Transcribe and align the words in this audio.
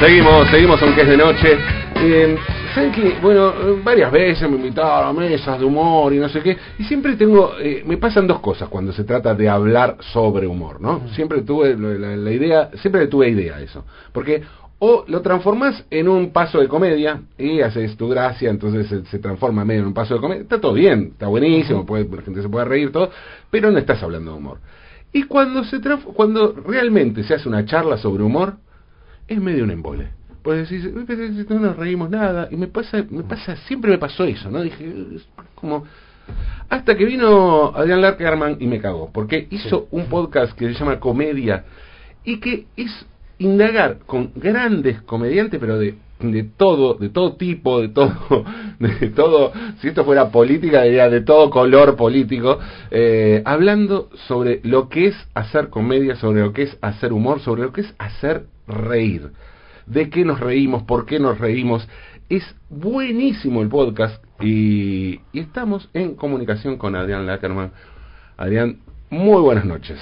Seguimos, 0.00 0.48
seguimos 0.48 0.80
aunque 0.80 1.02
es 1.02 1.08
de 1.08 1.16
noche. 1.16 1.58
Eh, 1.96 2.36
¿Saben 2.72 2.92
que 2.92 3.18
Bueno, 3.20 3.52
varias 3.82 4.12
veces 4.12 4.48
me 4.48 4.56
invitaron 4.56 5.08
a 5.08 5.12
mesas 5.12 5.58
de 5.58 5.64
humor 5.64 6.12
y 6.12 6.18
no 6.18 6.28
sé 6.28 6.40
qué. 6.40 6.56
Y 6.78 6.84
siempre 6.84 7.16
tengo, 7.16 7.54
eh, 7.58 7.82
me 7.84 7.96
pasan 7.96 8.28
dos 8.28 8.38
cosas 8.38 8.68
cuando 8.68 8.92
se 8.92 9.02
trata 9.02 9.34
de 9.34 9.48
hablar 9.48 9.96
sobre 10.12 10.46
humor, 10.46 10.80
¿no? 10.80 11.08
Siempre 11.14 11.42
tuve 11.42 11.76
la, 11.76 12.16
la 12.16 12.30
idea, 12.30 12.70
siempre 12.76 13.08
tuve 13.08 13.30
idea 13.30 13.60
eso. 13.60 13.84
Porque 14.12 14.42
o 14.78 15.04
lo 15.08 15.20
transformas 15.20 15.84
en 15.90 16.06
un 16.06 16.30
paso 16.30 16.60
de 16.60 16.68
comedia 16.68 17.22
y 17.36 17.60
haces 17.60 17.96
tu 17.96 18.08
gracia, 18.08 18.50
entonces 18.50 19.08
se, 19.10 19.18
transforma 19.18 19.64
medio 19.64 19.80
en 19.80 19.88
un 19.88 19.94
paso 19.94 20.14
de 20.14 20.20
comedia. 20.20 20.42
Está 20.42 20.60
todo 20.60 20.74
bien, 20.74 21.08
está 21.12 21.26
buenísimo, 21.26 21.84
puede, 21.84 22.08
la 22.08 22.22
gente 22.22 22.40
se 22.40 22.48
puede 22.48 22.66
reír, 22.66 22.92
todo, 22.92 23.10
pero 23.50 23.72
no 23.72 23.78
estás 23.78 24.00
hablando 24.00 24.30
de 24.30 24.38
humor. 24.38 24.58
Y 25.12 25.24
cuando, 25.24 25.64
se 25.64 25.80
cuando 26.14 26.54
realmente 26.64 27.24
se 27.24 27.34
hace 27.34 27.48
una 27.48 27.64
charla 27.64 27.96
sobre 27.96 28.22
humor, 28.22 28.58
es 29.28 29.40
medio 29.40 29.64
un 29.64 29.70
embole. 29.70 30.08
Pues 30.42 30.68
decís, 30.68 30.90
no 31.50 31.58
nos 31.58 31.76
reímos 31.76 32.10
nada, 32.10 32.48
y 32.50 32.56
me 32.56 32.68
pasa, 32.68 33.04
me 33.10 33.22
pasa, 33.22 33.56
siempre 33.68 33.90
me 33.90 33.98
pasó 33.98 34.24
eso, 34.24 34.50
¿no? 34.50 34.62
Dije, 34.62 34.92
como... 35.54 35.84
Hasta 36.68 36.94
que 36.94 37.06
vino 37.06 37.72
Adrián 37.74 38.02
Larkerman 38.02 38.58
y 38.60 38.66
me 38.66 38.80
cagó, 38.80 39.10
porque 39.12 39.46
hizo 39.50 39.88
un 39.90 40.06
podcast 40.06 40.52
que 40.52 40.66
se 40.66 40.78
llama 40.78 41.00
Comedia, 41.00 41.64
y 42.24 42.38
que 42.40 42.66
es 42.76 43.06
indagar 43.38 44.00
con 44.04 44.32
grandes 44.34 45.00
comediantes, 45.02 45.58
pero 45.58 45.78
de, 45.78 45.94
de 46.20 46.42
todo, 46.44 46.94
de 46.94 47.08
todo 47.08 47.36
tipo, 47.36 47.80
de 47.80 47.88
todo, 47.88 48.44
de 48.78 49.08
todo, 49.10 49.52
si 49.80 49.88
esto 49.88 50.04
fuera 50.04 50.30
política, 50.30 50.82
diría 50.82 51.08
de 51.08 51.22
todo 51.22 51.48
color 51.50 51.96
político, 51.96 52.58
eh, 52.90 53.42
hablando 53.44 54.10
sobre 54.26 54.60
lo 54.64 54.88
que 54.88 55.06
es 55.06 55.16
hacer 55.34 55.68
comedia, 55.68 56.16
sobre 56.16 56.42
lo 56.42 56.52
que 56.52 56.64
es 56.64 56.78
hacer 56.82 57.12
humor, 57.12 57.40
sobre 57.40 57.62
lo 57.62 57.72
que 57.72 57.82
es 57.82 57.94
hacer 57.98 58.44
reír. 58.68 59.30
De 59.86 60.10
qué 60.10 60.24
nos 60.24 60.38
reímos, 60.38 60.82
por 60.84 61.06
qué 61.06 61.18
nos 61.18 61.38
reímos. 61.38 61.88
Es 62.28 62.44
buenísimo 62.68 63.62
el 63.62 63.68
podcast 63.68 64.22
y, 64.40 65.20
y 65.32 65.40
estamos 65.40 65.88
en 65.94 66.14
comunicación 66.14 66.76
con 66.76 66.94
Adrián 66.94 67.26
Lackerman. 67.26 67.72
Adrián, 68.36 68.78
muy 69.10 69.40
buenas 69.40 69.64
noches. 69.64 69.98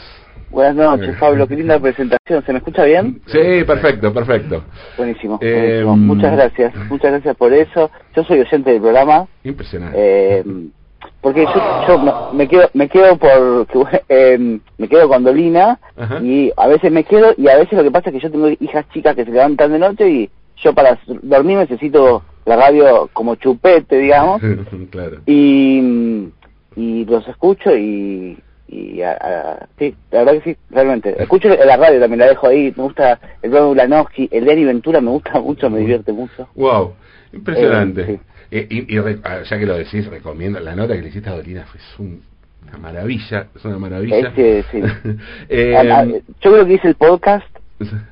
Buenas 0.50 0.74
noches, 0.74 1.16
Pablo. 1.20 1.46
Qué 1.46 1.56
linda 1.56 1.78
presentación. 1.78 2.44
¿Se 2.44 2.52
me 2.52 2.58
escucha 2.58 2.84
bien? 2.84 3.20
Sí, 3.26 3.64
perfecto, 3.66 4.12
perfecto. 4.12 4.64
Buenísimo. 4.96 5.38
Eh, 5.40 5.84
Muchas 5.86 6.32
gracias. 6.32 6.74
Muchas 6.88 7.12
gracias 7.12 7.36
por 7.36 7.52
eso. 7.52 7.90
Yo 8.14 8.24
soy 8.24 8.40
oyente 8.40 8.72
del 8.72 8.80
programa. 8.80 9.26
Impresionante. 9.44 9.96
Eh, 9.98 10.44
porque 11.20 11.44
yo, 11.44 11.86
yo 11.88 12.32
me 12.32 12.48
quedo 12.48 12.68
me 12.74 12.88
quedo 12.88 13.16
por 13.16 13.66
eh, 14.08 14.58
me 14.78 14.88
quedo 14.88 15.08
con 15.08 15.24
Dolina 15.24 15.78
y 16.22 16.52
a 16.56 16.66
veces 16.66 16.92
me 16.92 17.04
quedo 17.04 17.34
y 17.36 17.48
a 17.48 17.56
veces 17.56 17.72
lo 17.72 17.82
que 17.82 17.90
pasa 17.90 18.10
es 18.10 18.16
que 18.16 18.20
yo 18.20 18.30
tengo 18.30 18.48
hijas 18.48 18.88
chicas 18.92 19.14
que 19.14 19.24
se 19.24 19.30
levantan 19.30 19.72
de 19.72 19.78
noche 19.78 20.08
y 20.08 20.30
yo 20.56 20.74
para 20.74 20.98
dormir 21.22 21.58
necesito 21.58 22.22
la 22.44 22.56
radio 22.56 23.10
como 23.12 23.34
chupete 23.36 23.98
digamos 23.98 24.40
claro. 24.90 25.18
y 25.26 26.28
y 26.76 27.04
los 27.06 27.26
escucho 27.28 27.76
y 27.76 28.38
y 28.68 29.00
a, 29.02 29.68
sí, 29.78 29.94
la 30.10 30.24
verdad 30.24 30.42
que 30.42 30.52
sí, 30.52 30.58
realmente. 30.70 31.22
Escucho 31.22 31.48
la 31.48 31.76
radio 31.76 32.00
también, 32.00 32.18
la 32.18 32.26
dejo 32.26 32.48
ahí, 32.48 32.72
me 32.76 32.82
gusta 32.82 33.20
el 33.42 33.50
programa 33.50 33.68
Ulanowski, 33.68 34.28
el 34.32 34.44
Danny 34.44 34.64
Ventura 34.64 35.00
me 35.00 35.10
gusta 35.10 35.40
mucho, 35.40 35.70
me 35.70 35.78
divierte 35.78 36.12
mucho. 36.12 36.48
Wow, 36.56 36.94
impresionante. 37.32 38.12
Eh, 38.14 38.20
y, 38.50 38.98
ah, 39.24 39.42
ya 39.42 39.58
que 39.58 39.66
lo 39.66 39.76
decís, 39.76 40.06
recomiendo, 40.06 40.60
la 40.60 40.76
nota 40.76 40.94
que 40.94 41.02
le 41.02 41.08
hiciste 41.08 41.28
a 41.28 41.34
Dolina 41.34 41.66
fue 41.96 42.06
una 42.06 42.78
maravilla, 42.78 43.46
es 43.54 43.64
una 43.64 43.78
maravilla. 43.78 44.32
sí. 44.34 44.82
eh, 45.48 46.22
yo 46.40 46.52
creo 46.52 46.66
que 46.66 46.74
hice 46.74 46.88
el 46.88 46.94
podcast 46.94 47.46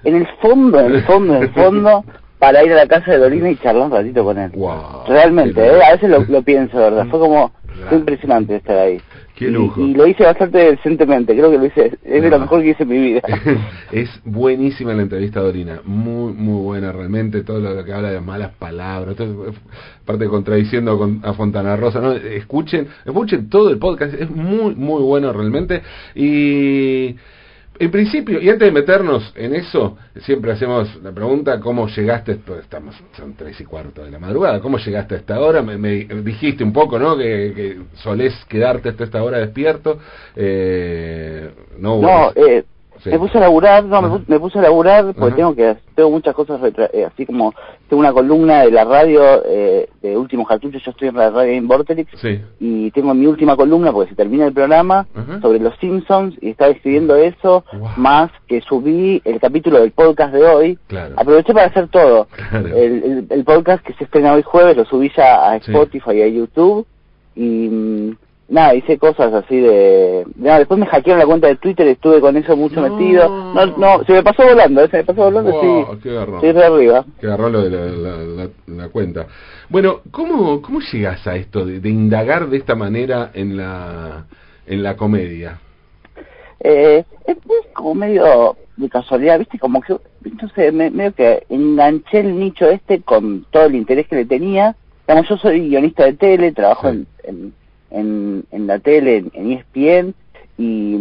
en 0.05 0.17
el 0.17 0.27
fondo, 0.41 0.81
en 0.81 0.95
el 0.95 1.03
fondo, 1.05 1.37
en 1.37 1.43
el 1.45 1.51
fondo, 1.51 2.05
para 2.39 2.63
ir 2.63 2.73
a 2.73 2.77
la 2.77 2.87
casa 2.87 3.13
de 3.13 3.19
Dolina 3.19 3.51
y 3.51 3.57
charlar 3.57 3.87
un 3.87 3.93
ratito 3.93 4.25
con 4.25 4.39
él. 4.39 4.51
Wow, 4.55 5.05
Realmente, 5.09 5.65
eh, 5.65 5.83
a 5.83 5.93
veces 5.93 6.11
lo, 6.11 6.21
lo 6.25 6.43
pienso, 6.43 6.77
¿verdad? 6.77 7.07
Fue 7.07 7.19
como, 7.19 7.53
fue 7.89 7.99
impresionante 7.99 8.57
estar 8.57 8.77
ahí. 8.77 9.01
Qué 9.35 9.51
lujo. 9.51 9.81
Y, 9.81 9.95
lo 9.95 10.07
hice 10.07 10.23
bastante 10.23 10.59
decentemente, 10.59 11.35
creo 11.35 11.51
que 11.51 11.59
lo 11.59 11.67
hice, 11.67 11.99
es 12.05 12.23
de 12.23 12.31
lo 12.31 12.39
mejor 12.39 12.63
que 12.63 12.71
hice 12.71 12.85
en 12.85 12.89
mi 12.89 12.99
vida. 12.99 13.21
es 13.93 14.09
buenísima 14.25 14.95
la 14.95 15.03
entrevista 15.03 15.41
de 15.41 15.49
Orina, 15.49 15.81
muy, 15.85 16.33
muy 16.33 16.63
buena 16.63 16.93
realmente, 16.93 17.43
todo 17.43 17.59
lo 17.59 17.85
que 17.85 17.93
habla 17.93 18.13
de 18.13 18.21
malas 18.21 18.53
palabras, 18.53 19.17
aparte 20.03 20.27
contradiciendo 20.27 21.19
a 21.23 21.33
Fontana 21.33 21.77
Rosa, 21.77 22.01
¿no? 22.01 22.13
escuchen, 22.13 22.87
escuchen 23.05 23.49
todo 23.49 23.71
el 23.71 23.79
podcast, 23.79 24.15
es 24.15 24.31
muy, 24.31 24.77
muy 24.77 25.03
bueno 25.03 25.33
realmente. 25.33 25.83
Y 26.15 27.17
en 27.79 27.91
principio, 27.91 28.41
y 28.41 28.49
antes 28.49 28.67
de 28.67 28.73
meternos 28.73 29.33
en 29.35 29.55
eso, 29.55 29.97
siempre 30.21 30.53
hacemos 30.53 30.95
la 31.03 31.13
pregunta, 31.13 31.59
¿cómo 31.59 31.89
llegaste? 31.89 32.37
Pues 32.37 32.61
estamos, 32.61 32.95
son 33.17 33.35
tres 33.35 33.61
y 33.61 33.65
cuarto 33.65 34.05
de 34.05 34.11
la 34.11 34.19
madrugada, 34.19 34.61
¿cómo 34.61 34.79
llegaste 34.79 35.17
a 35.17 35.19
esta 35.19 35.41
hora? 35.41 35.61
Me, 35.63 36.05
dijiste 36.05 36.63
un 36.63 36.73
poco, 36.73 36.99
¿no? 36.99 37.17
Que, 37.17 37.79
solés 37.95 38.33
quedarte 38.49 38.91
hasta 38.91 39.05
esta 39.05 39.23
hora 39.23 39.39
despierto. 39.39 39.99
Eh, 40.37 41.51
no, 41.79 42.01
no 42.01 42.33
eh, 42.37 42.65
me 43.05 43.19
puse 43.19 43.39
a 43.39 43.41
laburar, 43.41 43.85
no, 43.85 44.23
me 44.27 44.41
puse, 44.41 44.59
a 44.59 44.63
laburar 44.63 45.15
porque 45.15 45.37
tengo 45.37 45.55
que 45.55 45.77
tengo 45.95 46.11
muchas 46.11 46.35
cosas, 46.35 46.61
eh, 46.93 47.05
así 47.05 47.27
como 47.27 47.55
tengo 47.89 48.01
una 48.01 48.13
columna 48.13 48.63
de 48.63 48.71
la 48.71 48.85
radio 48.85 49.43
eh, 49.47 49.89
de 50.03 50.17
Últimos 50.17 50.49
Cartuchos, 50.49 50.83
yo 50.83 50.91
estoy 50.91 51.09
en 51.09 51.17
la 51.17 51.31
radio 51.31 51.53
en 51.53 51.69
Vorterix, 51.69 52.11
y 52.61 52.91
tengo 52.91 53.15
mi 53.15 53.27
última 53.27 53.57
columna 53.57 53.93
porque 53.93 54.11
se 54.11 54.17
termina 54.17 54.47
el 54.47 54.53
programa 54.53 55.07
sobre 55.41 55.61
los 55.61 55.77
Simpsons 55.79 56.35
y 56.41 56.51
estaba 56.51 56.71
escribiendo 56.71 57.17
eso, 57.17 57.65
más 57.97 58.31
que 58.47 58.61
subí 58.63 59.23
el 59.25 59.41
capítulo 59.41 59.81
del 59.81 59.93
podcast 59.93 60.33
de 60.33 60.45
hoy, 60.45 60.79
aproveché 61.17 61.53
para 61.53 61.67
hacer 61.67 61.89
todo, 61.89 62.29
el, 62.53 63.27
el, 63.31 63.45
podcast 63.45 63.85
que 63.85 63.93
se 63.95 64.05
estrena 64.05 64.33
hoy 64.33 64.43
jueves 64.43 64.77
lo 64.77 64.85
subí 64.85 65.13
ya 65.17 65.51
a 65.51 65.57
Spotify 65.57 66.13
y 66.13 66.23
a 66.23 66.29
YouTube 66.29 66.87
y 67.37 67.69
mm, 67.69 68.17
nada, 68.49 68.75
hice 68.75 68.99
cosas 68.99 69.33
así 69.33 69.59
de... 69.59 70.25
Nada, 70.37 70.59
después 70.59 70.79
me 70.79 70.87
hackearon 70.87 71.19
la 71.19 71.27
cuenta 71.27 71.49
de 71.49 71.57
Twitter, 71.57 71.87
estuve 71.87 72.21
con 72.21 72.37
eso 72.37 72.57
mucho 72.57 72.81
metido. 72.81 73.29
No, 73.29 73.67
no, 73.67 74.05
se 74.05 74.13
me 74.13 74.23
pasó 74.23 74.45
volando, 74.45 74.83
¿eh? 74.83 74.89
se 74.91 74.99
me 74.99 75.05
pasó 75.05 75.25
volando, 75.25 75.61
sí. 75.61 75.99
Qué 76.03 76.53
de 76.53 76.65
arriba. 76.65 77.05
Qué 77.21 77.27
garrón 77.27 77.53
lo 77.53 77.63
de 77.63 77.71
la, 77.71 78.49
la, 78.67 78.89
cuenta. 78.89 79.27
Bueno, 79.69 80.01
¿cómo, 80.11 80.61
cómo 80.63 80.81
llegas 80.81 81.27
a 81.27 81.37
esto 81.37 81.65
de, 81.65 81.89
indagar 81.89 82.49
de 82.49 82.59
esta 82.59 82.75
manera 82.75 83.31
en 83.35 83.57
la, 83.57 84.27
en 84.67 84.83
la 84.83 84.97
comedia? 84.97 85.59
Eh, 86.61 87.05
es, 87.27 87.37
como 87.73 87.95
medio 87.95 88.57
de 88.77 88.89
casualidad, 88.89 89.39
¿viste? 89.39 89.59
Como 89.59 89.81
que, 89.81 89.97
entonces, 90.25 90.73
me, 90.73 90.91
medio 90.91 91.15
que 91.15 91.45
enganché 91.49 92.21
el 92.21 92.39
nicho 92.39 92.69
este 92.69 93.03
con 93.03 93.47
todo 93.51 93.67
el 93.67 93.75
interés 93.75 94.07
que 94.09 94.17
le 94.17 94.25
tenía. 94.25 94.77
Yo 95.29 95.37
soy 95.37 95.69
guionista 95.69 96.05
de 96.05 96.15
tele, 96.15 96.53
trabajo 96.53 96.89
en 96.89 97.07
en, 97.27 97.55
en 97.95 98.67
la 98.67 98.79
tele, 98.79 99.25
en, 99.33 99.53
ESPN, 99.53 100.15
y 100.59 100.95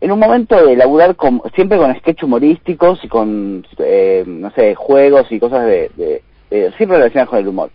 en 0.00 0.12
un 0.12 0.18
momento 0.18 0.66
de 0.66 0.76
laburar 0.76 1.16
con, 1.16 1.40
siempre 1.54 1.78
con 1.78 1.94
sketch 1.96 2.22
humorísticos 2.22 3.02
y 3.02 3.08
con, 3.08 3.66
eh, 3.78 4.24
no 4.26 4.50
sé, 4.50 4.74
juegos 4.74 5.30
y 5.30 5.40
cosas 5.40 5.66
de, 5.66 5.90
de, 5.96 6.72
siempre 6.76 6.98
relacionadas 6.98 7.30
con 7.30 7.38
el 7.38 7.48
humor. 7.48 7.70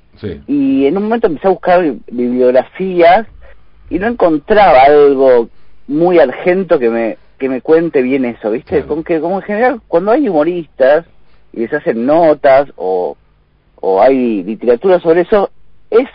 Y 0.48 0.86
en 0.86 0.98
un 0.98 1.04
momento 1.04 1.28
empecé 1.28 1.48
a 1.48 1.52
buscar 1.52 1.96
bibliografías 2.12 3.26
y 3.90 4.00
no 4.00 4.08
encontraba 4.08 4.82
algo 4.84 5.50
muy 5.88 6.20
argento 6.20 6.78
que 6.78 6.90
me 6.90 7.18
que 7.40 7.50
me 7.50 7.62
cuente 7.62 8.02
bien 8.02 8.26
eso, 8.26 8.52
¿viste? 8.52 8.84
Con 8.84 9.04
que 9.04 9.22
como 9.22 9.38
en 9.38 9.44
general 9.44 9.82
cuando 9.88 10.12
hay 10.12 10.28
humoristas 10.28 11.06
y 11.54 11.62
les 11.62 11.74
hacen 11.74 12.06
notas 12.06 12.70
o, 12.76 13.16
o 13.78 14.02
hay 14.02 14.44
literatura 14.44 15.00
sobre 15.00 15.22
eso, 15.22 15.50
es 15.90 16.08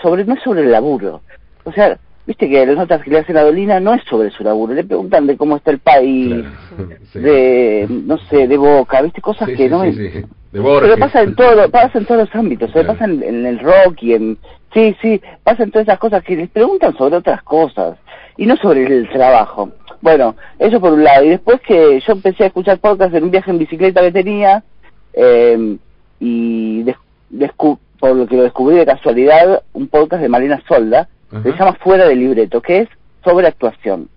sobre 0.00 0.24
no 0.24 0.34
es 0.34 0.42
sobre 0.42 0.62
el 0.62 0.70
laburo. 0.70 1.22
O 1.64 1.72
sea, 1.72 1.98
viste 2.26 2.48
que 2.48 2.66
las 2.66 2.76
notas 2.76 3.02
que 3.02 3.10
le 3.10 3.18
hacen 3.18 3.36
a 3.36 3.42
Dolina 3.42 3.80
no 3.80 3.94
es 3.94 4.02
sobre 4.04 4.30
su 4.30 4.44
laburo, 4.44 4.74
le 4.74 4.84
preguntan 4.84 5.26
de 5.26 5.36
cómo 5.36 5.56
está 5.56 5.70
el 5.70 5.78
país, 5.78 6.44
de, 7.14 7.86
no 7.88 8.18
sé, 8.18 8.46
de 8.48 8.56
Boca, 8.56 9.02
viste, 9.02 9.20
cosas 9.20 9.48
que 9.48 9.68
no... 9.68 9.82
de 9.82 10.26
Pero 10.52 10.98
pasa 10.98 11.22
en, 11.22 11.34
todo, 11.34 11.68
pasa 11.70 11.98
en 11.98 12.06
todos 12.06 12.28
los 12.28 12.34
ámbitos, 12.34 12.70
pasa 12.70 13.04
en, 13.04 13.46
el 13.46 13.58
rock 13.58 14.02
y 14.02 14.14
en... 14.14 14.38
Sí, 14.72 14.96
sí, 15.02 15.20
pasa 15.42 15.64
en 15.64 15.70
todas 15.70 15.86
esas 15.86 15.98
cosas 15.98 16.22
que 16.24 16.36
les 16.36 16.48
preguntan 16.48 16.96
sobre 16.96 17.16
otras 17.16 17.42
cosas 17.42 17.98
y 18.38 18.46
no 18.46 18.56
sobre 18.56 18.86
el 18.86 19.08
trabajo. 19.10 19.70
Bueno, 20.00 20.34
eso 20.58 20.80
por 20.80 20.94
un 20.94 21.04
lado. 21.04 21.24
Y 21.24 21.28
después 21.28 21.60
que 21.60 22.00
yo 22.00 22.12
empecé 22.14 22.44
a 22.44 22.46
escuchar 22.46 22.78
podcast 22.78 23.14
en 23.14 23.24
un 23.24 23.30
viaje 23.30 23.50
en 23.50 23.58
bicicleta 23.58 24.00
que 24.00 24.12
tenía 24.12 24.64
eh, 25.12 25.76
y 26.18 26.86
descubrí 27.28 27.78
por 28.02 28.16
lo 28.16 28.26
que 28.26 28.36
lo 28.36 28.42
descubrí 28.42 28.74
de 28.74 28.84
casualidad, 28.84 29.62
un 29.74 29.86
podcast 29.86 30.22
de 30.22 30.28
Marina 30.28 30.60
Solda, 30.66 31.08
que 31.30 31.52
se 31.52 31.56
llama 31.56 31.74
Fuera 31.74 32.08
del 32.08 32.18
Libreto, 32.18 32.60
que 32.60 32.80
es 32.80 32.88
sobre 33.22 33.46
actuación. 33.46 34.08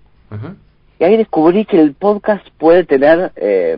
Y 0.99 1.03
ahí 1.03 1.17
descubrí 1.17 1.65
que 1.65 1.79
el 1.79 1.93
podcast 1.93 2.43
puede 2.57 2.83
tener, 2.83 3.31
eh, 3.35 3.77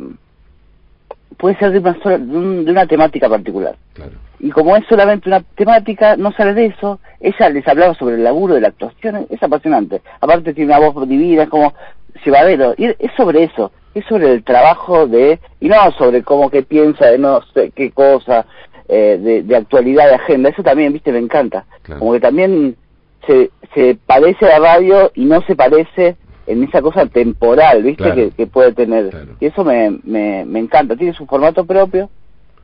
puede 1.35 1.57
ser 1.57 1.73
de 1.73 1.79
una, 1.79 2.17
de, 2.19 2.71
una 2.71 2.87
temática 2.87 3.27
particular. 3.27 3.75
Y 4.39 4.49
como 4.49 4.77
es 4.77 4.85
solamente 4.87 5.27
una 5.27 5.41
temática, 5.41 6.15
no 6.15 6.31
sale 6.31 6.53
de 6.53 6.67
eso. 6.67 7.01
Ella 7.19 7.49
les 7.49 7.67
hablaba 7.67 7.93
sobre 7.95 8.15
el 8.15 8.23
laburo 8.23 8.53
de 8.53 8.61
la 8.61 8.69
actuación, 8.69 9.27
es 9.29 9.43
apasionante. 9.43 10.01
Aparte 10.21 10.53
tiene 10.53 10.73
una 10.73 10.89
voz 10.89 11.05
divina, 11.09 11.43
es 11.43 11.49
como 11.49 11.73
llevadero. 12.23 12.75
Y 12.77 12.85
es 12.85 13.11
sobre 13.17 13.43
eso. 13.43 13.73
es 13.93 14.05
sobre 14.05 14.31
el 14.31 14.45
trabajo 14.45 15.05
de, 15.05 15.41
y 15.59 15.67
no 15.67 15.91
sobre 15.97 16.23
cómo 16.23 16.49
que 16.49 16.63
piensa 16.63 17.07
de 17.07 17.17
no 17.17 17.41
sé 17.53 17.71
qué 17.71 17.91
cosa, 17.91 18.45
eh, 18.89 19.19
de, 19.21 19.43
de, 19.43 19.55
actualidad, 19.55 20.07
de 20.07 20.15
agenda, 20.15 20.49
eso 20.49 20.63
también, 20.63 20.93
viste, 20.93 21.11
me 21.11 21.19
encanta. 21.19 21.65
Como 21.99 22.13
que 22.13 22.19
también 22.19 22.75
se, 23.25 23.51
se 23.73 23.97
parece 24.05 24.45
a 24.45 24.59
la 24.59 24.73
radio 24.73 25.11
y 25.13 25.25
no 25.25 25.41
se 25.41 25.55
parece 25.55 26.15
en 26.45 26.63
esa 26.63 26.81
cosa 26.81 27.05
temporal, 27.05 27.83
viste, 27.83 28.31
que, 28.35 28.47
puede 28.47 28.71
tener. 28.71 29.13
Y 29.39 29.47
eso 29.47 29.63
me, 29.63 29.99
me, 30.03 30.45
me 30.45 30.59
encanta, 30.59 30.95
tiene 30.95 31.13
su 31.13 31.25
formato 31.25 31.65
propio. 31.65 32.09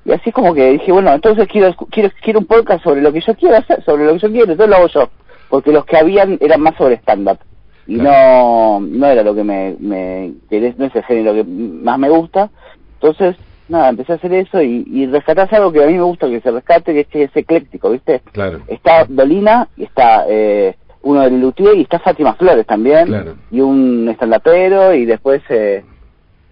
Y 0.06 0.12
así 0.12 0.30
es 0.30 0.36
como 0.36 0.54
que 0.54 0.72
dije, 0.72 0.92
bueno, 0.92 1.14
entonces 1.14 1.48
quiero, 1.48 1.74
quiero, 1.90 2.10
quiero 2.22 2.40
un 2.40 2.46
podcast 2.46 2.84
sobre 2.84 3.02
lo 3.02 3.12
que 3.12 3.22
yo 3.22 3.36
quiero 3.36 3.58
hacer, 3.58 3.84
sobre 3.84 4.06
lo 4.06 4.14
que 4.14 4.20
yo 4.20 4.30
quiero, 4.30 4.52
entonces 4.52 4.70
lo 4.70 4.76
hago 4.76 4.88
yo. 4.88 5.10
Porque 5.50 5.72
los 5.72 5.86
que 5.86 5.98
habían 5.98 6.38
eran 6.42 6.62
más 6.62 6.76
sobre 6.76 6.96
stand-up. 6.96 7.40
Y 7.86 7.96
no 7.96 8.80
no 8.80 9.08
era 9.08 9.24
lo 9.24 9.36
que 9.36 9.44
me, 9.44 9.76
me 9.78 10.32
no 10.50 10.86
es 10.86 10.96
el 10.96 11.04
género 11.04 11.34
que 11.34 11.44
más 11.44 12.00
me 12.00 12.10
gusta. 12.10 12.50
Entonces 12.96 13.36
nada 13.70 13.90
empecé 13.90 14.14
a 14.14 14.16
hacer 14.16 14.34
eso 14.34 14.62
y, 14.62 14.84
y 14.88 15.06
rescatás 15.08 15.52
algo 15.54 15.72
que 15.72 15.84
a 15.84 15.88
mí 15.88 15.94
me 15.94 16.04
gusta 16.04 16.28
que 16.28 16.42
se 16.42 16.52
rescate 16.52 16.94
que 16.94 17.00
es, 17.02 17.08
que 17.08 17.24
es 17.24 17.36
ecléctico 17.36 17.90
viste 17.92 18.22
claro. 18.32 18.62
está 18.68 19.06
Dolina 19.06 19.68
y 19.78 19.84
está 19.84 20.26
eh, 20.28 20.76
uno 21.02 21.22
del 21.22 21.40
Luthier 21.40 21.76
y 21.76 21.82
está 21.82 22.00
Fátima 22.00 22.34
Flores 22.36 22.66
también 22.66 23.36
y 23.52 23.60
un 23.62 24.08
estandapero 24.10 24.94
y 24.94 25.06
después 25.06 25.42
eh, 25.50 25.84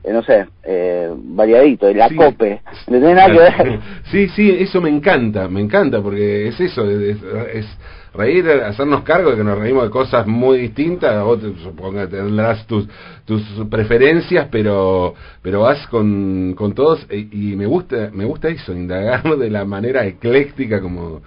eh, 0.04 0.14
no 0.14 0.24
sé, 0.24 0.48
eh, 0.64 1.12
variadito, 1.16 1.92
la 1.94 2.10
cope, 2.10 2.62
no 2.88 2.98
tiene 2.98 3.14
nada 3.14 3.32
que 3.32 3.40
ver. 3.40 3.80
Sí, 4.12 4.28
sí, 4.30 4.50
eso 4.60 4.82
me 4.82 4.90
encanta, 4.90 5.48
me 5.48 5.62
encanta, 5.62 6.02
porque 6.02 6.48
es 6.48 6.60
eso, 6.60 6.90
es, 6.90 7.18
es 7.54 7.68
reír, 8.14 8.50
hacernos 8.50 9.04
cargo 9.04 9.32
de 9.32 9.38
que 9.38 9.44
nos 9.44 9.58
reímos 9.58 9.84
de 9.84 9.90
cosas 9.90 10.28
muy 10.28 10.60
distintas, 10.60 11.24
vos 11.24 11.40
supongo 11.64 12.00
que 12.00 12.08
tendrás 12.08 12.66
tus, 12.68 12.88
tus 13.26 13.42
preferencias, 13.70 14.48
pero, 14.52 15.14
pero 15.42 15.62
vas 15.62 15.88
con, 15.88 16.54
con 16.58 16.74
todos 16.74 17.06
e, 17.10 17.28
y, 17.32 17.56
me 17.56 17.66
gusta, 17.66 18.10
me 18.12 18.26
gusta 18.26 18.50
eso, 18.50 18.74
indagar 18.74 19.24
de 19.38 19.50
la 19.50 19.66
manera 19.66 20.06
ecléctica 20.06 20.82
como, 20.82 21.22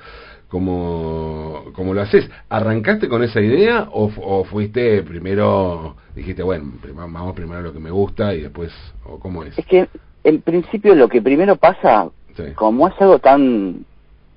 como, 0.48 1.64
como 1.74 1.94
lo 1.94 2.02
haces. 2.02 2.28
¿Arrancaste 2.48 3.08
con 3.08 3.22
esa 3.22 3.40
idea 3.40 3.88
o, 3.90 4.10
o 4.20 4.44
fuiste 4.44 5.02
primero, 5.02 5.96
dijiste, 6.14 6.42
bueno, 6.42 6.72
vamos 6.94 7.34
primero 7.34 7.60
a 7.60 7.62
lo 7.62 7.72
que 7.72 7.80
me 7.80 7.90
gusta 7.90 8.34
y 8.34 8.42
después, 8.42 8.72
o 9.04 9.18
cómo 9.18 9.42
es? 9.44 9.58
Es 9.58 9.66
que 9.66 9.88
en 10.22 10.42
principio 10.42 10.94
lo 10.94 11.08
que 11.08 11.22
primero 11.22 11.56
pasa, 11.56 12.10
como 12.56 12.88
es 12.88 12.94
algo 13.00 13.18
tan, 13.20 13.84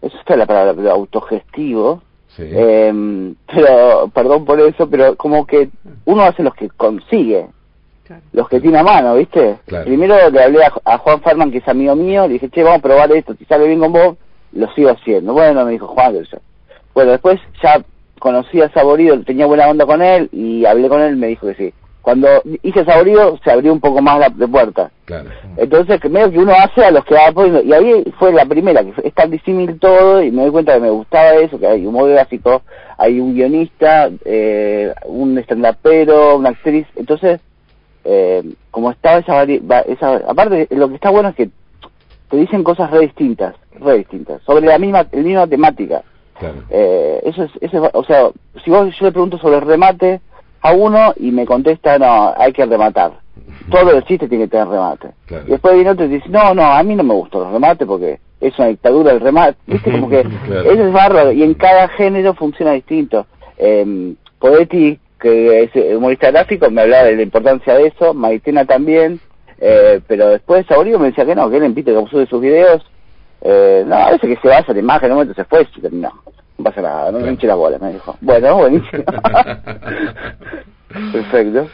eso 0.02 0.18
está 0.18 0.38
la 0.38 0.46
palabra, 0.46 0.92
autogestivo, 0.92 2.04
eh, 2.40 3.34
pero, 3.48 4.10
perdón 4.14 4.46
por 4.46 4.60
eso, 4.60 4.90
pero 4.90 5.16
como 5.16 5.46
que 5.46 5.70
uno 6.06 6.24
hace 6.24 6.44
los 6.44 6.54
que 6.56 6.70
consigue, 6.70 7.48
los 8.32 8.48
que 8.48 8.62
tiene 8.62 8.80
a 8.80 8.84
mano, 8.84 9.16
¿viste? 9.16 9.58
Primero 9.66 10.30
le 10.30 10.44
hablé 10.44 10.60
a, 10.84 10.98
Juan 10.98 11.22
Farman, 11.22 11.52
que 11.52 11.58
es 11.58 11.68
amigo 11.68 11.96
mío, 11.96 12.28
le 12.28 12.34
dije, 12.34 12.50
che, 12.50 12.64
vamos 12.64 12.80
a 12.80 12.84
probar 12.84 13.12
esto, 13.12 13.34
si 13.36 13.46
sale 13.46 13.68
bien 13.68 13.80
con 13.80 13.92
vos, 13.92 14.18
lo 14.54 14.72
sigo 14.74 14.90
haciendo. 14.90 15.34
Bueno, 15.34 15.66
me 15.66 15.72
dijo 15.72 15.88
Juan, 15.88 16.16
bueno, 16.94 17.12
después 17.12 17.40
ya 17.62 17.84
conocí 18.20 18.62
a 18.62 18.70
Saborido, 18.70 19.22
tenía 19.24 19.46
buena 19.46 19.68
onda 19.68 19.86
con 19.86 20.02
él 20.02 20.30
y 20.32 20.66
hablé 20.66 20.90
con 20.90 21.02
él, 21.02 21.16
me 21.16 21.28
dijo 21.28 21.48
que 21.48 21.56
sí 21.56 21.74
cuando 22.08 22.42
hice 22.64 22.86
saborido 22.86 23.38
se 23.44 23.52
abrió 23.52 23.74
un 23.74 23.82
poco 23.82 24.02
más 24.02 24.18
la 24.18 24.48
puerta. 24.48 24.90
Claro. 25.04 25.30
Entonces, 25.58 26.00
medio 26.10 26.32
que 26.32 26.38
uno 26.38 26.54
hace 26.54 26.86
a 26.86 26.92
los 26.92 27.04
que 27.04 27.16
va 27.16 27.34
poniendo. 27.34 27.62
Y 27.64 27.74
ahí 27.74 28.02
fue 28.18 28.32
la 28.32 28.46
primera, 28.46 28.82
que 28.82 28.94
es 29.06 29.14
tan 29.14 29.30
disímil 29.30 29.78
todo, 29.78 30.24
y 30.24 30.32
me 30.32 30.44
doy 30.44 30.52
cuenta 30.52 30.76
que 30.76 30.80
me 30.80 30.90
gustaba 30.90 31.34
eso, 31.34 31.60
que 31.60 31.68
hay 31.68 31.86
humor 31.86 32.10
gráfico, 32.10 32.62
hay 32.98 33.20
un 33.20 33.34
guionista, 33.36 34.10
eh, 34.24 34.94
un 35.04 35.38
estandapero, 35.38 36.38
una 36.38 36.52
actriz. 36.52 36.88
Entonces, 36.96 37.42
eh, 38.06 38.42
como 38.72 38.90
estaba 38.92 39.18
esa, 39.18 39.44
esa. 39.44 40.16
Aparte, 40.30 40.70
lo 40.72 40.88
que 40.88 40.96
está 40.96 41.10
bueno 41.10 41.28
es 41.28 41.36
que 41.36 41.50
te 42.30 42.38
dicen 42.38 42.64
cosas 42.64 42.90
re 42.90 43.02
distintas, 43.02 43.54
re 43.82 43.98
distintas, 43.98 44.42
sobre 44.44 44.66
la 44.66 44.80
misma, 44.80 45.06
la 45.12 45.22
misma 45.22 45.46
temática. 45.46 46.04
Claro. 46.40 46.64
Eh, 46.70 47.20
eso 47.26 47.44
es, 47.44 47.52
eso 47.60 47.90
o 47.92 48.04
sea, 48.06 48.30
si 48.64 48.72
vos, 48.72 48.98
yo 48.98 49.08
le 49.08 49.12
pregunto 49.12 49.38
sobre 49.40 49.58
el 49.58 49.64
remate, 49.64 50.22
a 50.62 50.74
uno 50.74 51.14
y 51.18 51.32
me 51.32 51.46
contesta, 51.46 51.98
no, 51.98 52.34
hay 52.38 52.54
que 52.54 52.66
rematar. 52.66 53.12
Todo 53.70 53.92
el 53.92 54.04
chiste 54.06 54.28
tiene 54.28 54.46
que 54.46 54.52
tener 54.52 54.68
remate. 54.68 55.10
Y 55.46 55.52
después 55.52 55.76
viene 55.76 55.92
otro 55.92 56.06
y 56.06 56.10
dice, 56.10 56.30
no, 56.30 56.54
no, 56.54 56.66
a 56.66 56.82
mí 56.84 56.96
no 56.96 57.04
me 57.04 57.14
gustan 57.14 57.42
los 57.42 57.54
remates 57.54 57.88
porque 57.88 58.20
es 58.40 58.58
una 58.58 58.70
dictadura 58.70 59.12
el 59.12 59.20
remate. 59.20 59.58
¿Viste? 59.68 59.92
Como 59.92 60.10
que 60.10 60.20
eso 60.20 60.88
es 60.88 60.94
bárbaro 60.94 61.32
y 61.32 61.44
en 61.44 61.54
cada 61.54 61.88
género 61.90 62.34
funciona 62.34 62.72
distinto. 62.72 63.26
Eh, 63.58 64.14
Poeti, 64.40 65.00
que 65.20 65.64
es 65.64 65.96
humorista 65.96 66.32
gráfico, 66.32 66.70
me 66.70 66.82
hablaba 66.82 67.06
de 67.06 67.16
la 67.16 67.24
importancia 67.24 67.74
de 67.74 67.88
eso, 67.88 68.14
Maitena 68.14 68.66
también, 68.66 69.20
eh, 69.60 70.00
pero 70.08 70.30
después 70.30 70.66
Saborío 70.68 71.00
me 71.00 71.08
decía 71.08 71.26
que 71.26 71.36
no, 71.36 71.50
que 71.50 71.58
él 71.58 71.64
empite 71.64 71.94
que 71.94 72.10
sube 72.10 72.28
sus 72.28 72.42
videos. 72.42 72.86
Eh, 73.42 73.84
no, 73.86 73.96
a 73.96 74.12
veces 74.12 74.30
que 74.30 74.42
se 74.42 74.48
basa 74.48 74.72
en 74.72 74.80
imagen, 74.80 75.08
en 75.08 75.12
un 75.12 75.18
momento 75.18 75.34
se 75.36 75.48
fue 75.48 75.68
y 75.76 75.82
terminó 75.82 76.12
no 76.58 76.64
pasa 76.64 76.82
nada, 76.82 77.12
no 77.12 77.20
me 77.20 77.30
hinche 77.30 77.48
la 77.48 77.56
bola, 77.56 77.78
me 77.80 77.94
dijo. 77.94 78.18
Bueno, 78.22 78.58
buenísimo. 78.58 79.04
Perfecto. 81.12 81.68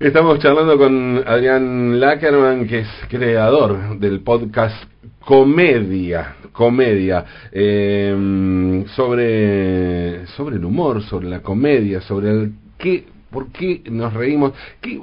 Estamos 0.00 0.38
charlando 0.40 0.76
con 0.76 1.22
Adrián 1.26 2.00
Lackerman, 2.00 2.66
que 2.66 2.80
es 2.80 2.88
creador 3.08 3.98
del 3.98 4.20
podcast 4.20 4.74
Comedia, 5.20 6.36
Comedia, 6.52 7.24
eh, 7.52 8.84
sobre, 8.94 10.26
sobre 10.28 10.56
el 10.56 10.64
humor, 10.64 11.02
sobre 11.02 11.28
la 11.28 11.40
comedia, 11.40 12.00
sobre 12.00 12.30
el 12.30 12.52
qué, 12.78 13.04
por 13.30 13.52
qué 13.52 13.82
nos 13.90 14.12
reímos. 14.12 14.52
¿Qué, 14.80 14.98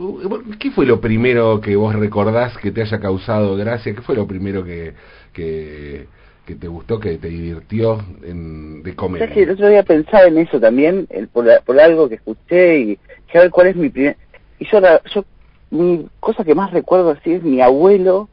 ¿Qué 0.60 0.72
fue 0.72 0.86
lo 0.86 1.00
primero 1.00 1.62
que 1.62 1.76
vos 1.76 1.96
recordás 1.96 2.58
que 2.58 2.72
te 2.72 2.82
haya 2.82 3.00
causado 3.00 3.56
gracia? 3.56 3.96
¿Qué 3.96 4.02
fue 4.02 4.16
lo 4.16 4.28
primero 4.28 4.64
que, 4.64 4.94
que 5.34 6.08
que 6.46 6.56
te 6.56 6.68
gustó, 6.68 7.00
que 7.00 7.18
te 7.18 7.28
divirtió 7.28 8.00
en, 8.24 8.84
de 8.84 8.96
comer. 8.96 9.32
que 9.32 9.44
el 9.44 9.52
otro 9.52 9.70
día 9.70 9.84
pensaba 9.84 10.26
en 10.26 10.38
eso 10.38 10.60
también, 10.60 11.08
el, 11.10 11.28
por, 11.28 11.46
por, 11.64 11.80
algo 11.80 12.10
que 12.10 12.16
escuché 12.16 12.80
y 12.80 13.00
que 13.28 13.38
a 13.38 13.42
ver 13.42 13.52
cuál 13.52 13.68
es 13.68 13.76
mi 13.76 13.90
primer... 13.90 14.18
Y 14.60 14.66
yo, 14.66 14.80
yo, 15.14 15.26
mi 15.70 16.08
cosa 16.20 16.44
que 16.44 16.56
más 16.56 16.72
recuerdo 16.72 17.12
así 17.12 17.34
es 17.34 17.44
mi 17.44 17.62
abuelo 17.62 18.28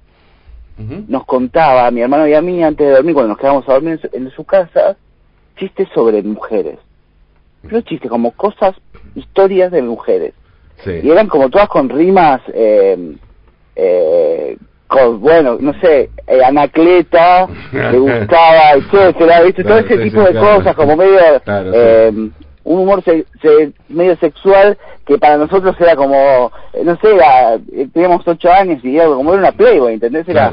nos 1.08 1.24
contaba, 1.24 1.88
a 1.88 1.90
mi 1.90 2.02
hermano 2.02 2.28
y 2.28 2.34
a 2.34 2.40
mí, 2.40 2.62
antes 2.62 2.86
de 2.86 2.92
dormir, 2.92 3.12
cuando 3.12 3.30
nos 3.30 3.38
quedábamos 3.38 3.68
a 3.68 3.72
dormir 3.72 3.98
en 4.12 4.30
su, 4.30 4.44
casa, 4.44 4.96
chistes 5.56 5.88
sobre 5.92 6.22
mujeres. 6.22 6.78
Pero 7.62 7.80
chistes, 7.80 8.08
como 8.08 8.30
cosas, 8.30 8.76
historias 9.16 9.72
de 9.72 9.82
mujeres. 9.82 10.34
Y 10.86 11.10
eran 11.10 11.26
como 11.26 11.50
todas 11.50 11.68
con 11.68 11.88
rimas... 11.88 12.40
Eh, 12.54 13.16
eh, 13.74 14.56
con, 14.88 15.20
bueno, 15.20 15.58
no 15.60 15.72
sé, 15.80 16.10
eh, 16.26 16.44
Anacleta, 16.44 17.46
le 17.72 17.98
gustaba, 17.98 18.72
etcétera, 18.76 19.42
¿viste? 19.42 19.62
Todo 19.62 19.78
ese 19.78 19.98
tipo 19.98 20.22
de 20.22 20.34
cosas, 20.34 20.74
como 20.74 20.96
medio, 20.96 21.20
eh, 21.46 22.12
un 22.64 22.80
humor 22.80 23.02
se, 23.02 23.24
medio 23.88 24.16
sexual 24.16 24.76
que 25.06 25.16
para 25.16 25.38
nosotros 25.38 25.74
era 25.80 25.96
como, 25.96 26.52
eh, 26.74 26.82
no 26.84 26.96
sé, 26.96 27.08
teníamos 27.94 28.26
ocho 28.26 28.52
años 28.52 28.84
y 28.84 28.96
era 28.96 29.06
como 29.06 29.32
era 29.32 29.40
una 29.40 29.52
Playboy, 29.52 29.94
¿entendés? 29.94 30.28
Era 30.28 30.52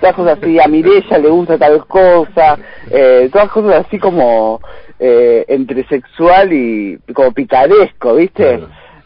todas 0.00 0.14
cosas 0.16 0.38
así, 0.40 0.58
a 0.58 0.66
Mirella 0.66 1.18
le 1.18 1.28
gusta 1.28 1.58
tal 1.58 1.86
cosa, 1.86 2.58
eh, 2.90 3.28
todas 3.32 3.48
cosas 3.50 3.86
así 3.86 3.98
como 3.98 4.60
eh, 4.98 5.44
entre 5.48 5.86
sexual 5.86 6.52
y 6.52 6.98
como 7.14 7.32
picaresco, 7.32 8.16
¿viste? 8.16 8.60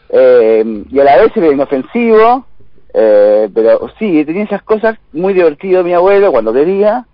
Eh, 0.09 0.83
y 0.89 0.99
a 0.99 1.03
la 1.03 1.17
vez 1.17 1.35
era 1.35 1.51
inofensivo, 1.51 2.45
eh, 2.93 3.49
pero 3.53 3.89
sí, 3.99 4.23
tenía 4.25 4.43
esas 4.43 4.63
cosas 4.63 4.97
muy 5.13 5.33
divertido 5.33 5.83
mi 5.83 5.93
abuelo 5.93 6.31
cuando 6.31 6.53
quería. 6.53 7.05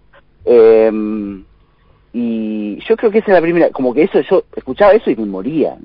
Eh, 0.45 0.91
y 2.13 2.79
yo 2.87 2.95
creo 2.95 3.09
que 3.09 3.17
esa 3.17 3.31
es 3.31 3.33
la 3.33 3.41
primera, 3.41 3.71
como 3.71 3.91
que 3.93 4.03
eso, 4.03 4.21
yo 4.21 4.43
escuchaba 4.55 4.93
eso 4.93 5.09
y 5.09 5.15
me 5.15 5.25
moría, 5.25 5.75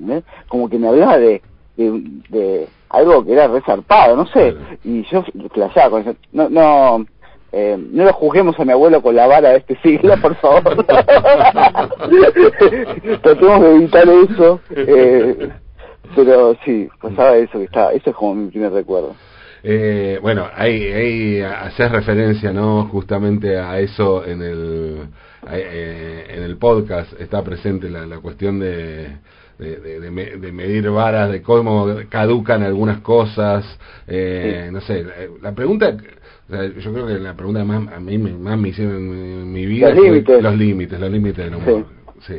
como 0.47 0.69
que 0.69 0.77
me 0.77 0.87
hablaba 0.87 1.17
de, 1.17 1.41
de, 1.75 2.67
algo 2.89 3.25
que 3.25 3.33
era 3.33 3.47
resarpado, 3.47 4.15
no 4.15 4.27
sé, 4.27 4.55
y 4.83 5.03
yo 5.05 5.23
flasheaba 5.51 5.89
con 5.89 6.01
eso. 6.01 6.15
No, 6.31 6.47
no, 6.49 7.05
eh, 7.51 7.75
no 7.79 8.03
lo 8.03 8.13
juzguemos 8.13 8.59
a 8.59 8.65
mi 8.65 8.73
abuelo 8.73 9.01
con 9.01 9.15
la 9.15 9.25
vara 9.25 9.49
de 9.49 9.57
este 9.57 9.75
siglo, 9.81 10.15
por 10.21 10.35
favor. 10.35 10.85
Tratemos 13.23 13.61
de 13.61 13.75
evitar 13.75 14.07
eso. 14.07 14.59
Eh, 14.69 15.49
pero 16.15 16.55
sí, 16.63 16.87
pasaba 17.01 17.37
eso 17.37 17.57
que 17.57 17.65
está, 17.65 17.91
eso 17.91 18.11
es 18.11 18.15
como 18.15 18.35
mi 18.35 18.51
primer 18.51 18.71
recuerdo. 18.71 19.15
Eh, 19.63 20.19
bueno, 20.21 20.47
hay, 20.53 20.83
hay 20.83 21.41
hacer 21.41 21.91
referencia, 21.91 22.53
¿no? 22.53 22.85
Justamente 22.85 23.57
a 23.57 23.79
eso 23.79 24.25
en 24.25 24.41
el 24.41 25.09
eh, 25.51 26.25
en 26.29 26.43
el 26.43 26.57
podcast 26.57 27.19
está 27.19 27.43
presente 27.43 27.89
la, 27.89 28.05
la 28.05 28.19
cuestión 28.19 28.59
de, 28.59 29.07
de, 29.57 29.99
de, 29.99 30.51
medir 30.51 30.89
varas, 30.89 31.31
de 31.31 31.41
cómo 31.41 31.87
caducan 32.09 32.63
algunas 32.63 32.99
cosas, 32.99 33.65
eh, 34.07 34.69
no 34.71 34.81
sé, 34.81 35.05
la 35.41 35.53
pregunta, 35.53 35.95
yo 36.49 36.93
creo 36.93 37.07
que 37.07 37.19
la 37.19 37.35
pregunta 37.35 37.63
más 37.63 37.93
a 37.93 37.99
mí 37.99 38.17
más 38.17 38.57
me 38.57 38.69
hicieron 38.69 38.95
en 38.97 39.51
mi 39.51 39.65
vida 39.65 39.89
los 39.93 40.03
límites, 40.03 40.43
los 40.43 40.57
límites, 40.57 40.99
los 40.99 41.11
límites 41.11 41.45
del 41.45 41.55
humor, 41.55 41.85
sí. 42.21 42.35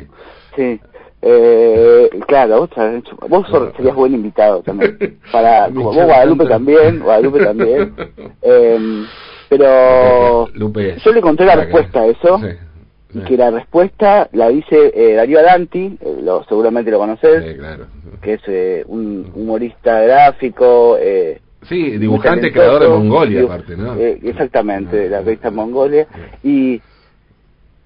sí. 0.55 0.79
Eh, 1.21 2.09
claro, 2.27 2.61
vos, 2.61 2.69
sabés, 2.73 3.03
vos 3.29 3.47
sos- 3.47 3.73
serías 3.75 3.95
buen 3.95 4.13
invitado 4.13 4.61
también. 4.63 4.97
Para, 5.31 5.65
como 5.67 5.85
vos, 5.85 5.95
Guadalupe 5.95 6.45
también, 6.47 6.99
Guadalupe 6.99 7.43
también. 7.43 7.93
Eh, 8.41 9.05
pero 9.49 10.47
Lupe. 10.53 10.95
yo 11.03 11.11
le 11.11 11.21
conté 11.21 11.45
la 11.45 11.55
respuesta 11.55 12.01
a 12.01 12.05
eso. 12.07 12.39
Sí. 12.39 13.19
y 13.19 13.19
que 13.23 13.35
la 13.35 13.51
respuesta 13.51 14.29
la 14.31 14.47
dice 14.47 14.91
eh, 14.95 15.15
Darío 15.15 15.39
Adanti, 15.39 15.97
eh, 15.99 16.17
lo, 16.23 16.45
seguramente 16.45 16.89
lo 16.91 16.97
conoces, 16.99 17.43
Sí, 17.45 17.57
claro. 17.57 17.85
que 18.21 18.33
es 18.35 18.41
eh, 18.47 18.83
un 18.87 19.29
humorista 19.35 19.99
gráfico. 20.01 20.97
Eh, 20.99 21.39
Sí, 21.63 21.97
dibujante, 21.99 22.51
creador 22.51 22.81
de 22.81 22.87
Mongolia, 22.87 23.43
aparte, 23.43 23.77
¿no? 23.77 23.95
eh, 23.95 24.17
exactamente, 24.23 24.95
de 24.95 25.09
la 25.09 25.17
Ah, 25.17 25.21
revista. 25.21 25.51
Mongolia. 25.51 26.07
Y 26.41 26.81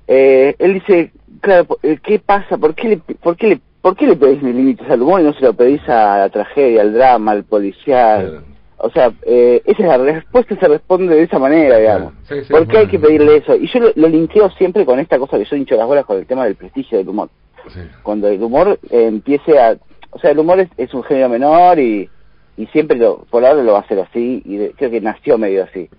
eh, 0.07 0.55
él 0.59 0.73
dice, 0.75 1.11
claro, 1.41 1.67
eh, 1.83 1.97
¿qué 2.03 2.19
pasa? 2.19 2.57
¿Por 2.57 2.75
qué 2.75 2.89
le, 2.89 2.97
por 2.97 3.35
qué 3.37 3.47
le, 3.47 3.59
por 3.81 3.95
qué 3.95 4.07
le 4.07 4.15
pedís 4.15 4.41
límites 4.43 4.89
al 4.89 5.01
humor 5.01 5.21
y 5.21 5.25
no 5.25 5.33
se 5.33 5.41
lo 5.41 5.53
pedís 5.53 5.81
a 5.89 6.17
la 6.19 6.29
tragedia, 6.29 6.81
al 6.81 6.93
drama, 6.93 7.31
al 7.31 7.43
policial? 7.43 8.29
Claro. 8.29 8.55
O 8.77 8.89
sea, 8.89 9.11
eh, 9.25 9.61
esa 9.65 9.81
es 9.83 9.87
la 9.87 9.97
respuesta, 9.97 10.55
se 10.59 10.67
responde 10.67 11.15
de 11.15 11.23
esa 11.23 11.39
manera, 11.39 11.77
digamos. 11.77 12.13
Sí, 12.27 12.35
sí, 12.43 12.51
¿Por 12.51 12.67
qué 12.67 12.79
hay 12.79 12.87
que 12.87 12.99
pedirle 12.99 13.37
eso? 13.37 13.55
Y 13.55 13.67
yo 13.67 13.79
lo, 13.79 13.91
lo 13.95 14.07
linkeo 14.09 14.49
siempre 14.51 14.85
con 14.85 14.99
esta 14.99 15.17
cosa 15.17 15.37
que 15.37 15.45
yo 15.45 15.55
hincho 15.55 15.75
las 15.75 15.87
bolas 15.87 16.05
con 16.05 16.17
el 16.17 16.25
tema 16.27 16.43
del 16.43 16.55
prestigio 16.55 16.97
del 16.97 17.07
humor. 17.07 17.29
Sí. 17.73 17.79
Cuando 18.03 18.27
el 18.27 18.43
humor 18.43 18.77
eh, 18.89 19.05
empiece 19.07 19.57
a... 19.57 19.77
O 20.11 20.19
sea, 20.19 20.31
el 20.31 20.39
humor 20.39 20.59
es, 20.59 20.69
es 20.77 20.93
un 20.93 21.03
género 21.03 21.29
menor 21.29 21.79
y, 21.79 22.09
y 22.57 22.65
siempre 22.67 22.97
lo, 22.97 23.19
por 23.29 23.45
ahora 23.45 23.63
lo 23.63 23.71
va 23.73 23.79
a 23.79 23.81
hacer 23.81 23.99
así 23.99 24.41
y 24.45 24.57
de- 24.57 24.71
creo 24.71 24.91
que 24.91 25.01
nació 25.01 25.37
medio 25.37 25.63
así. 25.63 25.89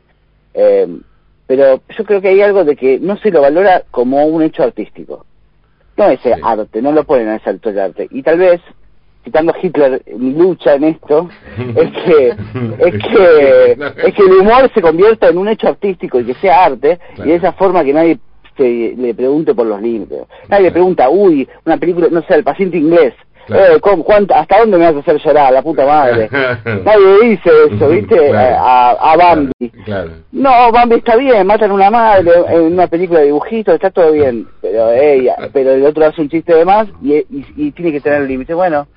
Eh, 0.54 0.86
pero 1.46 1.80
yo 1.96 2.04
creo 2.04 2.20
que 2.20 2.28
hay 2.28 2.40
algo 2.40 2.64
de 2.64 2.76
que 2.76 2.98
no 3.00 3.16
se 3.18 3.30
lo 3.30 3.40
valora 3.42 3.82
como 3.90 4.24
un 4.26 4.42
hecho 4.42 4.62
artístico. 4.62 5.24
No 5.96 6.06
es 6.08 6.20
Sí. 6.20 6.30
arte, 6.42 6.82
no 6.82 6.92
lo 6.92 7.04
ponen 7.04 7.28
a 7.28 7.36
ese 7.36 7.50
alto 7.50 7.72
de 7.72 7.80
arte. 7.80 8.08
Y 8.10 8.22
tal 8.22 8.38
vez, 8.38 8.60
citando 9.24 9.52
a 9.52 9.56
Hitler, 9.60 10.02
mi 10.18 10.34
lucha 10.34 10.74
en 10.74 10.84
esto 10.84 11.28
es 11.76 11.90
que 11.92 12.28
es 12.78 13.04
que 13.04 13.72
es 14.06 14.14
que 14.14 14.22
el 14.22 14.32
humor 14.40 14.70
se 14.74 14.82
convierta 14.82 15.28
en 15.28 15.38
un 15.38 15.48
hecho 15.48 15.68
artístico 15.68 16.20
y 16.20 16.24
que 16.24 16.34
sea 16.34 16.64
arte 16.66 16.98
Claro. 17.14 17.28
y 17.28 17.32
de 17.32 17.36
esa 17.38 17.52
forma 17.52 17.82
que 17.84 17.92
nadie 17.92 18.18
se 18.56 18.94
le 18.96 19.14
pregunte 19.14 19.54
por 19.54 19.66
los 19.66 19.80
límites. 19.82 20.22
Nadie 20.48 20.64
le 20.64 20.72
pregunta, 20.72 21.08
uy, 21.10 21.46
una 21.64 21.76
película, 21.76 22.08
no 22.10 22.22
sé, 22.22 22.34
el 22.34 22.44
paciente 22.44 22.78
inglés. 22.78 23.12
Claro. 23.46 23.76
Eh, 23.76 23.80
¿cómo- 23.80 24.02
cuánto- 24.04 24.34
¿Hasta 24.34 24.58
dónde 24.58 24.76
me 24.78 24.86
vas 24.86 24.96
a 24.96 24.98
hacer 24.98 25.18
llorar, 25.18 25.52
la 25.52 25.62
puta 25.62 25.86
madre? 25.86 26.28
Nadie 26.84 27.20
dice 27.30 27.50
eso, 27.70 27.88
¿viste? 27.88 28.28
Claro. 28.28 28.56
A, 28.58 28.90
a 29.12 29.16
Bambi. 29.16 29.70
Claro. 29.84 30.10
No, 30.32 30.72
Bambi 30.72 30.96
está 30.96 31.16
bien, 31.16 31.46
matan 31.46 31.70
a 31.70 31.74
una 31.74 31.90
madre 31.90 32.30
en 32.48 32.60
una 32.72 32.86
película 32.88 33.20
de 33.20 33.26
dibujitos, 33.26 33.74
está 33.74 33.90
todo 33.90 34.12
bien, 34.12 34.46
pero 34.60 34.90
ella, 34.92 35.36
pero 35.52 35.70
el 35.72 35.84
otro 35.86 36.06
hace 36.06 36.22
un 36.22 36.28
chiste 36.28 36.54
de 36.54 36.64
más 36.64 36.88
y, 37.02 37.14
y, 37.14 37.46
y 37.56 37.70
tiene 37.72 37.92
que 37.92 38.00
tener 38.00 38.22
límites. 38.22 38.56
Bueno, 38.56 38.88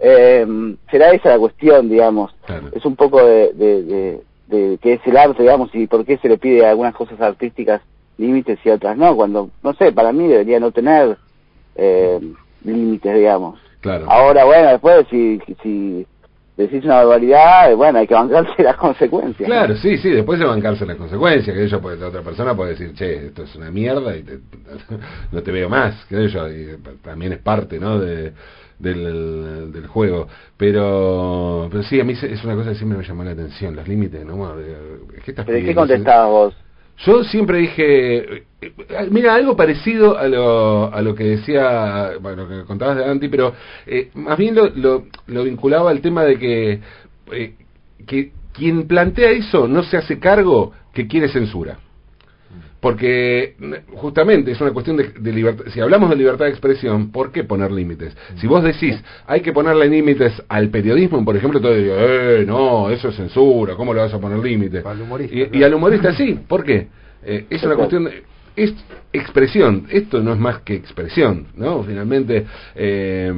eh, 0.00 0.46
será 0.90 1.10
esa 1.12 1.30
la 1.30 1.38
cuestión, 1.38 1.88
digamos. 1.88 2.34
Es 2.74 2.84
un 2.84 2.96
poco 2.96 3.24
de, 3.24 3.52
de, 3.54 3.82
de, 3.84 4.20
de 4.48 4.78
qué 4.82 4.94
es 4.94 5.00
el 5.06 5.16
arte, 5.16 5.42
digamos, 5.42 5.70
y 5.74 5.86
por 5.86 6.04
qué 6.04 6.18
se 6.18 6.28
le 6.28 6.36
pide 6.36 6.66
a 6.66 6.70
algunas 6.70 6.94
cosas 6.94 7.18
artísticas 7.20 7.80
límites 8.18 8.58
y 8.64 8.68
otras 8.70 8.96
no, 8.96 9.16
cuando, 9.16 9.48
no 9.62 9.72
sé, 9.74 9.92
para 9.92 10.12
mí 10.12 10.28
debería 10.28 10.60
no 10.60 10.70
tener 10.72 11.16
eh, 11.74 12.20
límites, 12.64 13.14
digamos. 13.14 13.58
Claro. 13.84 14.10
Ahora, 14.10 14.44
bueno, 14.44 14.70
después 14.70 15.06
si, 15.10 15.38
si 15.62 16.06
decís 16.56 16.82
una 16.86 16.96
barbaridad, 17.04 17.70
eh, 17.70 17.74
bueno, 17.74 17.98
hay 17.98 18.06
que 18.06 18.14
bancarse 18.14 18.62
las 18.62 18.76
consecuencias. 18.76 19.46
¿no? 19.46 19.54
Claro, 19.54 19.76
sí, 19.76 19.98
sí, 19.98 20.08
después 20.08 20.38
de 20.38 20.46
bancarse 20.46 20.86
las 20.86 20.96
consecuencias, 20.96 21.54
que 21.54 21.64
ella 21.64 21.78
puede, 21.80 21.98
la 21.98 22.08
otra 22.08 22.22
persona 22.22 22.56
puede 22.56 22.70
decir, 22.70 22.94
che, 22.94 23.26
esto 23.26 23.42
es 23.42 23.54
una 23.56 23.70
mierda 23.70 24.16
y 24.16 24.22
te- 24.22 24.38
no 25.32 25.42
te 25.42 25.52
veo 25.52 25.68
más, 25.68 26.02
que 26.06 26.28
yo, 26.28 26.48
y 26.48 26.78
también 27.02 27.34
es 27.34 27.40
parte, 27.40 27.78
¿no? 27.78 27.98
De, 28.00 28.32
del, 28.78 29.70
del 29.70 29.86
juego, 29.86 30.28
pero 30.56 31.68
pero 31.70 31.82
sí, 31.84 32.00
a 32.00 32.04
mí 32.04 32.14
es 32.14 32.42
una 32.44 32.54
cosa 32.56 32.70
que 32.70 32.76
siempre 32.76 32.98
me 32.98 33.04
llamó 33.04 33.22
la 33.22 33.32
atención, 33.32 33.76
los 33.76 33.86
límites, 33.86 34.24
¿no? 34.24 34.56
De- 34.56 34.74
¿Qué 35.24 35.30
estás 35.30 35.44
¿Pero 35.44 35.64
qué 35.66 35.74
contestabas 35.74 36.28
vos? 36.30 36.63
Yo 36.98 37.24
siempre 37.24 37.58
dije, 37.58 38.44
eh, 38.60 38.72
mira, 39.10 39.34
algo 39.34 39.56
parecido 39.56 40.16
a 40.16 40.28
lo, 40.28 40.92
a 40.92 41.02
lo 41.02 41.14
que 41.14 41.24
decía, 41.24 42.12
bueno, 42.20 42.48
que 42.48 42.64
contabas 42.64 42.96
de 42.98 43.04
Anti, 43.04 43.28
pero 43.28 43.52
eh, 43.86 44.10
más 44.14 44.38
bien 44.38 44.54
lo, 44.54 44.68
lo, 44.68 45.06
lo 45.26 45.44
vinculaba 45.44 45.90
al 45.90 46.00
tema 46.00 46.24
de 46.24 46.38
que, 46.38 46.80
eh, 47.32 47.54
que 48.06 48.32
quien 48.52 48.86
plantea 48.86 49.30
eso 49.30 49.66
no 49.66 49.82
se 49.82 49.96
hace 49.96 50.18
cargo 50.18 50.72
que 50.92 51.08
quiere 51.08 51.28
censura. 51.28 51.78
Porque 52.84 53.54
mm, 53.58 53.96
justamente 53.96 54.50
es 54.50 54.60
una 54.60 54.70
cuestión 54.70 54.98
de, 54.98 55.08
de 55.18 55.32
libertad. 55.32 55.64
Si 55.72 55.80
hablamos 55.80 56.10
de 56.10 56.16
libertad 56.16 56.44
de 56.44 56.50
expresión, 56.50 57.10
¿por 57.10 57.32
qué 57.32 57.42
poner 57.42 57.72
límites? 57.72 58.14
Si 58.36 58.46
vos 58.46 58.62
decís, 58.62 59.02
hay 59.26 59.40
que 59.40 59.54
ponerle 59.54 59.88
límites 59.88 60.34
al 60.50 60.68
periodismo, 60.68 61.24
por 61.24 61.34
ejemplo, 61.34 61.62
todo 61.62 61.74
digo, 61.74 61.94
eh, 61.96 62.44
no, 62.46 62.90
eso 62.90 63.08
es 63.08 63.16
censura, 63.16 63.74
¿cómo 63.74 63.94
le 63.94 64.00
vas 64.00 64.12
a 64.12 64.20
poner 64.20 64.38
límites? 64.38 64.84
Y, 65.50 65.62
al 65.62 65.72
humorista 65.72 66.14
sí, 66.14 66.38
¿por 66.46 66.62
qué? 66.62 66.88
Eh, 67.24 67.46
es 67.48 67.62
una 67.62 67.74
cuestión 67.74 68.04
de... 68.04 68.22
Es 68.54 68.74
expresión, 69.14 69.86
esto 69.88 70.20
no 70.20 70.34
es 70.34 70.38
más 70.38 70.58
que 70.58 70.74
expresión, 70.74 71.46
¿no? 71.56 71.84
Finalmente, 71.84 72.44
eh, 72.74 73.32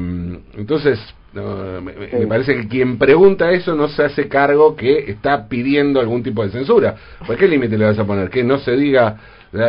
entonces, 0.56 0.98
no, 1.42 1.80
me, 1.82 1.92
me- 1.92 2.10
Sí. 2.10 2.16
me 2.16 2.26
parece 2.26 2.54
que 2.56 2.68
quien 2.68 2.98
pregunta 2.98 3.50
eso 3.52 3.74
no 3.74 3.88
se 3.88 4.02
hace 4.04 4.28
cargo 4.28 4.74
que 4.76 5.10
está 5.10 5.48
pidiendo 5.48 6.00
algún 6.00 6.22
tipo 6.22 6.42
de 6.42 6.50
censura. 6.50 6.94
¿Por 7.26 7.36
qué 7.36 7.46
límite 7.46 7.76
le 7.78 7.84
vas 7.84 7.98
a 7.98 8.04
poner? 8.04 8.30
Que 8.30 8.42
no 8.42 8.58
se 8.58 8.72
diga... 8.76 9.16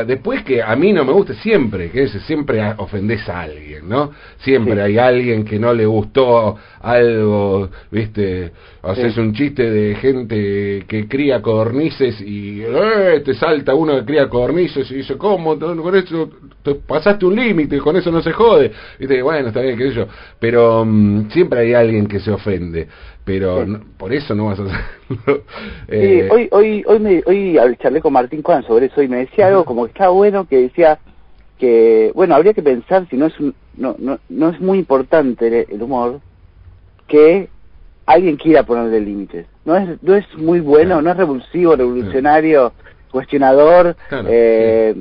Después 0.06 0.44
que 0.44 0.62
a 0.62 0.76
mí 0.76 0.92
no 0.94 1.06
me 1.06 1.14
guste 1.14 1.34
siempre, 1.36 1.90
que 1.90 2.04
es, 2.04 2.12
siempre 2.24 2.62
ofendés 2.78 3.28
a 3.30 3.42
alguien, 3.42 3.88
¿no? 3.88 4.12
Siempre 4.40 4.76
Sí. 4.76 4.80
hay 4.82 4.98
alguien 4.98 5.46
que 5.46 5.58
no 5.60 5.74
le 5.74 5.86
gustó 5.86 6.58
algo, 6.82 7.70
¿viste? 7.92 8.52
Haces 8.84 9.14
Sí. 9.14 9.20
un 9.20 9.34
chiste 9.34 9.70
de 9.70 9.96
gente 9.96 10.86
que 10.88 11.08
cría 11.08 11.42
codornices 11.42 12.20
y 12.22 12.62
eh, 12.62 13.22
te 13.24 13.34
salta 13.34 13.74
uno 13.76 13.96
que 13.98 14.06
cría 14.06 14.28
codornices 14.30 14.90
y 14.92 14.96
dice, 14.96 15.18
¿cómo? 15.18 15.58
Con 15.58 15.96
eso 15.96 16.30
te 16.64 16.76
pasaste 16.76 17.26
un 17.26 17.36
límite, 17.36 17.80
con 17.80 17.96
eso 17.96 18.12
no 18.12 18.22
se 18.22 18.32
jode. 18.32 18.72
¿Viste? 19.00 19.22
Bueno, 19.22 19.50
está 19.50 19.62
bien, 19.62 19.78
qué 19.78 19.90
sé 19.90 19.96
yo. 19.96 20.08
Pero 20.40 20.84
mm, 20.86 21.30
siempre 21.32 21.62
hay 21.62 21.74
alguien 21.74 22.08
que 22.08 22.20
se 22.20 22.32
ofende. 22.32 22.88
Pero 23.28 23.66
Sí. 23.66 23.72
no- 23.72 23.82
por 23.98 24.14
eso 24.14 24.34
no 24.34 24.46
vas 24.46 24.60
a 24.60 24.64
hacerlo. 24.64 24.82
Sí, 25.10 25.44
Eh, 25.90 26.30
hoy, 26.32 26.48
hoy, 26.52 26.84
hoy, 26.88 27.00
me, 27.00 27.22
hoy 27.26 27.60
charlé 27.82 28.00
con 28.02 28.14
Martín 28.14 28.42
Juan 28.42 28.64
sobre 28.64 28.86
eso 28.86 29.02
y 29.04 29.08
me 29.10 29.18
decía 29.18 29.48
algo 29.48 29.66
como 29.66 29.84
que 29.86 29.92
estaba 29.92 30.12
bueno, 30.12 30.46
que 30.48 30.62
decía 30.62 30.98
que, 31.60 32.12
bueno, 32.16 32.36
habría 32.36 32.54
que 32.54 32.64
pensar 32.64 33.06
si 33.10 33.18
no 33.18 33.26
es, 33.26 33.38
un- 33.40 33.54
no, 33.76 33.96
no, 34.00 34.18
no 34.30 34.50
es 34.50 34.60
muy 34.62 34.80
importante 34.80 35.48
el, 35.48 35.66
el 35.70 35.84
humor 35.84 36.22
que 37.08 37.50
alguien 38.06 38.38
quiera 38.38 38.64
ponerle 38.64 39.02
límites. 39.02 39.46
No 39.66 39.76
es, 39.76 40.02
no 40.02 40.16
es 40.16 40.26
muy 40.38 40.62
bueno, 40.62 40.88
Claro. 40.96 41.02
no 41.02 41.12
es 41.12 41.18
revulsivo, 41.18 41.76
revolucionario, 41.76 42.72
cuestionador. 43.12 43.98
Claro, 44.08 44.28
eh, 44.32 44.96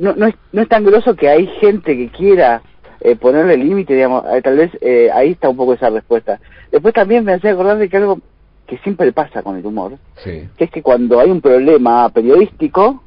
no, 0.00 0.14
no, 0.16 0.26
es, 0.26 0.34
no 0.52 0.62
es 0.62 0.68
tan 0.68 0.84
grosso 0.84 1.14
que 1.14 1.28
hay 1.28 1.46
gente 1.60 1.94
que 1.94 2.08
quiera 2.08 2.62
eh, 3.00 3.16
ponerle 3.16 3.56
límite, 3.56 3.94
digamos, 3.94 4.24
eh, 4.32 4.42
tal 4.42 4.56
vez 4.56 4.70
eh, 4.80 5.10
ahí 5.12 5.30
está 5.32 5.48
un 5.48 5.56
poco 5.56 5.74
esa 5.74 5.90
respuesta. 5.90 6.40
Después 6.70 6.94
también 6.94 7.24
me 7.24 7.32
hacía 7.34 7.52
acordar 7.52 7.78
de 7.78 7.88
que 7.88 7.96
algo 7.96 8.18
que 8.66 8.78
siempre 8.78 9.12
pasa 9.12 9.42
con 9.42 9.56
el 9.56 9.66
humor, 9.66 9.92
sí, 10.16 10.48
que 10.56 10.64
es 10.64 10.70
que 10.70 10.82
cuando 10.82 11.18
hay 11.18 11.30
un 11.30 11.40
problema 11.40 12.08
periodístico, 12.10 13.02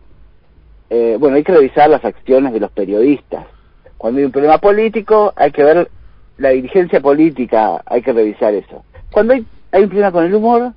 eh, 0.90 1.18
bueno, 1.20 1.38
hay 1.38 1.44
que 1.44 1.54
revisar 1.54 1.90
las 1.90 2.04
acciones 2.04 2.54
de 2.54 2.60
los 2.60 2.72
periodistas. 2.72 3.46
Cuando 3.98 4.20
hay 4.20 4.26
un 4.26 4.32
problema 4.32 4.58
político, 4.58 5.32
hay 5.36 5.52
que 5.52 5.64
ver 5.64 5.90
la 6.38 6.50
dirigencia 6.50 7.00
política, 7.00 7.82
hay 7.86 8.02
que 8.02 8.12
revisar 8.12 8.54
eso. 8.54 8.84
Cuando 9.12 9.34
hay, 9.34 9.46
hay 9.72 9.84
un 9.84 9.90
problema 9.90 10.12
con 10.12 10.26
el 10.26 10.36
humor, 10.36 10.74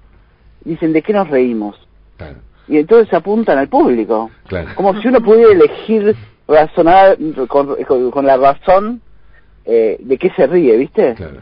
dicen, 0.64 0.92
¿de 0.92 1.02
qué 1.02 1.12
nos 1.12 1.28
reímos? 1.28 1.76
claro, 2.16 2.36
Y 2.68 2.78
entonces 2.78 3.12
apuntan 3.12 3.58
al 3.58 3.68
público. 3.68 4.30
claro. 4.46 4.68
Como 4.76 5.00
si 5.00 5.08
uno 5.08 5.20
pudiera 5.20 5.50
elegir 5.52 6.14
razonar 6.46 7.16
con, 7.48 7.74
con- 7.84 8.10
con 8.12 8.26
la 8.26 8.36
razón 8.36 9.00
eh, 9.66 9.96
de 10.00 10.16
qué 10.18 10.30
se 10.30 10.46
ríe, 10.46 10.76
¿viste? 10.76 11.14
Claro. 11.14 11.40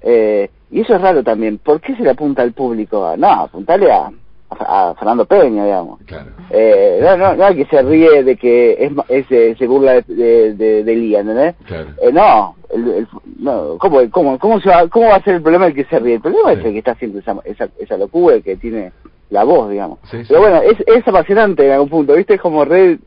Eh, 0.00 0.48
y 0.70 0.80
eso 0.80 0.94
es 0.94 1.00
raro 1.00 1.22
también. 1.22 1.58
¿Por 1.58 1.80
qué 1.80 1.94
se 1.96 2.02
le 2.02 2.10
apunta 2.10 2.42
al 2.42 2.52
público? 2.52 3.14
No, 3.16 3.28
apuntarle 3.30 3.90
a, 3.92 4.10
a, 4.50 4.90
a 4.90 4.94
Fernando 4.94 5.24
Peña, 5.24 5.64
digamos. 5.64 6.00
Claro. 6.06 6.30
Eh, 6.50 6.98
no, 7.02 7.16
no, 7.16 7.34
no 7.36 7.44
hay 7.44 7.56
que 7.56 7.64
se 7.66 7.82
ríe 7.82 8.22
de 8.24 8.36
que 8.36 8.72
es, 8.84 8.92
es, 9.08 9.26
eh, 9.30 9.54
se 9.58 9.66
burla 9.66 10.00
de, 10.06 10.54
de, 10.54 10.84
de, 10.84 11.16
¿entendés? 11.18 11.54
Claro. 11.66 11.88
Eh, 12.02 12.12
no, 12.12 12.56
el, 12.72 12.88
el- 12.88 13.08
no 13.38 13.76
¿cómo, 13.78 14.00
cómo, 14.10 14.38
cómo, 14.38 14.60
se 14.60 14.68
va, 14.68 14.86
¿cómo 14.88 15.08
va 15.08 15.16
a 15.16 15.22
ser 15.22 15.36
el 15.36 15.42
problema 15.42 15.66
el 15.66 15.74
que 15.74 15.84
se 15.84 15.98
ríe? 15.98 16.14
El 16.14 16.20
problema 16.20 16.52
Sí. 16.54 16.60
es 16.60 16.64
el 16.66 16.72
que 16.72 16.78
está 16.78 16.92
haciendo 16.92 17.18
esa, 17.18 17.36
esa, 17.44 17.68
esa 17.78 17.96
locura, 17.96 18.36
el 18.36 18.42
que 18.42 18.56
tiene 18.56 18.92
la 19.30 19.44
voz, 19.44 19.70
digamos. 19.70 19.98
Sí, 20.10 20.18
sí. 20.18 20.24
Pero 20.28 20.40
bueno, 20.40 20.60
es, 20.62 20.76
es 20.86 21.06
apasionante 21.08 21.64
en 21.66 21.72
algún 21.72 21.88
punto, 21.88 22.14
¿viste? 22.14 22.34
Es 22.34 22.40
como 22.40 22.64
re 22.64 22.98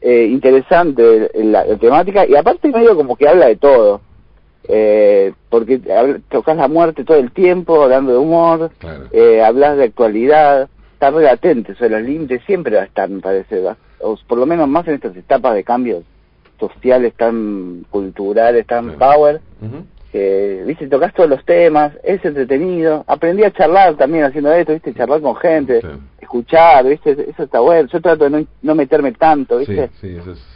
eh, 0.00 0.26
interesante 0.30 1.30
la, 1.34 1.64
la 1.64 1.76
temática 1.76 2.26
y 2.26 2.34
aparte 2.36 2.68
medio 2.68 2.94
como 2.96 3.16
que 3.16 3.28
habla 3.28 3.46
de 3.46 3.56
todo. 3.56 4.00
Eh, 4.68 5.32
porque 5.48 5.80
tocas 6.30 6.56
la 6.56 6.68
muerte 6.68 7.04
todo 7.04 7.16
el 7.18 7.32
tiempo, 7.32 7.82
hablando 7.82 8.12
de 8.12 8.18
humor, 8.18 8.70
Claro. 8.78 9.04
eh, 9.12 9.42
hablas 9.42 9.76
de 9.76 9.84
actualidad, 9.84 10.68
estar 10.94 11.12
latente, 11.12 11.72
o 11.72 11.74
sea, 11.76 11.88
los 11.88 12.02
límites 12.02 12.42
siempre 12.46 12.76
va 12.76 12.82
a 12.82 12.86
estar, 12.86 13.08
me 13.08 13.20
parece, 13.20 13.60
va- 13.60 13.76
o 14.00 14.16
por 14.28 14.38
lo 14.38 14.46
menos 14.46 14.68
más 14.68 14.86
en 14.86 14.94
estas 14.94 15.16
etapas 15.16 15.54
de 15.54 15.64
cambios 15.64 16.04
sociales 16.60 17.12
tan 17.16 17.84
culturales, 17.90 18.66
tan 18.66 18.92
power, 18.98 19.40
que, 20.12 20.62
viste, 20.66 20.86
tocas 20.88 21.12
todos 21.14 21.28
los 21.30 21.44
temas, 21.44 21.92
es 22.04 22.22
entretenido. 22.24 23.02
Aprendí 23.06 23.42
a 23.44 23.50
charlar 23.50 23.96
también 23.96 24.24
haciendo 24.24 24.52
esto, 24.52 24.72
viste, 24.74 24.92
charlar 24.94 25.20
con 25.22 25.34
gente, 25.36 25.80
Sí. 25.80 25.86
escuchar, 26.20 26.84
viste, 26.86 27.12
eso 27.30 27.42
está 27.44 27.60
bueno. 27.60 27.88
Yo 27.90 28.00
trato 28.00 28.24
de 28.24 28.30
no, 28.30 28.46
no 28.60 28.74
meterme 28.74 29.12
tanto, 29.12 29.58
Sí, 29.60 29.66
viste. 29.72 29.90
sí, 30.00 30.16
eso 30.16 30.32
es. 30.32 30.51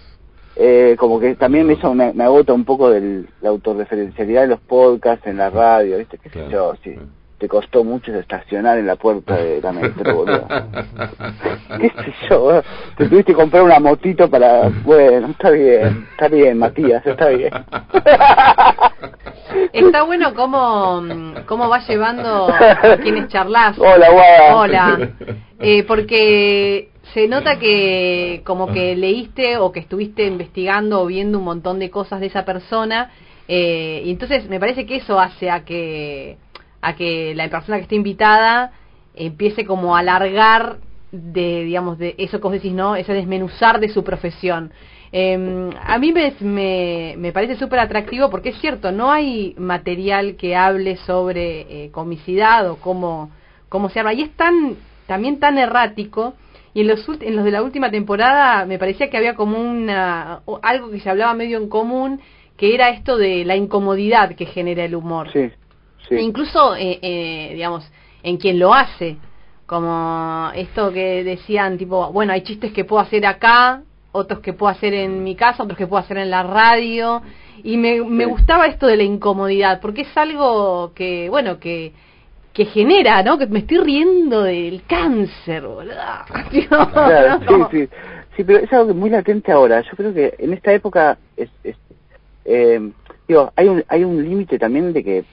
Eh, 0.58 0.96
como 0.98 1.20
que 1.20 1.34
también 1.34 1.70
eso 1.70 1.92
me, 1.94 2.12
me 2.14 2.24
agota 2.24 2.54
un 2.54 2.64
poco 2.64 2.88
de 2.90 3.24
la 3.42 3.50
autorreferencialidad 3.50 4.42
de 4.42 4.48
los 4.48 4.60
podcasts 4.60 5.26
en 5.26 5.36
la 5.36 5.50
radio, 5.50 5.98
¿viste? 5.98 6.16
¿Qué 6.18 6.30
sé 6.30 6.46
Claro, 6.46 6.50
yo? 6.50 6.74
Sí. 6.82 6.94
Te 7.38 7.48
costó 7.48 7.84
mucho 7.84 8.14
estacionar 8.14 8.78
en 8.78 8.86
la 8.86 8.96
puerta 8.96 9.36
de 9.36 9.60
la 9.60 9.70
metro, 9.70 10.14
boludo. 10.14 10.48
¿Qué 11.78 11.90
sé 11.90 12.14
yo? 12.30 12.62
Te 12.96 13.06
tuviste 13.10 13.32
que 13.32 13.34
comprar 13.34 13.62
una 13.64 13.78
motito 13.78 14.30
para... 14.30 14.70
Bueno, 14.84 15.26
está 15.28 15.50
bien, 15.50 16.06
está 16.12 16.28
bien, 16.28 16.56
Matías, 16.58 17.06
está 17.06 17.28
bien. 17.28 17.50
Está 19.72 20.02
bueno 20.02 20.34
cómo, 20.34 21.02
cómo 21.46 21.68
va 21.68 21.78
llevando 21.86 22.48
a 22.50 22.96
quienes 23.02 23.28
charlas. 23.28 23.78
Hola, 23.78 24.10
guada. 24.10 24.56
Hola. 24.56 25.10
Eh, 25.60 25.84
porque 25.84 26.90
se 27.16 27.28
nota 27.28 27.58
que 27.58 28.42
como 28.44 28.66
que 28.66 28.94
leíste 28.94 29.56
o 29.56 29.72
que 29.72 29.80
estuviste 29.80 30.26
investigando 30.26 31.00
o 31.00 31.06
viendo 31.06 31.38
un 31.38 31.44
montón 31.44 31.78
de 31.78 31.88
cosas 31.88 32.20
de 32.20 32.26
esa 32.26 32.44
persona 32.44 33.10
eh, 33.48 34.02
y 34.04 34.10
entonces 34.10 34.50
me 34.50 34.60
parece 34.60 34.84
que 34.84 34.96
eso 34.96 35.18
hace 35.18 35.48
a 35.48 35.64
que 35.64 36.36
a 36.82 36.94
que 36.94 37.34
la 37.34 37.48
persona 37.48 37.78
que 37.78 37.84
esté 37.84 37.94
invitada 37.94 38.72
empiece 39.14 39.64
como 39.64 39.96
a 39.96 40.00
alargar 40.00 40.76
de 41.10 41.64
digamos 41.64 41.96
de 41.96 42.16
eso 42.18 42.36
que 42.36 42.42
vos 42.42 42.52
decís 42.52 42.74
no 42.74 42.96
ese 42.96 43.14
desmenuzar 43.14 43.80
de 43.80 43.88
su 43.88 44.04
profesión. 44.04 44.70
Eh, 45.10 45.70
a 45.82 45.98
mí 45.98 46.12
me, 46.12 46.34
me, 46.40 47.14
me 47.16 47.32
parece 47.32 47.56
súper 47.56 47.78
atractivo 47.78 48.28
porque 48.28 48.50
es 48.50 48.60
cierto 48.60 48.92
no 48.92 49.10
hay 49.10 49.54
material 49.56 50.36
que 50.36 50.54
hable 50.54 50.98
sobre 50.98 51.60
eh, 51.60 51.90
comicidad 51.92 52.70
o 52.70 52.76
cómo 52.76 53.30
cómo 53.70 53.88
se 53.88 54.00
arma. 54.00 54.12
Y 54.12 54.20
es 54.20 54.32
tan 54.32 54.76
también 55.06 55.40
tan 55.40 55.56
errático 55.56 56.34
y 56.76 56.82
en 56.82 56.88
los 56.88 57.08
en 57.08 57.36
los 57.36 57.44
de 57.46 57.50
la 57.52 57.62
última 57.62 57.90
temporada 57.90 58.66
me 58.66 58.78
parecía 58.78 59.08
que 59.08 59.16
había 59.16 59.34
como 59.34 59.58
una 59.58 60.42
algo 60.62 60.90
que 60.90 61.00
se 61.00 61.08
hablaba 61.08 61.32
medio 61.32 61.56
en 61.56 61.70
común 61.70 62.20
que 62.58 62.74
era 62.74 62.90
esto 62.90 63.16
de 63.16 63.46
la 63.46 63.56
incomodidad 63.56 64.34
que 64.34 64.44
genera 64.44 64.84
el 64.84 64.94
humor 64.94 65.30
Sí, 65.32 65.38
E 65.38 65.52
sí. 66.06 66.14
incluso 66.16 66.76
eh, 66.76 66.98
eh, 67.00 67.50
digamos 67.54 67.90
en 68.22 68.36
quien 68.36 68.58
lo 68.58 68.74
hace 68.74 69.16
como 69.64 70.50
esto 70.54 70.92
que 70.92 71.24
decían 71.24 71.78
tipo 71.78 72.12
bueno 72.12 72.34
hay 72.34 72.42
chistes 72.42 72.72
que 72.74 72.84
puedo 72.84 73.00
hacer 73.00 73.24
acá 73.24 73.82
otros 74.12 74.40
que 74.40 74.52
puedo 74.52 74.70
hacer 74.70 74.92
en 74.92 75.24
mi 75.24 75.34
casa 75.34 75.62
otros 75.62 75.78
que 75.78 75.86
puedo 75.86 76.02
hacer 76.04 76.18
en 76.18 76.30
la 76.30 76.42
radio 76.42 77.22
y 77.64 77.78
me, 77.78 78.02
me 78.04 78.24
Sí. 78.24 78.30
gustaba 78.30 78.66
esto 78.66 78.86
de 78.86 78.98
la 78.98 79.02
incomodidad 79.02 79.80
porque 79.80 80.02
es 80.02 80.14
algo 80.16 80.92
que 80.94 81.30
bueno 81.30 81.58
que 81.58 81.94
que 82.56 82.64
genera, 82.64 83.22
¿no? 83.22 83.36
Que 83.36 83.46
me 83.46 83.58
estoy 83.58 83.76
riendo 83.78 84.42
del 84.42 84.82
cáncer, 84.88 85.62
boludo. 85.66 85.94
Claro, 86.70 87.38
sí, 87.46 87.54
sí. 87.70 87.88
Sí, 88.34 88.44
pero 88.44 88.60
es 88.60 88.72
algo 88.72 88.86
que 88.86 88.92
es 88.92 88.96
muy 88.96 89.10
latente 89.10 89.52
ahora. 89.52 89.82
Yo 89.82 89.90
creo 89.94 90.14
que 90.14 90.34
en 90.38 90.54
esta 90.54 90.72
época 90.72 91.18
es, 91.36 91.50
es 91.62 91.76
eh, 92.46 92.80
digo, 93.28 93.52
hay 93.56 93.68
un 93.68 93.84
hay 93.88 94.04
un 94.04 94.22
límite 94.22 94.58
también 94.58 94.94
de 94.94 95.04
que 95.04 95.24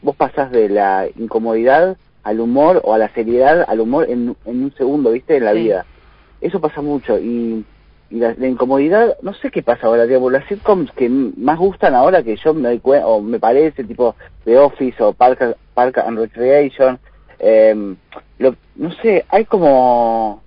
vos 0.00 0.16
pasás 0.16 0.50
de 0.50 0.70
la 0.70 1.08
incomodidad 1.18 1.98
al 2.22 2.40
humor 2.40 2.80
o 2.84 2.94
a 2.94 2.98
la 2.98 3.10
seriedad 3.12 3.66
al 3.68 3.80
humor 3.80 4.06
en, 4.08 4.34
en 4.46 4.64
un 4.64 4.74
segundo, 4.74 5.10
¿viste? 5.10 5.36
En 5.36 5.44
la 5.44 5.52
Sí. 5.52 5.64
vida. 5.64 5.84
Eso 6.40 6.58
pasa 6.58 6.80
mucho 6.80 7.18
y 7.18 7.64
la, 8.12 8.34
la 8.36 8.46
incomodidad, 8.48 9.16
no 9.22 9.34
sé 9.34 9.50
qué 9.50 9.62
pasa 9.62 9.86
ahora, 9.86 10.06
digamos, 10.06 10.30
las 10.32 10.46
sitcoms 10.46 10.90
que 10.92 11.08
más 11.08 11.58
gustan 11.58 11.94
ahora 11.94 12.22
que 12.22 12.36
yo 12.36 12.54
me 12.54 12.68
doy 12.68 12.78
cuenta, 12.80 13.06
o 13.06 13.20
me 13.20 13.38
parece, 13.40 13.84
tipo 13.84 14.14
The 14.44 14.58
Office 14.58 15.02
o 15.02 15.12
Park, 15.12 15.56
Park 15.74 15.98
and 15.98 16.18
Recreation, 16.18 16.98
eh, 17.38 17.94
lo- 18.38 18.56
no 18.76 18.92
sé, 19.02 19.24
hay 19.28 19.44
como 19.46 20.42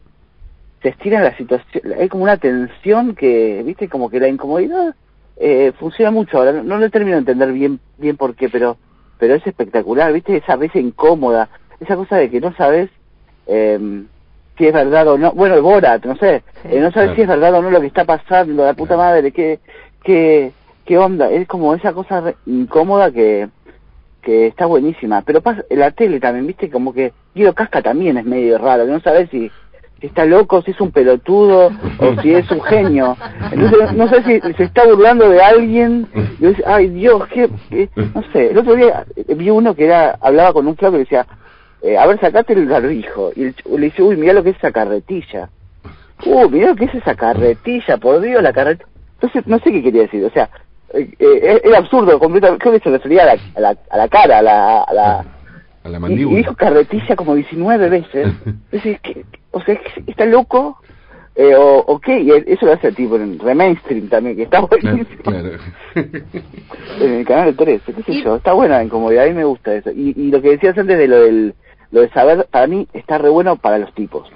se 0.82 0.90
estira 0.90 1.22
la 1.22 1.36
situación, 1.38 1.94
hay 2.00 2.08
como 2.10 2.24
una 2.24 2.38
tensión 2.38 3.16
que, 3.16 3.64
viste, 3.64 3.90
como 3.90 4.10
que 4.10 4.20
la 4.20 4.28
incomodidad 4.28 4.96
eh, 5.38 5.74
funciona 5.80 6.12
mucho 6.12 6.38
ahora, 6.38 6.51
no, 6.54 6.64
no 6.64 6.78
lo 6.78 6.90
termino 6.90 7.16
de 7.16 7.20
entender 7.20 7.51
bien 7.51 7.80
bien 7.98 8.18
por 8.18 8.36
qué, 8.36 8.50
pero 8.50 8.78
pero 9.18 9.34
es 9.36 9.48
espectacular, 9.48 10.12
viste, 10.14 10.38
esa 10.38 10.56
risa 10.58 10.78
incómoda, 10.80 11.50
esa 11.80 11.96
cosa 11.96 12.18
de 12.18 12.30
que 12.30 12.40
no 12.42 12.54
sabes 12.56 12.90
eh, 13.48 13.80
si 14.57 14.68
es 14.68 14.74
verdad 14.74 15.07
o 15.07 15.18
no, 15.18 15.31
bueno, 15.33 15.55
el 15.55 15.61
Borat, 15.61 16.05
no 16.05 16.15
sé, 16.15 16.44
Sí. 16.63 16.70
eh, 16.72 16.79
no 16.79 16.91
sabes 16.91 17.07
Claro. 17.09 17.15
si 17.15 17.22
es 17.22 17.27
verdad 17.27 17.53
o 17.55 17.61
no 17.61 17.70
lo 17.72 17.81
que 17.81 17.87
está 17.87 18.05
pasando, 18.05 18.63
la 18.65 18.74
puta 18.74 18.96
Claro. 18.96 19.09
madre, 19.09 19.31
qué, 19.31 19.59
qué, 20.03 20.51
qué 20.85 20.98
onda, 20.98 21.29
es 21.31 21.48
como 21.48 21.74
esa 21.75 21.94
cosa 21.94 22.22
re- 22.22 22.35
incómoda 22.46 23.11
que 23.11 23.50
que 24.22 24.48
está 24.48 24.65
buenísima, 24.65 25.22
pero 25.22 25.39
pasa, 25.41 25.63
en 25.70 25.77
la 25.79 25.91
tele 25.91 26.20
también, 26.20 26.48
viste, 26.48 26.72
como 26.72 26.91
que 26.94 27.13
Guido 27.35 27.53
Casca 27.53 27.83
también 27.83 28.18
es 28.18 28.25
medio 28.25 28.57
raro, 28.57 28.83
que 28.87 28.91
no 28.91 29.00
sabes 29.00 29.29
si, 29.29 29.51
si 30.01 30.07
está 30.07 30.25
loco, 30.25 30.63
si 30.63 30.72
es 30.72 30.81
un 30.81 30.89
pelotudo 30.91 31.70
o 32.00 32.22
si 32.24 32.33
es 32.33 32.50
un 32.50 32.59
genio. 32.63 33.15
Entonces, 33.51 33.94
no 33.94 34.07
sé 34.09 34.24
si 34.24 34.41
se 34.53 34.63
está 34.63 34.83
burlando 34.87 35.29
de 35.29 35.39
alguien. 35.44 36.07
Y 36.39 36.41
yo 36.44 36.50
decía, 36.50 36.65
ay 36.68 36.87
Dios, 36.89 37.27
qué, 37.27 37.48
qué- 37.70 37.87
no 38.15 38.24
sé. 38.33 38.50
El 38.50 38.57
otro 38.57 38.74
día 38.74 39.05
eh, 39.15 39.35
vi 39.35 39.51
uno 39.51 39.75
que 39.75 39.85
era 39.85 40.18
hablaba 40.20 40.53
con 40.53 40.65
un 40.68 40.75
flaco 40.75 40.96
y 40.96 41.00
decía, 41.01 41.27
eh, 41.86 41.98
a 41.98 42.06
ver, 42.08 42.20
sacate 42.20 42.54
el 42.54 42.68
barbijo. 42.68 43.32
Y 43.36 43.44
el 43.44 43.56
le 43.70 43.86
dice, 43.86 44.02
uy, 44.04 44.16
mira 44.18 44.34
lo 44.34 44.44
que 44.44 44.50
es 44.52 44.58
esa 44.58 44.72
carretilla. 44.72 45.50
Uh, 46.26 46.50
mira 46.50 46.70
lo 46.70 46.76
que 46.76 46.86
es 46.86 46.96
esa 46.96 47.16
carretilla, 47.16 47.98
por 47.98 48.22
Dios, 48.22 48.42
la 48.42 48.54
carretilla. 48.54 48.90
Entonces, 49.16 49.46
no 49.48 49.60
sé 49.60 49.72
qué 49.72 49.84
quería 49.84 50.04
decir, 50.04 50.24
o 50.26 50.30
sea, 50.32 50.50
eh, 50.94 51.10
eh, 51.20 51.62
era 51.64 51.78
absurdo, 51.78 52.18
completamente, 52.20 52.62
creo 52.64 52.74
que 52.74 52.84
se 52.84 52.90
refería 52.90 53.24
a 53.24 53.26
la, 53.26 53.38
a 53.56 53.60
la, 53.60 53.78
a 53.90 53.98
la 53.98 54.08
cara, 54.08 54.40
a 54.40 54.42
la... 54.42 54.82
A 54.84 54.94
la 54.94 55.26
A 55.84 55.90
la 55.90 55.94
y, 55.94 55.96
y 55.98 56.00
mandíbula. 56.00 56.38
dijo 56.38 56.56
carretilla 56.56 57.16
como 57.16 57.36
19 57.36 57.90
veces. 57.90 58.28
Entonces, 58.46 59.00
¿qué- 59.02 59.26
o 59.52 59.62
sea, 59.62 59.76
¿qué- 59.76 60.04
¿está 60.08 60.26
loco? 60.26 60.78
Eh, 61.38 61.54
o, 61.54 61.80
o 61.80 62.00
qué? 62.00 62.20
Y 62.22 62.32
eso 62.32 62.66
lo 62.66 62.72
hace 62.74 62.94
tipo 62.94 63.18
en 63.18 63.38
re 63.40 63.54
mainstream 63.56 64.08
también, 64.08 64.38
que 64.38 64.44
está 64.44 64.62
buenísimo. 64.62 65.22
claro. 65.24 65.50
En 67.02 67.12
el 67.14 67.26
canal 67.26 67.48
de 67.56 67.66
13, 67.66 67.94
qué 67.94 68.04
sé 68.04 68.12
Y- 68.14 68.24
yo, 68.24 68.36
está 68.38 68.54
buena 68.54 68.78
la 68.78 68.84
incomodidad, 68.84 69.26
a 69.26 69.28
mí 69.28 69.34
me 69.34 69.44
gusta 69.44 69.74
eso. 69.76 69.92
Y, 69.92 70.14
y 70.16 70.32
lo 70.32 70.42
que 70.42 70.52
decías 70.52 70.78
antes 70.78 70.98
de 70.98 71.08
lo 71.08 71.22
del 71.22 71.54
lo 71.96 72.01
de 72.01 72.10
saber, 72.10 72.46
para 72.51 72.68
mí 72.68 72.90
está 72.92 73.18
re 73.18 73.29
bueno 73.29 73.55
para 73.55 73.77
los 73.77 73.94
tipos 73.94 74.29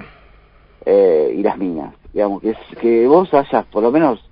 eh, 0.85 1.33
y 1.37 1.43
las 1.43 1.57
minas. 1.57 1.93
Digamos, 2.13 2.41
que, 2.41 2.51
es, 2.51 2.57
que 2.79 3.05
vos 3.05 3.33
hayas 3.33 3.65
por 3.65 3.83
lo 3.83 3.91
menos 3.91 4.23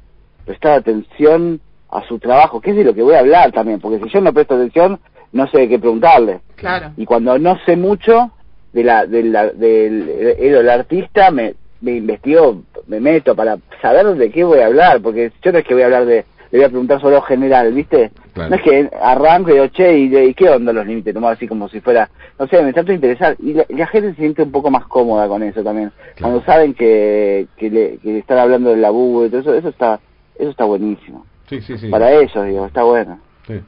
prestado 0.45 0.75
atención 0.75 1.59
a 1.91 2.03
su 2.07 2.19
trabajo, 2.19 2.61
que 2.61 2.69
es 2.71 2.77
de 2.77 2.85
lo 2.85 2.93
que 2.93 3.03
voy 3.03 3.15
a 3.15 3.19
hablar 3.19 3.51
también, 3.51 3.81
porque 3.81 3.99
si 4.01 4.09
yo 4.09 4.21
no 4.21 4.31
presto 4.31 4.55
atención, 4.55 4.97
no 5.33 5.45
sé 5.49 5.67
qué 5.67 5.77
preguntarle. 5.77 6.39
Claro. 6.55 6.91
Y 6.95 7.05
cuando 7.05 7.37
no 7.37 7.57
sé 7.65 7.75
mucho 7.75 8.31
de 8.71 8.83
la, 8.85 9.05
de 9.05 9.23
la- 9.23 9.49
del 9.49 10.07
el 10.39 10.69
artista, 10.69 11.29
me, 11.29 11.55
me 11.81 11.97
investigo, 11.97 12.61
me 12.87 13.01
meto 13.01 13.35
para 13.35 13.57
saber 13.81 14.05
de 14.15 14.31
qué 14.31 14.45
voy 14.45 14.59
a 14.59 14.67
hablar, 14.67 15.01
porque 15.01 15.33
yo 15.43 15.51
no 15.51 15.57
es 15.59 15.65
que 15.65 15.73
voy 15.73 15.83
a 15.83 15.87
hablar 15.87 16.05
de, 16.05 16.23
le 16.51 16.57
voy 16.59 16.65
a 16.65 16.69
preguntar 16.69 17.01
solo 17.01 17.21
general, 17.21 17.73
¿viste? 17.73 18.11
Claro. 18.33 18.49
No 18.51 18.55
es 18.55 18.61
que 18.61 18.89
arranco 19.01 19.49
y 19.49 19.53
digo, 19.53 19.67
che, 19.67 19.97
¿y, 19.97 20.07
de- 20.09 20.25
y 20.27 20.33
qué 20.33 20.49
onda 20.49 20.71
los 20.73 20.85
límites? 20.85 21.13
Tomar 21.13 21.33
así 21.33 21.47
como 21.47 21.67
si 21.69 21.79
fuera, 21.81 22.09
no 22.39 22.47
sé, 22.47 22.61
me 22.63 22.73
trato 22.73 22.87
de 22.89 22.95
interesar. 22.95 23.35
Y 23.39 23.53
la, 23.53 23.65
la 23.69 23.87
gente 23.87 24.09
se 24.11 24.15
siente 24.17 24.43
un 24.43 24.51
poco 24.51 24.69
más 24.71 24.85
cómoda 24.85 25.27
con 25.27 25.43
eso 25.43 25.63
también. 25.63 25.91
Claro. 26.15 26.33
Cuando 26.33 26.43
saben 26.45 26.73
que, 26.73 27.47
que, 27.57 27.69
le, 27.69 27.97
que 27.97 28.13
le 28.13 28.19
están 28.19 28.37
hablando 28.37 28.69
del 28.69 28.81
laburo 28.81 29.25
y 29.25 29.29
todo 29.29 29.41
eso, 29.41 29.53
eso 29.53 29.69
está, 29.69 29.99
eso 30.37 30.49
está 30.49 30.65
buenísimo. 30.65 31.25
Sí, 31.49 31.61
sí, 31.61 31.77
sí. 31.77 31.89
Para 31.89 32.11
ellos, 32.11 32.45
digo, 32.45 32.65
está 32.65 32.83
bueno. 32.83 33.19
Sí, 33.47 33.61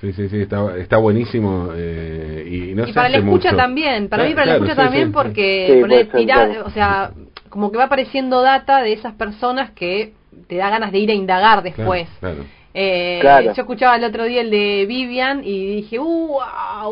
sí, 0.00 0.12
sí, 0.12 0.28
sí, 0.28 0.40
está, 0.42 0.76
está 0.78 0.96
buenísimo. 0.98 1.70
Eh, 1.74 2.44
y 2.70 2.74
no 2.74 2.84
y 2.84 2.88
se 2.88 2.92
para 2.94 3.08
la 3.08 3.18
escucha 3.18 3.48
mucho. 3.50 3.56
también, 3.56 4.08
para 4.08 4.24
mí 4.24 4.32
Claro, 4.32 4.36
para 4.36 4.46
la 4.46 4.52
claro, 4.58 4.64
escucha 4.64 4.74
sí, 4.74 4.86
también 4.86 5.06
sí, 5.08 5.12
porque 5.12 5.70
Sí, 5.74 5.80
poner, 5.80 6.06
ser, 6.06 6.16
tirar, 6.20 6.48
claro. 6.50 6.66
o 6.66 6.70
sea, 6.70 7.10
como 7.48 7.70
que 7.72 7.78
va 7.78 7.84
apareciendo 7.84 8.42
data 8.42 8.82
de 8.82 8.92
esas 8.92 9.14
personas 9.14 9.70
que 9.72 10.12
te 10.48 10.56
da 10.56 10.70
ganas 10.70 10.92
de 10.92 10.98
ir 10.98 11.10
a 11.10 11.14
indagar 11.14 11.62
después. 11.62 12.08
claro. 12.20 12.44
Eh, 12.78 13.18
Claro. 13.22 13.46
Yo 13.54 13.62
escuchaba 13.62 13.96
el 13.96 14.04
otro 14.04 14.24
día 14.24 14.42
el 14.42 14.50
de 14.50 14.84
Vivian 14.86 15.42
y 15.42 15.76
dije, 15.76 15.98
uh, 15.98 16.38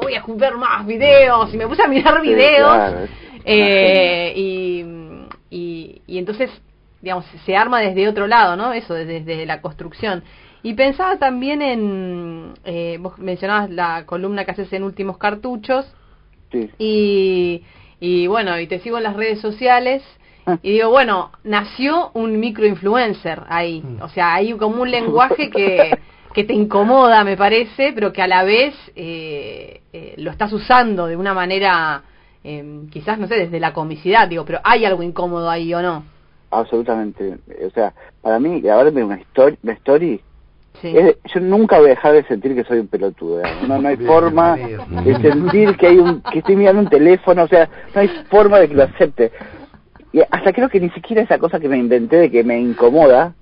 voy 0.00 0.14
a 0.14 0.24
ver 0.26 0.54
más 0.57 0.87
videos. 0.87 1.52
Y 1.52 1.59
me 1.59 1.66
puse 1.66 1.83
a 1.83 1.88
mirar 1.88 2.20
Sí, 2.22 2.28
videos. 2.28 2.74
claro. 2.74 3.07
eh, 3.44 4.33
y, 4.35 4.85
y, 5.50 6.00
y 6.07 6.18
entonces, 6.18 6.50
digamos, 7.02 7.26
se 7.44 7.54
arma 7.54 7.80
desde 7.80 8.09
otro 8.09 8.26
lado, 8.26 8.57
¿no? 8.57 8.72
Eso, 8.72 8.94
desde, 8.94 9.20
desde 9.20 9.44
la 9.46 9.61
construcción. 9.61 10.22
Y 10.62 10.72
pensaba 10.72 11.18
también 11.18 11.61
en, 11.61 12.54
eh, 12.64 12.96
vos 12.98 13.18
mencionabas 13.18 13.68
la 13.68 14.04
columna 14.07 14.46
que 14.46 14.52
haces 14.52 14.72
en 14.72 14.83
Últimos 14.85 15.18
Cartuchos, 15.18 15.87
Sí. 16.50 16.70
y, 16.78 17.62
y 18.00 18.26
bueno, 18.28 18.59
y 18.59 18.66
te 18.66 18.78
sigo 18.78 18.96
en 18.96 19.02
las 19.02 19.16
redes 19.16 19.40
sociales. 19.40 20.02
Y 20.62 20.72
digo, 20.72 20.90
bueno, 20.90 21.30
nació 21.44 22.11
un 22.14 22.38
microinfluencer 22.40 23.42
ahí. 23.48 23.83
Mm. 23.83 24.02
O 24.02 24.09
sea, 24.09 24.35
hay 24.35 24.52
como 24.54 24.83
un 24.83 24.90
lenguaje 24.90 25.50
que, 25.50 25.96
que 26.35 26.44
te 26.44 26.52
incomoda, 26.52 27.24
me 27.24 27.37
parece, 27.37 27.92
pero 27.94 28.12
que 28.12 28.20
a 28.22 28.26
la 28.26 28.44
vez 28.44 28.74
eh, 28.96 29.80
eh, 29.92 30.14
lo 30.18 30.30
estás 30.30 30.52
usando 30.52 31.07
de 31.07 31.16
una 31.16 31.33
manera, 31.35 32.02
eh, 32.42 32.83
quizás, 32.90 33.18
no 33.18 33.26
sé, 33.26 33.37
desde 33.37 33.59
la 33.61 33.72
comicidad, 33.72 34.28
digo, 34.28 34.44
pero 34.44 34.61
hay 34.64 34.85
algo 34.85 35.02
incómodo 35.02 35.48
ahí 35.48 35.72
o 35.74 35.80
no. 35.83 36.04
absolutamente. 36.50 37.38
O 37.66 37.70
sea, 37.70 37.92
para 38.22 38.38
mí, 38.38 38.61
grabarme 38.61 39.02
una 39.04 39.16
story, 39.16 39.57
una 39.62 39.72
story 39.74 40.20
Sí. 40.83 40.92
es- 40.96 41.16
yo 41.33 41.40
nunca 41.40 41.78
voy 41.78 41.87
a 41.87 41.90
dejar 41.90 42.12
de 42.14 42.24
sentir 42.24 42.54
que 42.54 42.64
soy 42.64 42.80
un 42.80 42.88
pelotudo. 42.88 43.40
No, 43.68 43.78
no 43.80 43.88
hay 43.88 43.96
Bien, 43.96 44.09
forma 44.09 44.57
de 44.57 45.16
sentir 45.22 45.76
que 45.76 45.87
hay 45.87 45.98
un 45.98 46.20
que 46.20 46.40
estoy 46.40 46.57
mirando 46.57 46.83
un 46.83 46.88
teléfono. 46.88 47.44
O 47.44 47.48
sea, 47.48 47.68
no 47.94 48.00
hay 48.00 48.09
forma 48.28 48.59
de 48.59 48.68
que 48.68 48.74
lo 48.74 48.83
acepte. 48.83 49.30
Y 50.14 50.20
hasta 50.31 50.53
creo 50.53 50.68
que 50.68 50.79
ni 50.79 50.90
siquiera 50.90 51.22
esa 51.22 51.38
cosa 51.38 51.59
que 51.59 51.68
me 51.68 51.77
inventé 51.77 52.16
de 52.16 52.31
que 52.31 52.44
me 52.44 52.57
incomoda 52.61 53.35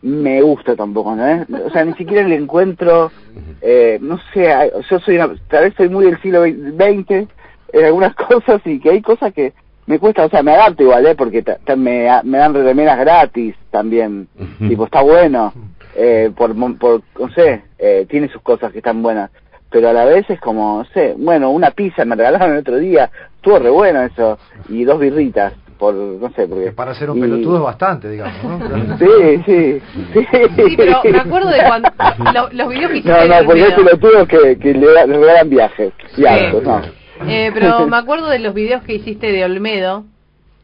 me 0.00 0.40
gusta 0.40 0.74
tampoco, 0.74 1.14
¿no? 1.14 1.46
O 1.66 1.70
sea, 1.70 1.84
ni 1.84 1.92
siquiera 1.92 2.26
le 2.26 2.36
encuentro, 2.36 3.12
eh, 3.60 3.98
no 4.00 4.18
sé, 4.32 4.48
yo 4.88 4.98
soy 5.00 5.16
una, 5.16 5.34
tal 5.48 5.64
vez 5.64 5.74
soy 5.76 5.90
muy 5.90 6.06
del 6.06 6.20
siglo 6.22 6.44
XX 6.44 7.28
en 7.72 7.84
algunas 7.84 8.14
cosas 8.28 8.62
y 8.64 8.80
que 8.80 8.90
hay 8.90 9.02
cosas 9.02 9.34
que 9.34 9.52
me 9.84 9.98
cuesta, 9.98 10.24
o 10.24 10.30
sea, 10.30 10.42
me 10.42 10.52
adapto 10.52 10.84
igual, 10.84 11.04
¿eh? 11.06 11.14
Porque 11.14 11.44
me, 11.76 12.08
me 12.24 12.38
dan 12.38 12.54
remeras 12.54 12.98
gratis 12.98 13.54
también, 13.70 14.28
tipo, 14.58 14.86
está 14.86 15.02
bueno, 15.02 15.52
eh, 15.94 16.30
por, 16.34 16.54
por, 16.78 17.02
no 17.20 17.28
sé, 17.34 17.62
eh, 17.78 18.06
tiene 18.08 18.28
sus 18.28 18.40
cosas 18.40 18.72
que 18.72 18.78
están 18.78 19.02
buenas, 19.02 19.30
pero 19.70 19.90
a 19.90 19.92
la 19.92 20.06
vez 20.06 20.24
es 20.30 20.40
como, 20.40 20.78
no 20.78 20.84
sé, 20.94 21.14
bueno, 21.18 21.50
una 21.50 21.72
pizza 21.72 22.06
me 22.06 22.16
regalaron 22.16 22.52
el 22.52 22.60
otro 22.60 22.78
día, 22.78 23.10
estuvo 23.36 23.58
re 23.58 23.70
bueno 23.70 24.02
eso, 24.02 24.38
y 24.70 24.84
dos 24.84 24.98
birritas, 24.98 25.52
por, 25.78 25.94
no 25.94 26.28
sé, 26.32 26.46
porque... 26.48 26.64
Que 26.66 26.72
para 26.72 26.94
ser 26.94 27.10
un 27.10 27.18
y- 27.18 27.20
pelotudo 27.20 27.56
es 27.58 27.62
bastante, 27.62 28.08
digamos, 28.10 28.60
¿no? 28.60 28.96
Sí, 28.98 29.06
sí, 29.46 29.80
sí. 30.12 30.26
Sí, 30.68 30.74
pero 30.76 31.00
me 31.04 31.18
acuerdo 31.18 31.48
de 31.50 31.62
cuando 31.66 31.88
lo- 32.34 32.48
los 32.52 32.68
videos 32.68 32.90
que 32.90 32.96
hiciste 32.98 33.12
No, 33.12 33.18
de 33.22 33.28
no, 33.28 33.46
porque 33.46 33.62
hay 33.64 33.72
Olmedo. 33.72 33.84
pelotudos 33.98 34.28
que, 34.28 34.58
que 34.58 34.74
le, 34.74 35.06
le 35.06 35.18
regalan 35.18 35.50
viajes 35.50 35.92
y 36.16 36.22
Sí. 36.22 36.26
autos, 36.26 36.62
no. 36.62 36.82
Eh, 37.28 37.50
pero 37.54 37.86
me 37.88 37.96
acuerdo 37.96 38.28
de 38.28 38.38
los 38.38 38.54
videos 38.54 38.82
que 38.82 38.94
hiciste 38.94 39.32
de 39.32 39.44
Olmedo, 39.44 40.04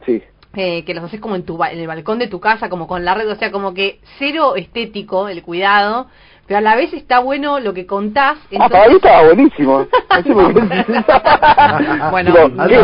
Sí, 0.05 0.22
eh, 0.55 0.85
que 0.85 0.94
los 0.94 1.05
haces 1.05 1.20
como 1.20 1.37
en 1.37 1.44
tu 1.44 1.57
ba- 1.57 1.70
en 1.72 1.79
el 1.79 1.87
balcón 1.87 2.18
de 2.18 2.27
tu 2.27 2.40
casa, 2.40 2.68
como 2.68 2.87
con 2.87 3.05
la 3.05 3.14
red, 3.14 3.29
o 3.31 3.37
sea, 3.37 3.51
como 3.53 3.72
que 3.75 4.01
cero 4.18 4.57
estético 4.57 5.29
el 5.29 5.42
cuidado, 5.42 6.09
pero 6.47 6.59
a 6.59 6.61
la 6.61 6.77
vez 6.77 6.93
está 6.93 7.21
bueno 7.21 7.61
lo 7.61 7.73
que 7.73 7.87
contás. 7.87 8.37
Ah, 8.59 8.69
para 8.69 8.89
mí 8.89 8.97
estaba 8.97 9.25
buenísimo. 9.25 9.87
Qué. 10.25 10.33
Bueno, 12.11 12.33
Digo, 12.35 12.49
no 12.49 12.67
¿qué- 12.69 12.75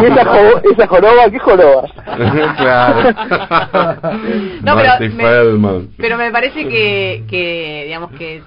qué- 0.00 0.06
esa, 0.08 0.24
jo- 0.24 0.60
esa 0.72 0.86
joroba, 0.88 1.30
¿qué 1.30 1.38
joroba? 1.38 1.82
claro. 2.56 3.14
No, 4.62 4.74
pero 4.76 4.92
me, 5.14 5.88
pero 5.96 6.16
me 6.16 6.30
parece 6.30 6.66
que, 6.68 7.24
que 7.28 7.84
digamos 7.86 8.10
que 8.12 8.42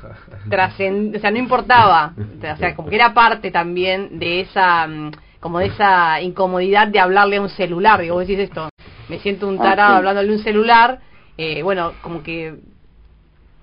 trascend, 0.49 1.15
o 1.15 1.19
sea, 1.19 1.31
no 1.31 1.37
importaba, 1.37 2.13
o 2.17 2.57
sea, 2.57 2.75
como 2.75 2.89
que 2.89 2.95
era 2.95 3.13
parte 3.13 3.51
también 3.51 4.19
de 4.19 4.41
esa, 4.41 4.87
mm, 4.87 5.11
como 5.39 5.59
de 5.59 5.67
esa 5.67 6.19
incomodidad 6.21 6.87
de 6.87 6.99
hablarle 6.99 7.37
a 7.37 7.41
un 7.41 7.49
celular, 7.49 8.01
digo, 8.01 8.15
vos 8.15 8.27
decís 8.27 8.43
esto, 8.43 8.69
me 9.09 9.19
siento 9.19 9.47
un 9.47 9.59
Ah, 9.59 9.63
tarado 9.63 9.91
sí. 9.93 9.97
hablándole 9.97 10.29
a 10.29 10.33
un 10.33 10.39
celular, 10.43 10.99
eh, 11.37 11.61
bueno, 11.63 11.93
como 12.01 12.21
que 12.23 12.55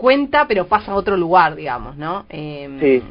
cuenta, 0.02 0.46
pero 0.48 0.66
pasa 0.66 0.90
a 0.92 0.96
otro 0.96 1.16
lugar, 1.16 1.54
digamos, 1.54 1.96
¿no? 1.96 2.26
Eh, 2.28 2.68
Sí. 2.80 3.02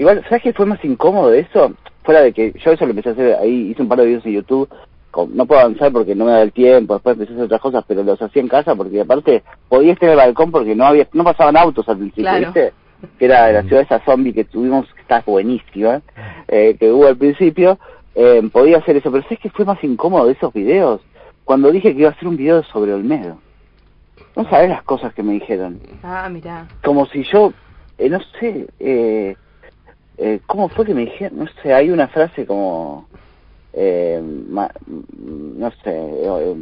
Igual, 0.00 0.22
¿sabes 0.28 0.42
qué 0.42 0.52
fue 0.54 0.64
más 0.64 0.82
incómodo 0.84 1.28
de 1.30 1.40
eso? 1.40 1.72
Fuera 2.02 2.22
de 2.22 2.32
que 2.32 2.52
yo 2.64 2.72
eso 2.72 2.84
lo 2.86 2.90
empecé 2.92 3.10
a 3.10 3.12
hacer 3.12 3.36
ahí, 3.36 3.70
hice 3.70 3.82
un 3.82 3.88
par 3.88 3.98
de 3.98 4.06
videos 4.06 4.24
en 4.24 4.32
YouTube, 4.32 4.68
con- 5.10 5.36
no 5.36 5.44
puedo 5.44 5.60
avanzar 5.60 5.92
porque 5.92 6.14
no 6.14 6.24
me 6.24 6.30
da 6.32 6.42
el 6.42 6.52
tiempo, 6.52 6.94
después 6.94 7.14
empecé 7.14 7.32
a 7.32 7.34
hacer 7.34 7.44
otras 7.46 7.60
cosas, 7.60 7.84
pero 7.86 8.02
los 8.04 8.22
hacía 8.22 8.40
en 8.40 8.48
casa 8.48 8.74
porque 8.74 9.00
aparte 9.00 9.42
podía 9.68 9.92
estar 9.92 10.06
en 10.08 10.12
el 10.12 10.16
balcón 10.24 10.50
porque 10.50 10.74
no 10.74 10.86
había 10.86 11.06
no 11.12 11.24
pasaban 11.24 11.56
autos 11.56 11.86
al 11.88 11.98
principio, 11.98 12.22
Claro. 12.30 12.46
¿viste? 12.46 12.72
Que 13.18 13.24
era 13.26 13.52
la 13.52 13.62
ciudad 13.64 13.82
esa 13.82 14.00
zombie 14.04 14.32
que 14.32 14.44
tuvimos, 14.44 14.86
que 14.94 15.00
está 15.02 15.22
buenísima, 15.26 16.00
eh, 16.48 16.76
que 16.78 16.90
hubo 16.90 17.06
al 17.06 17.16
principio, 17.16 17.78
eh, 18.14 18.42
podía 18.52 18.78
hacer 18.78 18.96
eso, 18.96 19.10
pero 19.10 19.22
¿sabes 19.24 19.40
qué 19.40 19.50
fue 19.50 19.64
más 19.64 19.82
incómodo 19.84 20.26
de 20.26 20.32
esos 20.32 20.52
videos? 20.52 21.00
Cuando 21.44 21.70
dije 21.70 21.92
que 21.92 22.00
iba 22.00 22.08
a 22.08 22.12
hacer 22.12 22.28
un 22.28 22.36
video 22.36 22.62
sobre 22.64 22.94
Olmedo. 22.94 23.38
No 24.38 24.48
sabes 24.48 24.68
las 24.70 24.84
cosas 24.84 25.12
que 25.14 25.24
me 25.24 25.32
dijeron 25.32 25.80
Ah, 26.04 26.28
mirá. 26.30 26.68
como 26.84 27.06
si 27.06 27.24
yo, 27.24 27.52
eh, 27.98 28.08
no 28.08 28.20
sé, 28.38 28.68
eh, 28.78 29.34
eh, 30.16 30.40
¿cómo 30.46 30.68
fue 30.68 30.86
que 30.86 30.94
me 30.94 31.06
dijeron? 31.06 31.40
No 31.40 31.46
sé, 31.60 31.74
hay 31.74 31.90
una 31.90 32.06
frase 32.06 32.46
como, 32.46 33.08
eh, 33.72 34.22
ma- 34.22 34.70
mm, 34.86 35.58
no 35.58 35.70
sé, 35.82 35.90
eh, 35.90 36.56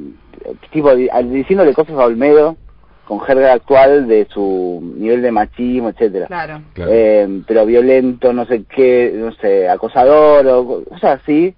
eh, 0.47 0.55
tipo 0.73 0.95
diciéndole 0.97 1.75
cosas 1.75 1.97
a 1.99 2.07
Olmedo 2.07 2.57
con 3.05 3.21
jerga 3.21 3.53
actual 3.53 4.09
de 4.09 4.27
su 4.31 4.81
nivel 4.97 5.21
de 5.21 5.31
machismo, 5.33 5.91
etcétera. 5.91 6.29
Claro. 6.29 6.63
Claro. 6.73 6.91
Eh, 6.95 7.43
pero 7.47 7.67
violento, 7.67 8.33
no 8.33 8.47
sé 8.47 8.65
qué, 8.75 9.13
no 9.15 9.33
sé, 9.35 9.69
acosador 9.69 10.47
o 10.47 10.83
cosas 10.85 11.21
así, 11.23 11.55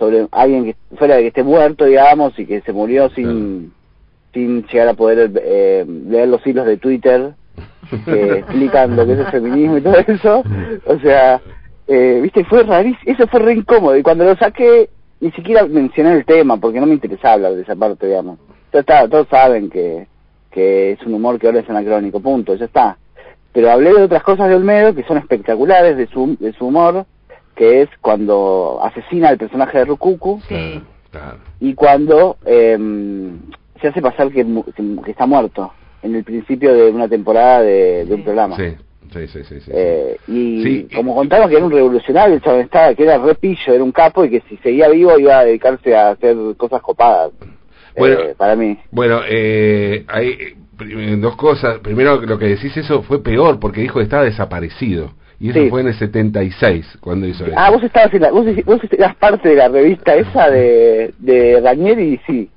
sobre 0.00 0.26
alguien 0.32 0.64
que 0.64 0.76
fuera 0.96 1.14
de 1.14 1.22
que 1.22 1.28
esté 1.28 1.44
muerto, 1.44 1.84
digamos, 1.84 2.36
y 2.40 2.44
que 2.44 2.60
se 2.62 2.72
murió 2.72 3.08
sin, 3.10 3.72
sin 4.38 4.64
llegar 4.68 4.88
a 4.88 4.94
poder 4.94 5.32
eh, 5.42 5.84
leer 5.86 6.28
los 6.28 6.46
hilos 6.46 6.64
de 6.64 6.76
Twitter 6.76 7.32
que 8.04 8.32
explican 8.38 8.94
lo 8.94 9.04
que 9.04 9.14
es 9.14 9.18
el 9.18 9.26
feminismo 9.26 9.78
y 9.78 9.80
todo 9.80 9.98
eso. 9.98 10.44
O 10.86 10.98
sea, 11.00 11.40
eh, 11.88 12.20
viste, 12.22 12.44
fue 12.44 12.62
rarísimo, 12.62 13.12
eso 13.12 13.26
fue 13.26 13.40
re 13.40 13.54
incómodo. 13.54 13.96
Y 13.96 14.02
cuando 14.02 14.24
lo 14.24 14.36
saqué, 14.36 14.90
ni 15.20 15.32
siquiera 15.32 15.66
mencioné 15.66 16.12
el 16.12 16.24
tema, 16.24 16.56
porque 16.58 16.78
no 16.78 16.86
me 16.86 16.94
interesaba 16.94 17.34
hablar 17.34 17.54
de 17.54 17.62
esa 17.62 17.74
parte, 17.74 18.06
digamos. 18.06 18.38
Ya 18.72 18.80
está, 18.80 19.08
todos 19.08 19.26
saben 19.28 19.70
que, 19.70 20.06
que 20.52 20.92
es 20.92 21.02
un 21.02 21.14
humor 21.14 21.38
que 21.40 21.48
ahora 21.48 21.60
es 21.60 21.70
anacrónico, 21.70 22.20
punto, 22.20 22.54
ya 22.54 22.66
está. 22.66 22.96
Pero 23.52 23.72
hablé 23.72 23.92
de 23.92 24.04
otras 24.04 24.22
cosas 24.22 24.48
de 24.48 24.54
Olmedo 24.54 24.94
que 24.94 25.02
son 25.04 25.18
espectaculares 25.18 25.96
de 25.96 26.06
su, 26.06 26.36
de 26.38 26.52
su 26.52 26.66
humor, 26.66 27.06
que 27.56 27.82
es 27.82 27.88
cuando 28.00 28.78
asesina 28.84 29.30
al 29.30 29.38
personaje 29.38 29.78
de 29.78 29.84
Rukuku 29.86 30.40
Sí. 30.48 30.80
Y 31.58 31.74
cuando 31.74 32.36
eh, 32.44 32.78
se 33.78 33.88
hace 33.88 34.00
pasar 34.02 34.30
que, 34.30 34.44
mu- 34.44 34.64
que- 34.64 35.02
que 35.04 35.10
está 35.10 35.26
muerto 35.26 35.72
en 36.02 36.14
el 36.14 36.24
principio 36.24 36.74
de 36.74 36.90
una 36.90 37.08
temporada 37.08 37.62
de, 37.62 38.04
de 38.04 38.14
un 38.14 38.22
programa. 38.24 38.56
Sí, 38.56 38.74
sí, 39.12 39.26
sí, 39.28 39.44
sí. 39.44 39.60
sí. 39.60 39.70
Eh, 39.74 40.16
y 40.28 40.62
Sí. 40.62 40.88
como 40.94 41.14
contaron 41.14 41.48
que 41.48 41.56
era 41.56 41.64
un 41.64 41.72
revolucionario, 41.72 42.36
el 42.36 42.42
chabón 42.42 42.60
estaba, 42.60 42.94
que 42.94 43.02
era 43.02 43.18
re 43.18 43.34
pillo, 43.34 43.72
era 43.74 43.82
un 43.82 43.92
capo 43.92 44.24
y 44.24 44.30
que 44.30 44.42
si 44.48 44.56
seguía 44.58 44.88
vivo 44.88 45.18
iba 45.18 45.38
a 45.38 45.44
dedicarse 45.44 45.96
a 45.96 46.10
hacer 46.10 46.36
cosas 46.56 46.80
copadas. 46.82 47.32
Bueno. 47.96 48.20
eh, 48.20 48.34
para 48.36 48.54
mí. 48.54 48.78
Bueno, 48.92 49.20
eh, 49.28 50.04
hay 50.06 50.54
eh, 50.80 51.16
dos 51.18 51.34
cosas. 51.34 51.78
Primero, 51.80 52.20
lo 52.20 52.38
que 52.38 52.46
decís 52.46 52.76
eso 52.76 53.02
fue 53.02 53.20
peor 53.22 53.58
porque 53.58 53.80
dijo 53.80 53.98
que 53.98 54.04
estaba 54.04 54.22
desaparecido. 54.24 55.14
Y 55.40 55.50
eso 55.50 55.60
Sí. 55.60 55.68
fue 55.70 55.80
en 55.82 55.88
el 55.88 55.94
76 55.94 56.98
cuando 57.00 57.26
hizo 57.26 57.44
eso. 57.44 57.54
Ah, 57.56 57.70
vos 57.70 57.82
estabas 57.82 58.12
en 58.14 58.22
la, 58.22 58.30
vos, 58.32 58.44
vos 58.64 58.80
eras 58.90 59.14
parte 59.16 59.48
de 59.48 59.54
la 59.56 59.68
revista 59.68 60.14
esa 60.16 60.50
de, 60.50 61.12
de 61.18 61.60
Ranieri, 61.60 62.20
sí. 62.26 62.50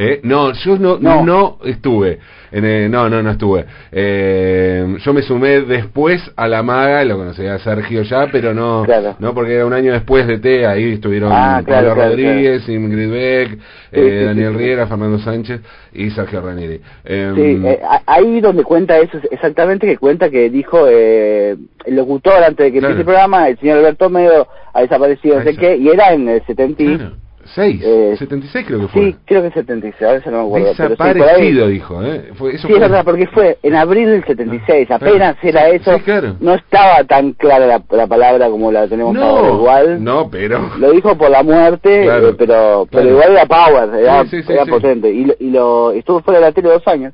¿Eh? 0.00 0.20
No, 0.22 0.52
yo 0.52 0.78
no, 0.78 0.96
No. 1.00 1.24
no. 1.24 1.58
estuve. 1.64 2.20
En 2.52 2.64
el- 2.64 2.90
no, 2.90 3.10
no, 3.10 3.20
no 3.22 3.32
estuve. 3.32 3.66
Eh, 3.90 4.96
yo 5.04 5.12
me 5.12 5.22
sumé 5.22 5.60
después 5.62 6.22
a 6.36 6.46
la 6.46 6.62
maga, 6.62 7.04
lo 7.04 7.16
conocía 7.18 7.54
a 7.54 7.58
Sergio 7.58 8.02
ya, 8.02 8.28
pero 8.30 8.54
no, 8.54 8.84
Claro. 8.84 9.16
no 9.18 9.34
porque 9.34 9.54
era 9.56 9.66
un 9.66 9.72
año 9.72 9.92
después 9.92 10.26
de 10.26 10.38
T, 10.38 10.64
ahí 10.66 10.92
estuvieron 10.94 11.30
Ah, 11.32 11.60
claro, 11.64 11.88
Pablo 11.88 11.94
claro, 11.94 12.10
Rodríguez, 12.10 12.68
Ingrid 12.68 13.10
Beck, 13.10 13.50
Sí, 13.50 13.58
eh, 13.92 14.18
sí, 14.20 14.24
Daniel 14.26 14.52
sí. 14.52 14.58
Riera, 14.58 14.86
Fernando 14.86 15.18
Sánchez 15.18 15.60
y 15.92 16.10
Sergio 16.10 16.40
Ranieri. 16.40 16.80
Eh, 17.04 17.32
Sí, 17.34 17.62
eh, 17.66 17.80
ahí 18.06 18.40
donde 18.40 18.62
cuenta 18.62 18.96
eso, 18.98 19.18
exactamente 19.30 19.86
que 19.86 19.98
cuenta 19.98 20.30
que 20.30 20.48
dijo 20.48 20.86
eh, 20.88 21.56
el 21.86 21.96
locutor 21.96 22.42
antes 22.44 22.66
de 22.66 22.70
que 22.72 22.78
empiece 22.78 23.00
el 23.00 23.04
programa, 23.04 23.48
el 23.48 23.58
señor 23.58 23.78
Alberto 23.78 24.08
Medo 24.10 24.46
ha 24.72 24.80
desaparecido, 24.80 25.38
no 25.38 25.42
sé 25.44 25.56
qué, 25.56 25.76
y 25.76 25.88
era 25.88 26.12
en 26.12 26.28
el 26.28 26.42
70 26.46 27.12
y- 27.48 27.78
claro, 27.78 27.80
seis, 27.80 27.82
Eh, 27.84 28.14
76 28.18 28.66
creo 28.66 28.80
que 28.80 28.88
fue. 28.88 29.02
Sí, 29.02 29.16
creo 29.24 29.42
que 29.42 29.50
76, 29.50 30.02
a 30.08 30.12
veces 30.12 30.32
no 30.32 30.38
me 30.42 30.46
acuerdo. 30.46 30.74
sí. 30.74 30.82
Desaparecido, 30.82 31.68
dijo. 31.68 32.02
¿eh? 32.04 32.30
Fue, 32.34 32.50
eso 32.54 32.66
Sí, 32.66 32.72
es 32.72 32.78
fue- 32.78 32.88
verdad, 32.88 33.04
porque 33.04 33.26
fue 33.28 33.58
en 33.62 33.74
abril 33.74 34.06
del 34.10 34.24
76, 34.24 34.88
Ah, 34.90 34.94
apenas 34.96 35.36
era 35.42 35.68
eso. 35.68 35.94
Sí, 35.96 36.00
claro. 36.02 36.36
No 36.40 36.54
estaba 36.54 37.04
tan 37.04 37.32
clara 37.32 37.66
la, 37.66 37.82
la 37.90 38.06
palabra 38.06 38.48
como 38.50 38.70
la 38.72 38.86
tenemos 38.88 39.16
ahora, 39.16 39.48
No, 39.48 39.54
igual. 39.56 40.04
no, 40.04 40.28
pero... 40.30 40.70
Lo 40.78 40.92
dijo 40.92 41.16
por 41.16 41.30
la 41.30 41.42
muerte, 41.42 42.02
Claro, 42.04 42.28
eh, 42.30 42.34
pero 42.38 42.86
pero 42.90 43.02
claro. 43.02 43.08
igual 43.08 43.32
era 43.32 43.46
power, 43.46 43.90
era, 44.00 44.66
potente. 44.66 45.10
Y, 45.12 45.26
y 45.40 45.50
lo 45.50 45.92
estuvo 45.92 46.20
fuera 46.20 46.40
de 46.40 46.46
la 46.46 46.52
tele 46.52 46.68
dos 46.68 46.86
años. 46.86 47.12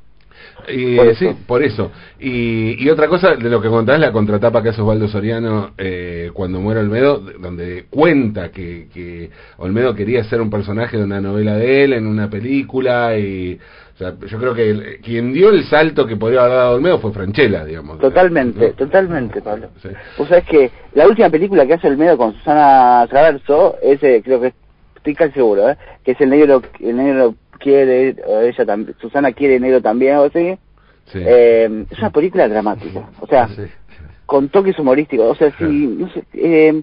Y, 0.68 0.96
Por 0.96 1.14
sí, 1.16 1.28
por 1.46 1.62
eso. 1.62 1.90
Y, 2.20 2.82
y 2.84 2.88
otra 2.90 3.08
cosa 3.08 3.34
de 3.34 3.50
lo 3.50 3.60
que 3.60 3.68
contás, 3.68 3.98
la 4.00 4.12
contratapa 4.12 4.62
que 4.62 4.70
hace 4.70 4.80
Osvaldo 4.80 5.08
Soriano 5.08 5.72
eh, 5.78 6.30
cuando 6.32 6.60
muere 6.60 6.80
Olmedo, 6.80 7.18
de- 7.20 7.34
donde 7.34 7.84
cuenta 7.90 8.50
que, 8.50 8.88
que 8.92 9.30
Olmedo 9.58 9.94
quería 9.94 10.24
ser 10.24 10.40
un 10.40 10.50
personaje 10.50 10.96
de 10.96 11.04
una 11.04 11.20
novela 11.20 11.56
de 11.56 11.84
él, 11.84 11.92
en 11.92 12.06
una 12.06 12.28
película, 12.30 13.16
y 13.18 13.58
o 13.94 13.96
sea, 13.96 14.14
yo 14.26 14.38
creo 14.38 14.54
que 14.54 14.70
el- 14.70 14.98
quien 15.02 15.32
dio 15.32 15.50
el 15.50 15.64
salto 15.64 16.06
que 16.06 16.16
podría 16.16 16.40
haber 16.44 16.56
dado 16.56 16.74
Olmedo 16.76 16.98
fue 16.98 17.12
Franchella, 17.12 17.64
digamos. 17.64 17.98
Totalmente, 17.98 18.68
¿no? 18.68 18.72
totalmente, 18.74 19.40
Pablo. 19.42 19.68
Sí. 19.82 19.88
Vos 20.18 20.28
sabés 20.28 20.44
que 20.46 20.70
la 20.94 21.06
última 21.06 21.30
película 21.30 21.66
que 21.66 21.74
hace 21.74 21.88
el 21.88 21.96
medio 21.96 22.16
con 22.16 22.32
Susana 22.34 23.06
Traverso 23.08 23.76
es, 23.82 24.02
eh, 24.02 24.20
creo 24.24 24.40
que 24.40 24.52
estoy 24.96 25.14
casi 25.14 25.34
seguro, 25.34 25.68
¿eh? 25.70 25.76
que 26.02 26.12
es 26.12 26.20
el 26.20 26.30
negro, 26.30 26.62
el 26.80 26.96
negro 26.96 27.34
quiere, 27.58 28.16
o 28.26 28.40
ella 28.40 28.64
también, 28.66 28.96
Susana 29.00 29.32
quiere 29.32 29.58
negro 29.60 29.80
también, 29.82 30.16
o 30.16 30.24
así. 30.24 30.56
Sí. 31.06 31.18
Eh, 31.20 31.84
es 31.90 31.98
una 31.98 32.10
película 32.10 32.48
dramática, 32.48 33.08
o 33.20 33.26
sea, 33.26 33.48
Sí. 33.48 33.62
con 34.26 34.48
toques 34.48 34.78
humorísticos, 34.78 35.26
o 35.30 35.34
sea, 35.34 35.52
si, 35.58 35.64
no 35.64 36.08
sé, 36.12 36.24
eh, 36.34 36.82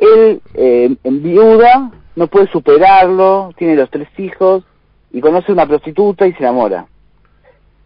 él 0.00 0.40
eh, 0.54 0.96
en 1.04 1.22
viuda 1.22 1.90
no 2.16 2.26
puede 2.26 2.48
superarlo, 2.48 3.52
tiene 3.56 3.76
los 3.76 3.88
tres 3.90 4.08
hijos, 4.18 4.64
y 5.12 5.20
conoce 5.20 5.50
a 5.52 5.54
una 5.54 5.66
prostituta 5.66 6.26
y 6.26 6.32
se 6.32 6.38
enamora. 6.40 6.86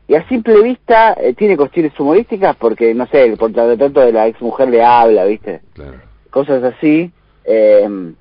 Y 0.08 0.14
a 0.14 0.28
simple 0.28 0.60
vista 0.62 1.14
eh, 1.18 1.32
tiene 1.34 1.56
cuestiones 1.56 1.98
humorísticas 1.98 2.56
porque, 2.56 2.92
no 2.94 3.06
sé, 3.06 3.24
el 3.24 3.38
tanto 3.38 4.00
de 4.00 4.12
la 4.12 4.26
ex 4.26 4.40
mujer 4.42 4.68
le 4.68 4.82
habla, 4.84 5.24
¿viste? 5.24 5.60
Claro. 5.74 6.00
Cosas 6.30 6.62
así. 6.62 7.10
eh, 7.46 8.12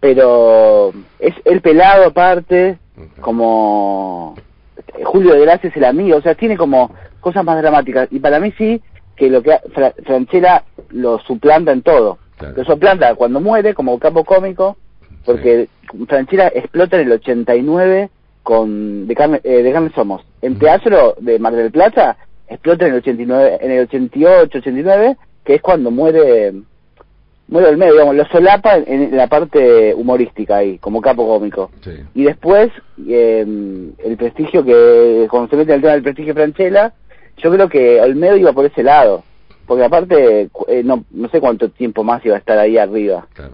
pero 0.00 0.92
es 1.18 1.34
el 1.44 1.60
pelado 1.60 2.06
aparte, 2.06 2.78
como 3.20 4.34
eh, 4.98 5.04
Julio 5.04 5.34
de 5.34 5.40
Gracia 5.40 5.68
es 5.70 5.76
el 5.76 5.84
amigo, 5.84 6.16
o 6.16 6.22
sea, 6.22 6.34
tiene 6.34 6.56
como 6.56 6.92
cosas 7.20 7.44
más 7.44 7.60
dramáticas. 7.60 8.08
Y 8.10 8.18
para 8.18 8.40
mí 8.40 8.52
sí, 8.56 8.80
que 9.16 9.28
lo 9.28 9.42
que 9.42 9.58
Fra- 9.74 9.94
Franchella 10.04 10.64
lo 10.90 11.18
suplanta 11.20 11.72
en 11.72 11.82
todo. 11.82 12.18
Claro. 12.38 12.54
Lo 12.56 12.64
suplanta 12.64 13.14
cuando 13.14 13.40
muere 13.40 13.74
como 13.74 13.98
capo 13.98 14.24
cómico, 14.24 14.76
porque 15.24 15.68
Franchella 16.08 16.48
explota 16.48 16.98
en 16.98 17.06
el 17.06 17.12
89 17.12 18.08
con 18.42 19.06
De 19.06 19.14
Carne, 19.14 19.40
eh, 19.44 19.62
de 19.62 19.72
Carne 19.72 19.90
Somos. 19.94 20.22
En 20.40 20.52
Ujú. 20.52 20.60
Teatro 20.60 21.14
de 21.20 21.38
Mar 21.38 21.54
del 21.54 21.70
Plata 21.70 22.16
explota 22.48 22.86
en 22.86 22.92
el 22.92 22.98
89, 22.98 23.58
en 23.60 23.70
el 23.70 23.80
88, 23.82 24.58
89, 24.58 25.16
que 25.44 25.54
es 25.56 25.62
cuando 25.62 25.90
muere 25.90 26.52
muere 27.50 27.68
el 27.68 27.76
medio, 27.76 27.92
digamos, 27.92 28.14
lo 28.14 28.24
solapa 28.26 28.76
en, 28.76 29.16
la 29.16 29.26
parte 29.26 29.94
humorística 29.94 30.58
ahí, 30.58 30.78
como 30.78 31.00
capo 31.00 31.26
cómico. 31.26 31.70
Sí. 31.82 31.92
Y 32.14 32.24
después, 32.24 32.70
eh, 33.08 33.40
el 33.42 34.16
prestigio 34.16 34.64
que, 34.64 35.26
cuando 35.30 35.50
se 35.50 35.56
mete 35.56 35.72
en 35.72 35.76
el 35.76 35.80
tema 35.82 35.92
del 35.94 36.02
prestigio 36.02 36.34
Franchella, 36.34 36.94
yo 37.36 37.52
creo 37.52 37.68
que 37.68 38.00
Olmedo 38.00 38.36
iba 38.36 38.52
por 38.52 38.66
ese 38.66 38.82
lado. 38.82 39.24
Porque 39.66 39.84
aparte, 39.84 40.48
eh, 40.68 40.82
no, 40.84 41.04
no 41.10 41.28
sé 41.28 41.40
cuánto 41.40 41.68
tiempo 41.68 42.02
más 42.02 42.24
iba 42.24 42.36
a 42.36 42.38
estar 42.38 42.58
ahí 42.58 42.78
arriba. 42.78 43.26
Claro. 43.34 43.52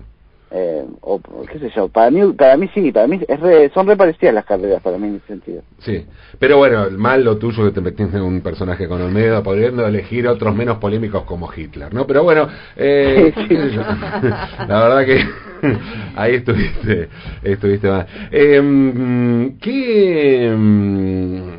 Eh, 0.48 0.84
o 1.00 1.20
qué 1.50 1.58
sé 1.58 1.70
yo, 1.74 1.88
para 1.88 2.08
mí, 2.08 2.32
para 2.32 2.56
mí 2.56 2.70
sí, 2.72 2.92
para 2.92 3.08
mí 3.08 3.20
es 3.26 3.40
re- 3.40 3.68
son 3.74 3.86
re 3.88 3.96
parecidas 3.96 4.32
las 4.32 4.44
carreras 4.44 4.80
para 4.80 4.96
mí 4.96 5.08
en 5.08 5.16
ese 5.16 5.26
sentido. 5.26 5.62
Sí, 5.80 6.06
pero 6.38 6.56
bueno, 6.58 6.84
el 6.84 6.96
mal 6.98 7.24
lo 7.24 7.36
tuyo 7.36 7.64
que 7.64 7.72
te 7.72 7.80
metiste 7.80 8.16
en 8.16 8.22
un 8.22 8.40
personaje 8.42 8.86
con 8.86 9.02
Olmedo, 9.02 9.42
pudiendo 9.42 9.84
elegir 9.84 10.28
otros 10.28 10.54
menos 10.54 10.78
polémicos 10.78 11.24
como 11.24 11.50
Hitler, 11.52 11.92
¿no? 11.92 12.06
Pero 12.06 12.22
bueno, 12.22 12.48
eh, 12.76 13.32
Sí. 13.48 13.54
la 14.68 14.80
verdad 14.80 15.04
que 15.04 15.18
ahí 16.14 16.34
estuviste, 16.36 17.08
estuviste 17.42 17.88
mal. 17.88 18.06
Eh, 18.30 19.52
¿Qué, 19.60 20.54
mm, 20.56 21.50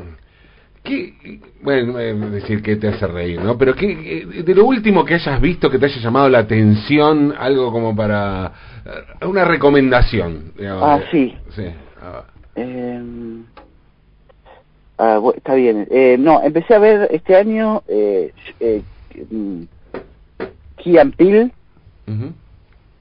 qué, 0.82 1.40
bueno, 1.68 1.98
eh, 2.00 2.14
decir 2.14 2.62
que 2.62 2.76
te 2.76 2.88
hace 2.88 3.06
reír, 3.06 3.42
¿no? 3.42 3.58
Pero 3.58 3.74
qué, 3.74 4.24
de 4.42 4.54
lo 4.54 4.64
último 4.64 5.04
que 5.04 5.14
hayas 5.14 5.38
visto 5.38 5.68
que 5.70 5.78
te 5.78 5.84
haya 5.84 6.00
llamado 6.00 6.28
la 6.30 6.38
atención, 6.38 7.34
algo 7.38 7.70
como 7.70 7.94
para 7.94 8.52
eh, 8.86 9.26
una 9.26 9.44
recomendación. 9.44 10.54
digamos, 10.56 10.82
Ah, 10.82 11.00
sí. 11.10 11.36
Sí. 11.50 11.64
ah, 12.00 12.24
Eh, 12.54 13.02
ah, 14.96 15.18
bu- 15.18 15.34
está 15.36 15.54
bien. 15.54 15.86
Eh, 15.90 16.16
no, 16.18 16.42
empecé 16.42 16.74
a 16.74 16.78
ver 16.78 17.08
este 17.10 17.36
año 17.36 17.82
eh, 17.86 18.32
eh, 18.60 18.82
ujú. 22.06 22.32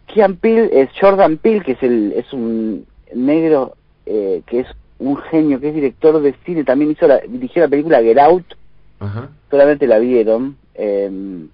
Key 0.08 0.21
and 0.21 0.39
Peele 0.39 0.69
es 0.73 0.89
Jordan 0.99 1.38
Peele, 1.38 1.62
que 1.63 1.71
es 1.73 1.84
el 1.84 2.12
es 2.17 2.34
un 2.34 2.86
negro 3.13 3.77
eh, 4.06 4.41
que 4.45 4.60
es 4.62 4.67
un 4.99 5.17
genio, 5.17 5.60
que 5.60 5.69
es 5.69 5.75
director 5.75 6.21
de 6.21 6.33
cine. 6.45 6.63
También 6.63 6.91
hizo 6.91 7.07
la, 7.07 7.19
dirigió 7.27 7.62
la 7.62 7.67
película 7.67 8.01
Get 8.01 8.17
Out. 8.19 8.45
Ajá. 8.99 9.29
solamente 9.51 9.86
la 9.88 9.99
vieron. 9.99 10.57
eh, 10.73 11.45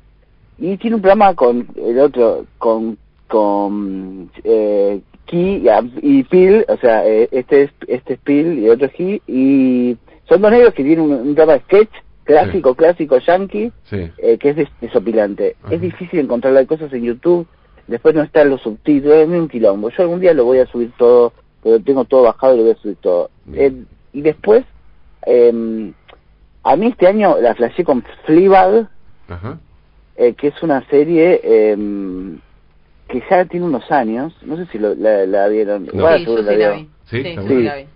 y 0.60 0.77
tiene 0.77 0.95
un 0.95 1.01
programa 1.01 1.34
con 1.34 1.67
el 1.75 1.99
otro, 1.99 2.45
con, 2.58 2.97
con 3.27 4.29
eh, 4.43 5.01
Key 5.25 5.65
y, 6.01 6.23
Peel, 6.23 6.65
o 6.69 6.77
sea, 6.77 7.06
eh, 7.08 7.27
este 7.32 7.63
es 7.63 7.71
este 7.88 8.13
es 8.13 8.19
y 8.27 8.65
el 8.65 8.71
otro 8.71 8.86
es 8.88 8.93
Key, 8.93 9.21
y 9.27 9.97
son 10.29 10.41
dos 10.41 10.51
negros 10.51 10.73
que 10.73 10.84
tienen 10.84 11.03
un, 11.06 11.12
un 11.12 11.36
programa 11.36 11.53
de 11.53 11.60
sketch 11.62 11.89
clásico, 12.23 12.75
clásico 12.75 13.17
yankee, 13.17 13.71
Sí. 13.86 14.10
eh, 14.19 14.38
que 14.38 14.49
es 14.49 14.56
des- 14.56 14.69
desopilante. 14.79 15.56
Ajá. 15.63 15.73
Es 15.73 15.82
difícil 15.82 16.19
encontrar 16.19 16.56
hay 16.56 16.65
cosas 16.67 16.93
en 16.93 17.03
YouTube, 17.03 17.47
después 17.88 18.13
no 18.15 18.21
están 18.21 18.49
los 18.49 18.62
subtítulos, 18.62 19.17
es 19.17 19.27
un 19.27 19.49
quilombo. 19.49 19.89
Yo 19.89 20.03
algún 20.03 20.19
día 20.19 20.34
lo 20.34 20.45
voy 20.45 20.60
a 20.60 20.65
subir 20.67 20.91
todo, 20.97 21.34
pero 21.63 21.80
tengo 21.82 22.06
todo 22.06 22.23
bajado 22.23 22.54
y 22.54 22.58
lo 22.58 22.63
voy 22.63 22.71
a 22.73 22.76
subir 22.78 22.97
todo. 22.97 23.32
Eh, 23.54 23.86
y 24.12 24.21
después, 24.21 24.65
eh, 25.26 25.93
a 26.63 26.76
mí 26.76 26.88
este 26.88 27.08
año 27.08 27.38
la 27.39 27.56
flashé 27.56 27.84
con 27.84 28.04
Fleabag, 28.26 28.89
Ajá. 29.28 29.60
eh, 30.15 30.34
que 30.36 30.47
es 30.47 30.62
una 30.63 30.86
serie 30.89 31.39
eh, 31.43 31.78
que 33.08 33.23
ya 33.30 33.45
tiene 33.45 33.65
unos 33.65 33.89
años, 33.91 34.34
no 34.43 34.58
sé 34.58 34.65
si 34.71 34.78
lo- 34.80 34.95
la, 34.95 35.26
la 35.26 35.47
vieron, 35.47 35.86
No. 35.86 35.93
igual 35.93 36.19
Sí, 36.19 36.23
seguro 36.26 36.43
sí 36.43 36.49
la 36.49 36.56
vio. 36.56 36.76
vi. 36.76 36.89
Sí, 37.06 37.23
Sí, 37.23 37.63
la 37.63 37.76
vi. 37.76 37.88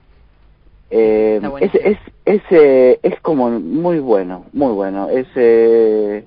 Eh, 0.89 1.39
Está 1.43 1.59
es, 1.59 1.75
es, 1.75 1.97
es, 2.25 2.41
eh, 2.51 2.99
es 3.03 3.19
como 3.21 3.49
muy 3.59 3.99
bueno, 3.99 4.45
muy 4.53 4.71
bueno. 4.71 5.09
Es, 5.09 5.27
eh, 5.35 6.25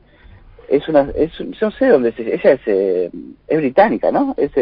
es 0.69 0.87
una, 0.89 1.11
es, 1.15 1.33
yo 1.39 1.47
no 1.67 1.71
sé 1.71 1.87
dónde 1.89 2.11
es, 2.11 2.19
ella 2.19 2.53
es, 2.53 2.61
eh, 2.67 3.11
es 3.49 3.59
británica, 3.59 4.13
¿no? 4.13 4.35
Es, 4.37 4.53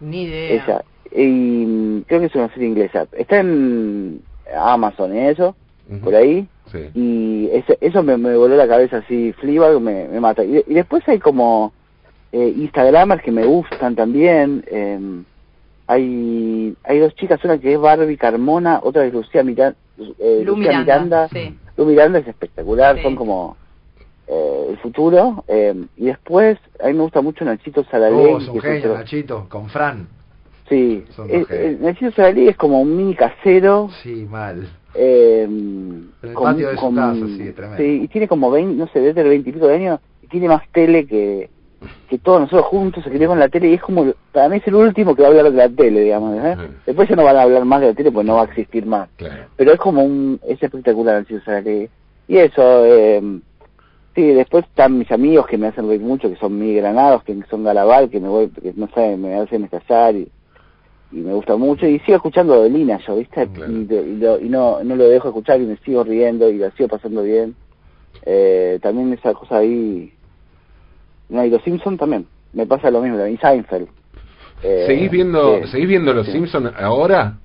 Ni 0.00 0.24
idea. 0.24 0.54
ella. 0.64 0.84
Y 1.14 1.26
mm, 1.66 2.02
creo 2.06 2.20
que 2.20 2.26
es 2.26 2.34
una 2.34 2.48
serie 2.52 2.68
inglesa. 2.68 3.06
Está 3.12 3.40
en 3.40 4.22
Amazon 4.56 5.14
y 5.16 5.20
eso, 5.20 5.54
por 6.02 6.14
ahí. 6.14 6.46
Sí. 6.70 6.78
Y 6.94 7.48
ese- 7.52 7.78
eso 7.80 8.02
me, 8.02 8.16
me 8.16 8.34
voló 8.36 8.56
la 8.56 8.66
cabeza 8.68 8.98
así, 8.98 9.32
Fleabag 9.34 9.78
me, 9.80 10.08
me 10.08 10.20
mata. 10.20 10.42
Y, 10.44 10.64
y 10.66 10.74
después 10.74 11.06
hay 11.08 11.18
como 11.18 11.72
eh, 12.32 12.54
Instagramers 12.56 13.22
que 13.22 13.30
me 13.32 13.44
gustan 13.44 13.94
también. 13.94 14.64
eh, 14.68 14.98
hay 15.86 16.74
hay 16.84 16.98
dos 17.00 17.14
chicas, 17.16 17.44
una 17.44 17.58
que 17.58 17.74
es 17.74 17.78
Barbie 17.80 18.16
Carmona, 18.16 18.80
otra 18.82 19.04
es 19.04 19.12
Lucía, 19.12 19.42
Mira- 19.42 19.74
eh, 20.18 20.42
Lu 20.44 20.56
Lucía 20.56 20.78
Miranda, 20.80 20.84
Miranda. 20.94 21.28
sí. 21.28 21.58
Lu 21.76 21.84
Miranda 21.86 22.18
es 22.20 22.28
espectacular, 22.28 22.96
Sí. 22.96 23.02
son 23.02 23.16
como 23.16 23.56
eh, 24.28 24.66
el 24.70 24.78
futuro. 24.78 25.44
eh, 25.48 25.74
y 25.96 26.06
después, 26.06 26.58
a 26.82 26.86
mí 26.86 26.94
me 26.94 27.02
gusta 27.02 27.20
mucho 27.20 27.44
Nachito 27.44 27.84
Salaley. 27.90 28.32
Oh, 28.32 28.38
es 28.38 28.48
un 28.48 28.60
que 28.60 28.76
es 28.76 28.82
genio, 28.82 28.96
Nachito, 28.96 29.46
con 29.48 29.68
Fran. 29.68 30.06
Sí, 30.68 31.04
eh, 31.28 31.44
eh, 31.50 31.78
Nachito 31.80 32.12
Salaley 32.12 32.48
es 32.48 32.56
como 32.56 32.80
un 32.80 32.96
mini 32.96 33.14
casero. 33.14 33.90
Sí, 34.02 34.26
mal. 34.30 34.68
Eh, 34.94 35.42
el 35.44 36.32
patio 36.34 36.68
de 36.68 36.76
su 36.76 36.94
casa, 36.94 37.26
sí, 37.26 37.52
tremendo. 37.52 37.76
sí, 37.76 38.00
y 38.04 38.08
tiene 38.08 38.28
como 38.28 38.50
20, 38.50 38.76
no 38.76 38.86
sé, 38.88 39.00
desde 39.00 39.22
el 39.22 39.28
20 39.28 39.48
y 39.48 39.52
pico 39.52 39.66
de 39.66 39.74
años, 39.74 40.00
y 40.22 40.26
tiene 40.26 40.48
más 40.48 40.62
tele 40.70 41.06
que, 41.06 41.48
que 42.08 42.18
todos 42.18 42.42
nosotros 42.42 42.66
juntos, 42.66 43.02
se 43.02 43.10
crió 43.10 43.28
con 43.28 43.38
la 43.38 43.48
tele, 43.48 43.70
y 43.70 43.74
es 43.74 43.82
como, 43.82 44.12
para 44.32 44.48
mí 44.48 44.58
es 44.58 44.66
el 44.66 44.74
último 44.74 45.14
que 45.14 45.22
va 45.22 45.28
a 45.28 45.30
hablar 45.30 45.50
de 45.50 45.56
la 45.56 45.68
tele, 45.68 46.00
digamos, 46.02 46.36
¿eh? 46.44 46.56
Después 46.84 47.08
ya 47.08 47.16
no 47.16 47.24
van 47.24 47.36
a 47.36 47.42
hablar 47.42 47.64
más 47.64 47.80
de 47.80 47.88
la 47.88 47.94
tele, 47.94 48.12
pues 48.12 48.26
no 48.26 48.36
va 48.36 48.42
a 48.42 48.46
existir 48.46 48.84
más. 48.84 49.08
Claro. 49.16 49.44
Pero 49.56 49.72
es 49.72 49.80
como 49.80 50.04
un, 50.04 50.38
es 50.46 50.62
espectacular 50.62 51.16
el 51.16 51.26
Ciro 51.26 51.42
Saralegui. 51.42 51.88
Y 52.28 52.36
eso, 52.36 52.84
eh, 52.84 53.40
sí, 54.14 54.26
después 54.26 54.64
están 54.66 54.98
mis 54.98 55.10
amigos 55.10 55.46
que 55.46 55.58
me 55.58 55.68
hacen 55.68 55.88
reír 55.88 56.02
mucho, 56.02 56.28
que 56.28 56.36
son 56.36 56.58
mi 56.58 56.74
granados, 56.74 57.24
que 57.24 57.36
son 57.48 57.64
Galabal, 57.64 58.10
que 58.10 58.20
me 58.20 58.28
voy, 58.28 58.48
que 58.48 58.72
no 58.76 58.88
sé, 58.94 59.16
me 59.16 59.34
hacen 59.34 59.64
estallar 59.64 60.14
y, 60.16 60.30
y 61.12 61.16
me 61.16 61.32
gusta 61.34 61.56
mucho. 61.56 61.86
Y 61.86 61.98
sigo 62.00 62.16
escuchando 62.16 62.62
de 62.62 62.70
Lina 62.70 62.98
yo, 63.06 63.16
¿viste? 63.16 63.48
Claro. 63.48 63.70
Y, 63.72 63.84
lo- 64.18 64.40
y 64.40 64.48
no, 64.48 64.82
no 64.82 64.96
lo 64.96 65.08
dejo 65.08 65.28
escuchar 65.28 65.60
y 65.60 65.66
me 65.66 65.76
sigo 65.78 66.02
riendo 66.04 66.50
y 66.50 66.58
la 66.58 66.70
sigo 66.72 66.88
pasando 66.88 67.22
bien. 67.22 67.54
Eh, 68.24 68.78
también 68.82 69.12
esa 69.12 69.34
cosa 69.34 69.58
ahí... 69.58 70.12
No, 71.28 71.44
y 71.44 71.50
los 71.50 71.62
Simpsons 71.62 71.98
también. 71.98 72.26
Me 72.52 72.66
pasa 72.66 72.90
lo 72.90 73.00
mismo, 73.00 73.26
y 73.26 73.36
Seinfeld. 73.38 73.88
Eh, 74.62 74.84
¿Seguís 74.86 75.10
viendo, 75.10 75.60
que- 75.60 75.66
¿seguís 75.68 75.88
viendo 75.88 76.12
Los 76.12 76.26
sí. 76.26 76.32
Simpsons 76.32 76.72
ahora? 76.76 77.38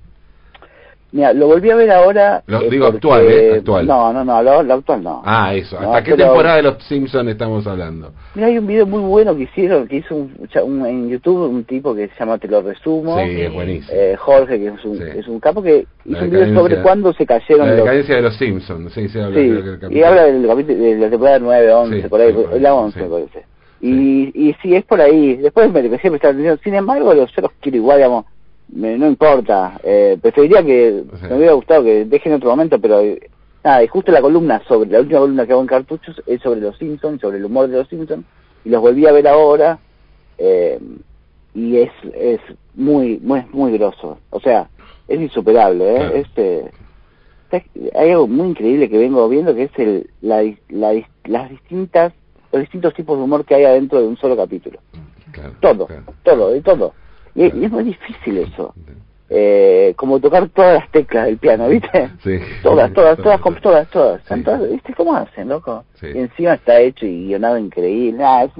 Mira, 1.10 1.32
lo 1.32 1.46
volví 1.46 1.70
a 1.70 1.76
ver 1.76 1.90
ahora. 1.90 2.42
Lo- 2.46 2.60
eh, 2.60 2.68
digo 2.70 2.84
porque- 2.84 2.96
actual, 2.98 3.26
¿eh? 3.30 3.54
Actual. 3.56 3.86
No, 3.86 4.12
no, 4.12 4.24
no, 4.24 4.42
lo, 4.42 4.62
lo 4.62 4.74
actual 4.74 5.02
no. 5.02 5.22
Ah, 5.24 5.54
eso. 5.54 5.80
No, 5.80 5.88
¿Hasta 5.88 6.04
qué 6.04 6.10
pero- 6.12 6.24
temporada 6.26 6.56
de 6.56 6.62
Los 6.64 6.82
Simpsons 6.84 7.30
estamos 7.30 7.66
hablando? 7.66 8.12
Mira, 8.34 8.48
hay 8.48 8.58
un 8.58 8.66
video 8.66 8.86
muy 8.86 9.00
bueno 9.00 9.34
que 9.34 9.44
hicieron, 9.44 9.88
que 9.88 9.96
hizo 9.96 10.14
un, 10.14 10.34
un- 10.64 10.86
en 10.86 11.08
YouTube 11.08 11.48
un 11.48 11.64
tipo 11.64 11.94
que 11.94 12.08
se 12.08 12.14
llama 12.20 12.36
Te 12.36 12.46
lo 12.48 12.60
resumo. 12.60 13.18
Sí, 13.24 13.40
es 13.40 13.52
buenísimo. 13.52 13.90
Eh, 13.98 14.16
Jorge, 14.18 14.58
que 14.58 14.66
es 14.66 14.84
un, 14.84 14.98
Sí. 14.98 15.04
es 15.16 15.28
un 15.28 15.40
capo 15.40 15.62
que 15.62 15.86
La 16.04 16.18
hizo 16.18 16.24
un 16.26 16.30
video 16.30 16.54
sobre 16.54 16.82
cuándo 16.82 17.12
se 17.14 17.24
cayeron 17.24 17.66
La 17.68 17.72
los... 17.74 17.84
decadencia 17.84 18.16
de 18.16 18.22
Los 18.22 18.36
Simpsons. 18.36 18.92
Sí, 18.92 19.08
se 19.08 19.22
habla 19.22 19.40
Sí, 19.40 19.48
creo 19.62 19.80
que 19.80 19.86
el 19.86 19.96
y 19.96 20.02
habla 20.02 20.24
del 20.24 20.46
capítulo 20.46 20.78
de 20.78 20.96
la 20.98 21.08
temporada 21.10 21.38
9, 21.38 21.72
11, 21.72 22.02
Sí, 22.02 22.08
por 22.08 22.20
ahí, 22.20 22.28
sí, 22.28 22.34
por 22.34 22.60
la 22.60 22.74
11 22.74 22.98
sí. 22.98 23.04
me 23.04 23.10
parece. 23.10 23.44
Y, 23.80 24.48
y 24.48 24.54
sí, 24.60 24.74
es 24.74 24.84
por 24.84 25.00
ahí. 25.00 25.36
Después 25.36 25.72
me 25.72 25.78
a 25.78 25.82
prestar 25.82 26.10
atención. 26.32 26.58
Sin 26.62 26.74
embargo, 26.74 27.14
los, 27.14 27.32
yo 27.34 27.42
los 27.42 27.52
quiero 27.60 27.78
igual, 27.78 27.98
digamos, 27.98 28.24
me- 28.72 28.96
no 28.98 29.06
importa. 29.06 29.80
Eh, 29.82 30.18
preferiría 30.20 30.62
que, 30.64 31.04
Sí. 31.20 31.26
me 31.28 31.36
hubiera 31.36 31.52
gustado 31.54 31.84
que 31.84 32.04
dejen 32.04 32.32
otro 32.34 32.50
momento, 32.50 32.78
pero 32.80 33.00
eh, 33.00 33.18
nada, 33.64 33.82
y 33.82 33.88
justo 33.88 34.12
la 34.12 34.20
columna 34.20 34.62
sobre, 34.68 34.90
la 34.90 35.00
última 35.00 35.20
columna 35.20 35.46
que 35.46 35.52
hago 35.52 35.60
en 35.62 35.66
Cartuchos 35.68 36.22
es 36.26 36.40
sobre 36.42 36.60
los 36.60 36.76
Simpsons, 36.78 37.20
sobre 37.20 37.38
el 37.38 37.44
humor 37.44 37.68
de 37.68 37.78
los 37.78 37.88
Simpsons, 37.88 38.24
y 38.64 38.70
los 38.70 38.80
volví 38.80 39.06
a 39.06 39.12
ver 39.12 39.26
ahora, 39.28 39.78
eh, 40.38 40.78
y 41.54 41.76
es, 41.78 41.90
es 42.14 42.40
muy, 42.74 43.18
muy, 43.22 43.42
muy 43.52 43.72
grosso. 43.76 44.18
O 44.30 44.40
sea, 44.40 44.68
es 45.08 45.20
insuperable, 45.20 45.96
¿eh? 45.96 45.98
Claro. 45.98 46.14
Este, 46.16 46.70
hay 47.94 48.10
algo 48.10 48.26
muy 48.28 48.48
increíble 48.50 48.88
que 48.90 48.98
vengo 48.98 49.26
viendo 49.28 49.54
que 49.54 49.64
es 49.64 49.70
el, 49.78 50.10
la, 50.20 50.42
las 51.24 51.50
distintas, 51.50 52.12
los 52.52 52.60
distintos 52.60 52.92
tipos 52.94 53.16
de 53.16 53.24
humor 53.24 53.44
que 53.44 53.54
hay 53.54 53.64
adentro 53.64 54.00
de 54.00 54.06
un 54.06 54.16
solo 54.18 54.36
capítulo. 54.36 54.78
Claro, 55.32 55.52
Todo, 55.60 55.86
claro. 55.86 56.04
todo, 56.22 56.50
de 56.50 56.60
todo. 56.62 56.92
Y, 57.38 57.44
y 57.60 57.64
es 57.64 57.70
muy 57.70 57.84
difícil 57.84 58.38
eso. 58.38 58.74
eh, 59.30 59.92
como 59.96 60.18
tocar 60.20 60.48
todas 60.48 60.80
las 60.80 60.90
teclas 60.90 61.26
del 61.26 61.36
piano, 61.38 61.68
¿viste? 61.68 62.10
Sí. 62.24 62.38
Todas, 62.62 62.92
todas, 62.92 63.16
todas, 63.18 63.40
todas, 63.60 63.88
todas, 63.90 64.22
todas. 64.44 64.70
¿Viste 64.70 64.94
cómo 64.94 65.14
hacen, 65.14 65.48
loco? 65.48 65.84
Sí. 66.00 66.06
Y 66.14 66.18
encima 66.18 66.54
está 66.54 66.80
hecho 66.80 67.04
y 67.06 67.26
guionado 67.26 67.58
increíble. 67.58 68.24
Es, 68.44 68.50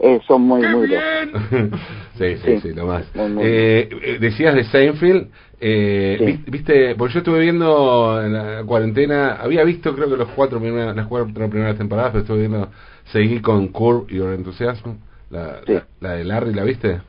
eh, 0.00 0.20
son 0.26 0.42
muy, 0.42 0.60
muy 0.68 0.88
locos. 0.88 1.40
sí, 2.18 2.36
sí, 2.36 2.40
Sí. 2.44 2.60
sí, 2.60 2.72
lo 2.74 2.86
más. 2.86 3.04
Muy, 3.14 3.28
muy 3.30 3.42
Eh, 3.46 4.18
decías 4.20 4.54
de 4.54 4.64
Seinfeld, 4.64 5.28
eh, 5.60 6.38
viste, 6.48 6.94
porque 6.96 7.14
yo 7.14 7.18
estuve 7.20 7.38
viendo 7.40 8.20
en 8.22 8.32
la 8.34 8.62
cuarentena, 8.64 9.36
había 9.40 9.64
visto 9.64 9.94
creo 9.94 10.10
que 10.10 10.16
los 10.18 10.28
cuatro 10.36 10.60
primeras, 10.60 10.94
las 10.94 11.06
cuatro 11.06 11.32
primeras 11.48 11.78
temporadas, 11.78 12.10
pero 12.12 12.22
estuve 12.22 12.38
viendo, 12.40 12.68
seguí 13.12 13.40
con 13.40 13.68
Curb 13.68 14.08
Your 14.08 14.34
Enthusiasm, 14.34 14.96
la, 15.30 15.60
Sí. 15.66 15.72
la, 15.72 15.84
la 16.00 16.12
de 16.16 16.24
Larry, 16.24 16.52
¿la 16.52 16.64
viste? 16.64 17.00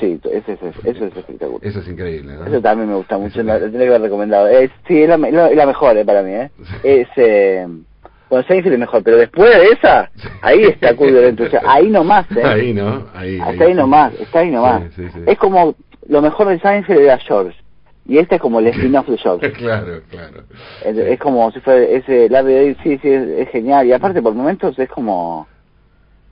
Sí, 0.00 0.18
ese, 0.32 0.52
ese, 0.54 0.68
eso 0.90 1.04
es 1.06 1.16
espectacular. 1.16 1.60
Eso 1.62 1.80
es 1.80 1.88
increíble, 1.88 2.34
¿no? 2.34 2.46
Eso 2.46 2.60
también 2.60 2.88
me 2.88 2.96
gusta 2.96 3.18
mucho, 3.18 3.42
la, 3.42 3.54
la 3.54 3.60
tendría 3.60 3.82
que 3.82 3.88
haber 3.90 4.02
recomendado. 4.02 4.48
Es, 4.48 4.70
sí, 4.88 5.02
es 5.02 5.08
la, 5.08 5.18
la- 5.18 5.50
la 5.50 5.66
mejor 5.66 5.96
eh, 5.96 6.04
para 6.04 6.22
mí, 6.22 6.32
¿eh? 6.32 6.50
Es, 6.82 7.08
eh, 7.16 7.66
bueno, 8.30 8.44
Seinfeld 8.46 8.74
es 8.74 8.78
mejor, 8.80 9.02
pero 9.02 9.16
después 9.18 9.50
de 9.50 9.66
esa, 9.72 10.10
ahí 10.40 10.62
está 10.62 10.94
Curb 10.96 11.10
Your 11.10 11.24
Enthusiasm. 11.24 11.66
Ahí 11.68 11.88
nomás, 11.90 12.26
¿eh? 12.36 12.42
Ahí, 12.44 12.72
¿no? 12.72 13.06
Ahí, 13.14 13.38
Hasta 13.40 13.64
ahí 13.64 13.74
nomás, 13.74 14.14
está 14.20 14.38
ahí 14.40 14.50
nomás. 14.50 14.82
Sí, 14.94 15.02
sí, 15.04 15.08
sí. 15.12 15.20
Es 15.26 15.36
como, 15.38 15.74
lo 16.08 16.22
mejor 16.22 16.48
de 16.48 16.60
Seinfeld 16.60 17.00
era 17.00 17.18
George. 17.18 17.56
Y 18.06 18.18
este 18.18 18.36
es 18.36 18.40
como 18.40 18.60
el 18.60 18.68
spin-off 18.68 19.08
de 19.08 19.18
George. 19.18 19.52
claro, 19.58 20.00
claro. 20.10 20.42
Es, 20.84 20.96
es 20.96 21.18
como 21.18 21.50
si 21.52 21.60
fuera 21.60 21.80
ese 21.82 22.28
David, 22.28 22.76
sí, 22.82 22.98
sí, 23.02 23.08
es, 23.08 23.28
es 23.28 23.48
genial. 23.50 23.86
Y 23.86 23.92
aparte, 23.92 24.22
por 24.22 24.32
momentos 24.34 24.78
es 24.78 24.88
como. 24.88 25.46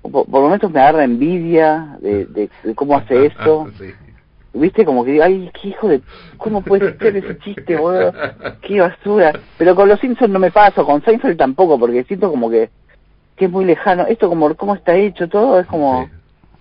Por, 0.03 0.27
por 0.27 0.43
momentos 0.43 0.71
me 0.71 0.81
agarra 0.81 1.05
envidia 1.05 1.97
de, 2.01 2.27
de, 2.27 2.51
de 2.65 2.75
cómo 2.75 2.97
hace 2.97 3.27
esto. 3.27 3.69
Sí. 3.79 3.93
¿Viste? 4.55 4.85
Como 4.85 5.05
que 5.05 5.13
digo, 5.13 5.25
ay, 5.25 5.51
qué 5.61 5.69
hijo 5.69 5.89
de. 5.89 6.01
¿Cómo 6.39 6.63
puede 6.63 6.97
ser 6.99 7.17
ese 7.17 7.39
chiste, 7.39 7.77
boludo? 7.77 8.13
Qué 8.63 8.81
basura. 8.81 9.33
Pero 9.59 9.75
con 9.77 9.89
los 9.89 10.01
Simpsons 10.01 10.31
no 10.33 10.39
me 10.39 10.51
paso, 10.51 10.85
con 10.85 11.03
Seinfeld 11.05 11.37
tampoco, 11.37 11.79
porque 11.79 12.05
siento 12.05 12.31
como 12.31 12.49
que. 12.51 12.71
que 13.37 13.45
es 13.45 13.51
muy 13.51 13.65
lejano. 13.65 14.07
Esto, 14.07 14.29
como 14.29 14.55
cómo 14.57 14.75
está 14.75 14.97
hecho 14.97 15.29
todo, 15.29 15.61
es 15.61 15.67
como. 15.67 16.05
Sí. 16.07 16.11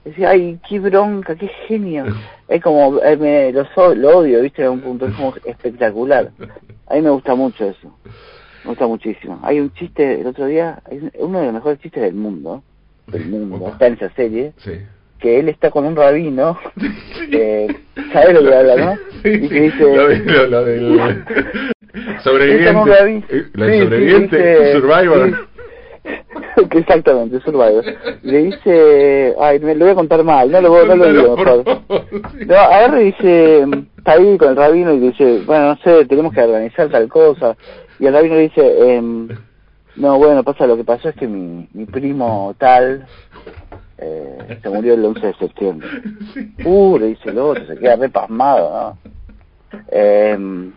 Decía, 0.06 0.30
ay, 0.30 0.60
qué 0.70 0.80
bronca, 0.80 1.36
qué 1.36 1.48
genio. 1.68 2.06
Es 2.48 2.64
como, 2.64 3.02
eh, 3.04 3.18
me, 3.18 3.52
lo, 3.52 3.66
so- 3.76 3.94
lo 3.94 4.20
odio, 4.20 4.42
¿viste? 4.42 4.64
En 4.64 4.70
un 4.70 4.80
punto, 4.80 5.06
es 5.06 5.14
como 5.16 5.34
espectacular. 5.44 6.32
A 6.88 6.94
mí 6.96 7.02
me 7.02 7.10
gusta 7.10 7.36
mucho 7.36 7.66
eso. 7.66 7.94
Me 8.64 8.70
gusta 8.70 8.88
muchísimo. 8.88 9.38
Hay 9.44 9.60
un 9.60 9.74
chiste, 9.74 10.22
el 10.22 10.28
otro 10.28 10.46
día, 10.46 10.82
uno 11.20 11.40
de 11.40 11.46
los 11.48 11.54
mejores 11.56 11.80
chistes 11.82 12.04
del 12.04 12.14
mundo, 12.16 12.64
del 13.08 13.26
mundo, 13.28 13.70
está 13.72 13.88
en 13.88 13.94
esa 13.94 14.10
serie, 14.12 14.54
Sí. 14.58 14.72
que 15.20 15.40
él 15.40 15.50
está 15.50 15.72
con 15.72 15.86
un 15.86 15.96
rabino, 15.96 16.58
eh, 17.32 17.68
¿sabes 18.14 18.34
lo 18.34 18.48
que 18.50 18.56
habla, 18.56 18.76
no? 18.76 18.94
Y 19.24 19.48
que 19.50 19.62
dice... 19.62 19.84
lo, 19.96 20.08
lo- 20.10 20.48
lo 20.48 20.66
del 20.66 21.00
sobreviviente, 22.24 22.96
rabino. 22.96 23.24
eh, 23.30 23.46
la 23.54 23.66
Sí, 23.66 23.72
sí, 23.74 23.80
sobreviviente, 23.84 24.38
dice- 24.38 24.72
Survivor. 24.74 25.48
Exactamente, 26.72 27.40
Survivor. 27.42 27.84
Le 28.24 28.38
dice, 28.44 29.36
ay, 29.40 29.60
me 29.60 29.76
lo 29.76 29.86
voy 29.86 29.92
a 29.92 29.96
contar 29.96 30.24
mal, 30.24 30.50
no 30.52 30.62
lo, 30.62 30.70
voy- 30.70 30.88
no 30.88 30.96
lo 30.96 31.12
digo 31.14 31.38
mejor. 31.38 31.64
No, 32.46 32.56
agarra 32.56 33.02
y 33.02 33.06
dice, 33.06 33.66
está 33.98 34.14
ahí 34.14 34.38
con 34.38 34.50
el 34.50 34.56
rabino 34.56 34.94
y 34.94 35.00
dice, 35.00 35.42
bueno, 35.46 35.70
no 35.70 35.78
sé, 35.78 36.06
tenemos 36.06 36.34
que 36.34 36.42
organizar 36.42 36.90
tal 36.90 37.08
cosa. 37.10 37.56
Y 38.00 38.06
el 38.06 38.14
rabino 38.14 38.36
le 38.36 38.42
dice, 38.42 38.96
em, 38.96 39.28
no, 39.98 40.18
bueno, 40.18 40.44
pasa, 40.44 40.68
lo 40.68 40.78
que 40.78 40.84
pasó 40.84 41.10
es 41.10 41.16
que 41.16 41.28
mi, 41.28 41.68
mi 41.74 41.86
primo 41.86 42.56
tal 42.58 43.08
eh, 43.98 44.60
se 44.62 44.70
murió 44.70 44.94
el 44.94 45.06
11 45.06 45.28
de 45.28 45.34
septiembre. 45.36 45.88
Uh, 46.66 46.98
le 46.98 47.08
dice 47.08 47.30
el 47.30 47.38
otro, 47.40 47.66
se 47.66 47.78
queda 47.78 47.96
re 47.96 48.10
pasmado, 48.10 48.98
¿no? 49.72 49.82
Em, 49.90 50.74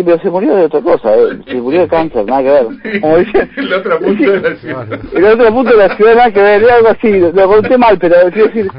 sí, 0.00 0.04
pero 0.04 0.18
se 0.20 0.30
murió 0.30 0.56
de 0.56 0.64
otra 0.64 0.80
cosa, 0.80 1.14
eh, 1.14 1.38
se 1.46 1.54
murió 1.54 1.82
de 1.82 1.88
cáncer, 1.88 2.26
nada 2.26 2.42
que 2.42 2.50
ver. 2.50 3.00
Como 3.00 3.16
El 3.16 3.72
otro 3.72 3.98
punto 4.00 4.32
de 4.32 4.40
la 4.40 4.56
ciudad. 4.56 4.86
el 5.14 5.24
otro 5.24 5.52
punto 5.52 5.70
de 5.70 5.88
la 5.88 5.96
ciudad 5.96 6.14
nada 6.16 6.30
que 6.32 6.40
ver, 6.42 6.70
algo 6.70 6.88
así, 6.88 7.20
lo 7.20 7.48
conté 7.48 7.78
mal, 7.78 7.98
pero 7.98 8.16
quiero 8.32 8.48
decir, 8.48 8.70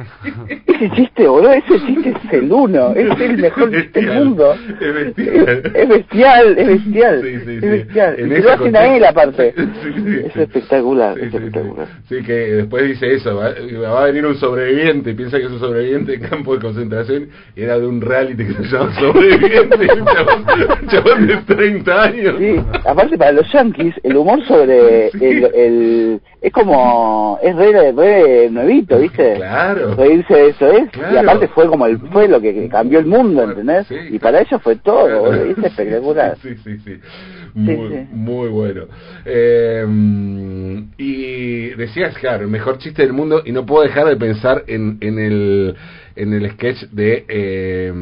ese 0.68 0.90
chiste, 0.92 1.28
boludo, 1.28 1.54
ese 1.54 1.80
chiste 1.86 2.10
es 2.10 2.34
el 2.34 2.52
uno, 2.52 2.94
es 2.96 3.20
el 3.20 3.38
mejor 3.38 3.72
chiste 3.72 4.02
del 4.02 4.24
mundo. 4.24 4.54
Es 4.80 4.94
bestial. 4.94 5.50
Es, 5.50 5.76
es 5.76 5.90
bestial, 5.90 6.58
es 6.58 6.68
bestial, 6.68 7.22
Sí, 7.22 7.40
sí, 7.46 7.56
es 7.56 7.62
bestial. 7.62 8.16
Y 8.20 8.42
lo 8.42 8.52
hacen 8.52 8.76
a 8.76 8.96
él 8.96 9.06
aparte. 9.06 9.54
Es 10.22 10.36
espectacular, 10.36 11.18
es 11.18 11.34
espectacular. 11.34 11.88
Sí, 12.08 12.22
que 12.24 12.34
después 12.34 12.84
dice 12.88 13.14
eso, 13.16 13.36
va, 13.36 13.54
va 13.90 14.04
a 14.04 14.06
venir 14.06 14.26
un 14.26 14.36
sobreviviente 14.36 15.14
piensa 15.22 15.38
que 15.38 15.46
es 15.46 15.52
un 15.52 15.60
sobreviviente 15.60 16.16
en 16.16 16.22
campo 16.22 16.56
de 16.56 16.62
concentración 16.62 17.30
y 17.56 17.62
era 17.62 17.78
de 17.78 17.86
un 17.86 18.02
reality 18.02 18.46
que 18.46 18.54
se 18.54 18.64
llama 18.64 18.94
Sobreviviente, 19.00 19.88
de 21.20 21.38
30 21.38 22.04
años. 22.04 22.36
Sí, 22.38 22.56
aparte 22.86 23.18
para 23.18 23.32
los 23.32 23.52
yankees, 23.52 23.96
el 24.04 24.18
humor 24.18 24.46
sobre 24.46 25.08
el, 25.14 25.46
el 25.54 26.22
es 26.42 26.52
como, 26.52 27.38
es 27.44 27.56
re, 27.56 27.92
re 27.92 28.50
nuevito, 28.50 28.98
¿viste? 28.98 29.36
Claro. 29.36 29.94
Reírse 29.96 30.34
de 30.34 30.48
eso 30.50 30.72
es, 30.72 30.90
Claro. 30.90 31.14
y 31.14 31.18
aparte 31.18 31.48
fue 31.50 31.68
como 31.68 31.86
el, 31.86 32.00
fue 32.00 32.28
lo 32.28 32.42
que 32.42 32.68
cambió 32.68 33.00
el 33.00 33.06
mundo, 33.06 33.44
¿entendés? 33.44 33.86
Sí, 33.88 33.96
y 33.96 34.18
claro. 34.18 34.20
para 34.22 34.42
ellos 34.42 34.62
fue 34.64 34.76
todo, 34.78 35.22
boludo, 35.22 35.46
y 35.48 35.52
es 35.52 35.58
espectacular. 35.60 36.38
Sí, 36.42 36.56
sí, 36.64 36.78
sí. 36.80 37.00
Muy, 37.54 38.08
muy 38.12 38.50
bueno. 38.50 38.86
Eh, 39.26 39.86
y 40.98 41.70
decías, 41.76 42.18
claro, 42.18 42.44
el 42.44 42.50
mejor 42.50 42.78
chiste 42.80 43.02
del 43.04 43.14
mundo 43.14 43.42
y 43.46 43.52
no 43.52 43.66
puedo 43.66 43.84
dejar 43.84 44.08
de 44.08 44.16
pensar 44.16 44.64
en, 44.68 44.98
en 45.02 45.20
el 45.20 45.76
en 46.16 46.34
el 46.34 46.52
sketch 46.52 46.84
de 46.92 47.26
eh, 47.30 47.94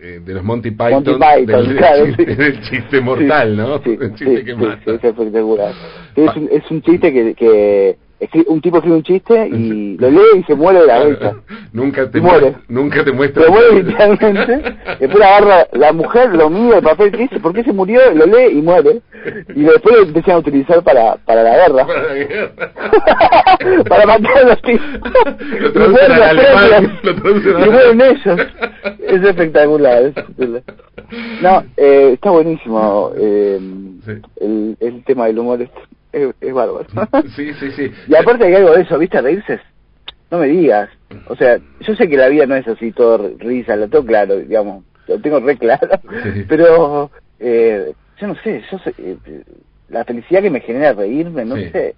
eh, 0.00 0.20
de 0.24 0.34
los 0.34 0.44
Monty 0.44 0.70
Python, 0.70 0.92
Monty 0.92 1.12
Python, 1.12 1.46
del, 1.68 1.76
claro, 1.76 2.06
chiste, 2.06 2.26
sí. 2.26 2.34
del 2.36 2.60
chiste 2.62 3.00
mortal, 3.00 3.50
Sí, 3.50 3.56
¿no? 3.56 3.78
Sí, 3.82 3.98
el 4.04 4.14
chiste 4.14 4.44
que 4.44 4.54
mata. 4.54 4.92
es 4.92 5.04
espectacular. 5.04 5.72
Es, 6.16 6.36
un, 6.36 6.48
es 6.50 6.70
un 6.70 6.82
chiste 6.82 7.12
que, 7.12 7.34
que 7.34 7.96
un 8.46 8.60
tipo 8.60 8.76
escribe 8.78 8.96
un 8.96 9.02
chiste 9.02 9.48
y 9.48 9.96
lo 10.00 10.10
lee 10.10 10.20
y 10.38 10.42
se 10.44 10.54
muere 10.54 10.80
de 10.80 10.86
la 10.86 11.04
risa. 11.04 11.34
nunca 11.72 12.10
te 12.10 12.20
muere. 12.20 12.50
mu- 12.68 12.82
nunca 12.82 13.04
te 13.04 13.12
muestra 13.12 13.44
Se 13.44 13.50
muere 13.50 13.82
literalmente. 13.82 14.76
Después 15.00 15.22
agarra 15.24 15.66
la 15.72 15.92
mujer, 15.92 16.34
lo 16.34 16.48
mide 16.50 16.78
el 16.78 16.82
papel 16.82 17.10
que 17.10 17.18
dice, 17.18 17.40
¿por 17.40 17.52
qué 17.52 17.62
se 17.64 17.72
murió? 17.72 18.00
Lo 18.14 18.26
lee 18.26 18.58
y 18.58 18.62
muere. 18.62 19.00
Y 19.54 19.62
después 19.62 19.96
lo 19.96 20.02
empiezan 20.02 20.34
a 20.34 20.38
utilizar 20.38 20.82
para, 20.82 21.16
para 21.24 21.42
la 21.42 21.56
guerra. 21.56 21.86
para 21.86 22.02
la 22.02 22.14
guerra. 22.14 22.50
para 23.88 24.06
matar 24.06 24.38
a 24.38 24.44
los 24.44 24.62
tipos. 24.62 24.86
Lo 25.60 25.72
traducen 25.72 26.12
alemán, 26.12 26.68
premios. 26.68 27.04
lo 27.04 27.14
traducen 27.14 27.56
al 27.56 27.62
Y 27.66 27.70
mueren 27.70 28.00
alemán. 28.02 28.16
ellos. 28.24 28.40
Es 29.06 29.22
espectacular. 29.24 30.02
es 30.02 30.16
espectacular. 30.16 30.62
No, 31.42 31.62
eh, 31.76 32.10
está 32.14 32.30
buenísimo. 32.30 33.12
Eh, 33.16 33.60
Sí. 34.04 34.12
el, 34.40 34.76
el 34.80 35.02
tema 35.04 35.24
del 35.28 35.38
humor 35.38 35.66
es, 36.14 36.34
es 36.40 36.52
bárbaro. 36.54 36.86
Sí, 37.36 37.52
sí, 37.54 37.70
sí. 37.72 37.90
Y 38.08 38.14
aparte 38.14 38.44
hay 38.46 38.54
algo 38.54 38.72
de 38.74 38.82
eso, 38.82 38.98
¿viste? 38.98 39.20
Reírse. 39.20 39.60
No 40.30 40.38
me 40.38 40.46
digas. 40.48 40.88
O 41.28 41.36
sea, 41.36 41.58
yo 41.80 41.94
sé 41.94 42.08
que 42.08 42.16
la 42.16 42.28
vida 42.28 42.46
no 42.46 42.56
es 42.56 42.66
así, 42.66 42.90
todo 42.92 43.30
risa, 43.38 43.76
lo 43.76 43.88
tengo 43.88 44.04
claro, 44.06 44.36
digamos. 44.36 44.84
Lo 45.06 45.18
tengo 45.20 45.38
re 45.40 45.56
claro. 45.58 45.88
Sí. 46.22 46.44
Pero, 46.48 47.10
eh, 47.38 47.92
yo 48.20 48.26
no 48.28 48.34
sé, 48.42 48.62
yo 48.70 48.78
sé, 48.78 48.94
eh, 48.98 49.16
eh, 49.26 49.42
la 49.90 50.04
felicidad 50.04 50.40
que 50.42 50.50
me 50.50 50.60
genera 50.60 50.92
reírme, 50.94 51.44
no 51.44 51.56
Sí. 51.56 51.68
sé. 51.70 51.94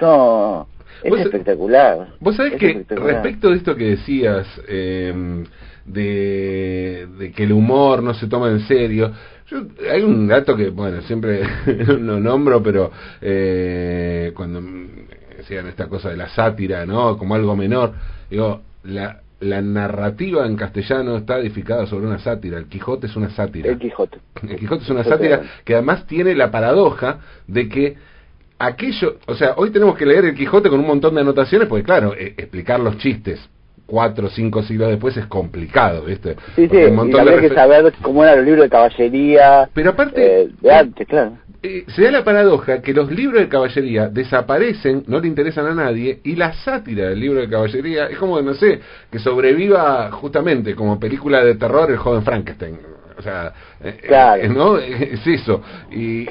No, 0.00 0.66
es 1.02 1.10
Vos- 1.10 1.20
espectacular. 1.20 2.08
Vos 2.20 2.36
sabés 2.36 2.54
Es 2.54 2.58
que 2.58 2.84
respecto 2.96 3.50
de 3.50 3.56
esto 3.56 3.76
que 3.76 3.90
decías, 3.90 4.46
eh, 4.68 5.44
de, 5.86 7.08
de 7.18 7.32
que 7.32 7.44
el 7.44 7.52
humor 7.52 8.02
no 8.02 8.14
se 8.14 8.26
toma 8.26 8.48
en 8.50 8.60
serio, 8.60 9.12
yo, 9.48 9.62
hay 9.90 10.02
un 10.02 10.28
dato 10.28 10.56
que, 10.56 10.70
bueno, 10.70 11.00
siempre 11.02 11.42
lo 11.86 12.20
nombro, 12.20 12.62
pero 12.62 12.90
eh, 13.20 14.32
cuando 14.34 14.62
decían 15.36 15.66
esta 15.68 15.88
cosa 15.88 16.10
de 16.10 16.16
la 16.16 16.28
sátira, 16.28 16.84
¿no? 16.84 17.16
Como 17.16 17.34
algo 17.34 17.56
menor, 17.56 17.94
digo, 18.28 18.60
la, 18.84 19.20
la 19.40 19.62
narrativa 19.62 20.46
en 20.46 20.56
castellano 20.56 21.16
está 21.16 21.38
edificada 21.38 21.86
sobre 21.86 22.06
una 22.06 22.18
sátira, 22.18 22.58
el 22.58 22.66
Quijote 22.66 23.06
es 23.06 23.16
una 23.16 23.30
sátira. 23.30 23.70
El 23.70 23.78
Quijote. 23.78 24.18
El 24.42 24.56
Quijote 24.56 24.84
es 24.84 24.90
una 24.90 25.04
sátira 25.04 25.42
que 25.64 25.74
además 25.74 26.06
tiene 26.06 26.34
la 26.34 26.50
paradoja 26.50 27.20
de 27.46 27.68
que 27.68 27.96
aquello, 28.58 29.18
o 29.26 29.34
sea, 29.34 29.54
hoy 29.56 29.70
tenemos 29.70 29.96
que 29.96 30.04
leer 30.04 30.26
el 30.26 30.34
Quijote 30.34 30.68
con 30.68 30.80
un 30.80 30.86
montón 30.86 31.14
de 31.14 31.22
anotaciones, 31.22 31.68
porque 31.68 31.84
claro, 31.84 32.14
eh, 32.14 32.34
explicar 32.36 32.80
los 32.80 32.98
chistes 32.98 33.40
cuatro 33.88 34.26
o 34.26 34.30
cinco 34.30 34.62
siglos 34.62 34.90
después 34.90 35.16
es 35.16 35.26
complicado, 35.26 36.04
¿viste? 36.04 36.36
Sí, 36.54 36.68
sí, 36.68 36.76
y 36.76 37.18
habría 37.18 37.40
que 37.40 37.48
saber 37.48 37.90
cómo 38.02 38.22
eran 38.22 38.36
los 38.36 38.44
libros 38.44 38.64
de 38.64 38.70
caballería. 38.70 39.70
Pero 39.72 39.90
aparte, 39.90 40.42
eh, 40.42 40.48
de 40.60 40.70
antes, 40.70 41.08
claro. 41.08 41.38
eh, 41.62 41.84
se 41.88 42.02
da 42.02 42.10
la 42.10 42.22
paradoja 42.22 42.82
que 42.82 42.92
los 42.92 43.10
libros 43.10 43.40
de 43.40 43.48
caballería 43.48 44.08
desaparecen, 44.08 45.04
no 45.06 45.20
le 45.20 45.28
interesan 45.28 45.66
a 45.66 45.74
nadie, 45.74 46.20
y 46.22 46.36
la 46.36 46.52
sátira 46.52 47.08
del 47.08 47.18
libro 47.18 47.40
de 47.40 47.48
caballería 47.48 48.06
es 48.08 48.18
como, 48.18 48.42
no 48.42 48.52
sé, 48.54 48.80
que 49.10 49.18
sobreviva 49.18 50.10
justamente 50.12 50.74
como 50.74 51.00
película 51.00 51.42
de 51.42 51.54
terror 51.54 51.90
el 51.90 51.96
joven 51.96 52.22
Frankenstein. 52.22 52.97
O 53.18 53.22
sea, 53.22 53.52
eh, 53.82 53.98
Claro. 54.06 54.42
eh, 54.42 54.48
¿no? 54.48 54.78
Es 54.78 55.26
eso. 55.26 55.60
Y, 55.90 56.26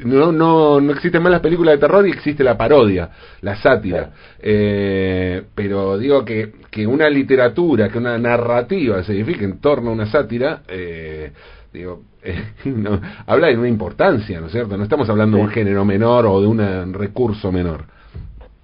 no, 0.00 0.32
no, 0.32 0.80
no 0.80 0.92
existen 0.92 1.22
más 1.22 1.32
las 1.32 1.40
películas 1.40 1.74
de 1.74 1.78
terror 1.78 2.06
y 2.06 2.10
existe 2.10 2.42
la 2.42 2.56
parodia, 2.56 3.10
la 3.42 3.56
sátira. 3.56 4.10
Eh, 4.40 5.42
pero 5.54 5.98
digo 5.98 6.24
que, 6.24 6.52
que 6.70 6.86
una 6.86 7.08
literatura, 7.10 7.88
que 7.88 7.98
una 7.98 8.18
narrativa 8.18 9.02
se 9.02 9.12
edifique 9.12 9.44
en 9.44 9.60
torno 9.60 9.90
a 9.90 9.92
una 9.92 10.06
sátira, 10.06 10.62
eh, 10.68 11.30
digo, 11.72 12.02
eh, 12.22 12.52
no, 12.64 13.00
habla 13.26 13.48
de 13.48 13.56
una 13.56 13.68
importancia, 13.68 14.40
¿no 14.40 14.46
es 14.46 14.52
cierto? 14.52 14.76
No 14.76 14.84
estamos 14.84 15.08
hablando 15.08 15.36
de 15.36 15.42
un 15.44 15.50
género 15.50 15.84
menor 15.84 16.26
o 16.26 16.40
de 16.40 16.46
un 16.46 16.94
recurso 16.94 17.52
menor. 17.52 17.84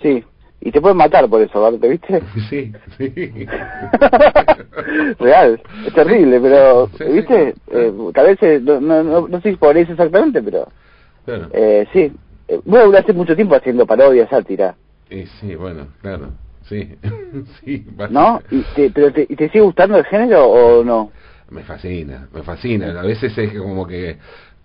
Sí, 0.01 0.24
y 0.66 0.72
te 0.72 0.80
pueden 0.80 0.96
matar 0.96 1.28
por 1.28 1.40
eso, 1.40 1.70
¿viste? 1.70 1.88
¿viste? 1.88 2.22
Sí, 2.50 2.72
sí. 2.98 3.46
Real, 5.20 5.60
es 5.86 5.94
terrible, 5.94 6.40
pero, 6.40 6.88
Sí, 6.98 7.04
sí, 7.04 7.12
¿viste? 7.12 7.52
sí. 7.54 7.60
Eh, 7.70 7.92
tal 8.12 8.26
vez, 8.26 8.42
eh, 8.42 8.60
no, 8.62 8.80
no, 8.80 9.02
no, 9.04 9.28
no 9.28 9.40
sé 9.40 9.50
si 9.50 9.56
por 9.56 9.76
eso 9.76 9.92
exactamente, 9.92 10.42
pero 10.42 10.66
Claro. 11.24 11.48
eh, 11.52 11.86
sí. 11.92 12.12
Eh, 12.48 12.60
vos 12.64 12.84
duraste 12.84 13.12
mucho 13.12 13.34
tiempo 13.36 13.54
haciendo 13.54 13.86
parodia, 13.86 14.28
sátira, 14.28 14.74
Y 15.08 15.26
sí, 15.26 15.54
bueno, 15.54 15.86
claro, 16.02 16.30
sí, 16.68 16.96
sí. 17.64 17.86
¿no? 18.10 18.40
¿Y 18.50 18.62
te, 18.74 18.90
¿Pero 18.90 19.12
te, 19.12 19.22
y 19.28 19.36
te 19.36 19.48
sigue 19.48 19.60
gustando 19.60 19.98
el 19.98 20.04
género 20.06 20.46
o 20.48 20.84
no? 20.84 21.10
Me 21.48 21.62
fascina, 21.62 22.26
me 22.34 22.42
fascina. 22.42 23.00
A 23.00 23.04
veces 23.04 23.36
es 23.38 23.52
como 23.52 23.86
que 23.86 24.16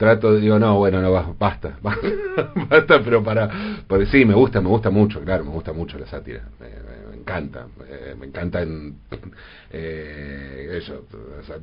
trato, 0.01 0.35
digo, 0.35 0.57
no, 0.57 0.77
bueno, 0.79 0.99
no, 0.99 1.11
ba- 1.11 1.31
basta, 1.37 1.77
basta, 1.83 2.07
basta, 2.67 3.03
pero 3.03 3.23
para, 3.23 3.47
porque 3.87 4.07
sí, 4.07 4.25
me 4.25 4.33
gusta, 4.33 4.59
me 4.59 4.67
gusta 4.67 4.89
mucho, 4.89 5.21
claro, 5.23 5.45
me 5.45 5.51
gusta 5.51 5.73
mucho 5.73 5.99
la 5.99 6.07
sátira, 6.07 6.41
me, 6.59 7.17
encanta, 7.19 7.67
eh, 7.87 8.15
me 8.19 8.25
encanta 8.25 8.63
en, 8.63 8.95
eh, 9.71 10.79
eso, 10.81 11.05
o 11.39 11.43
sea, 11.43 11.57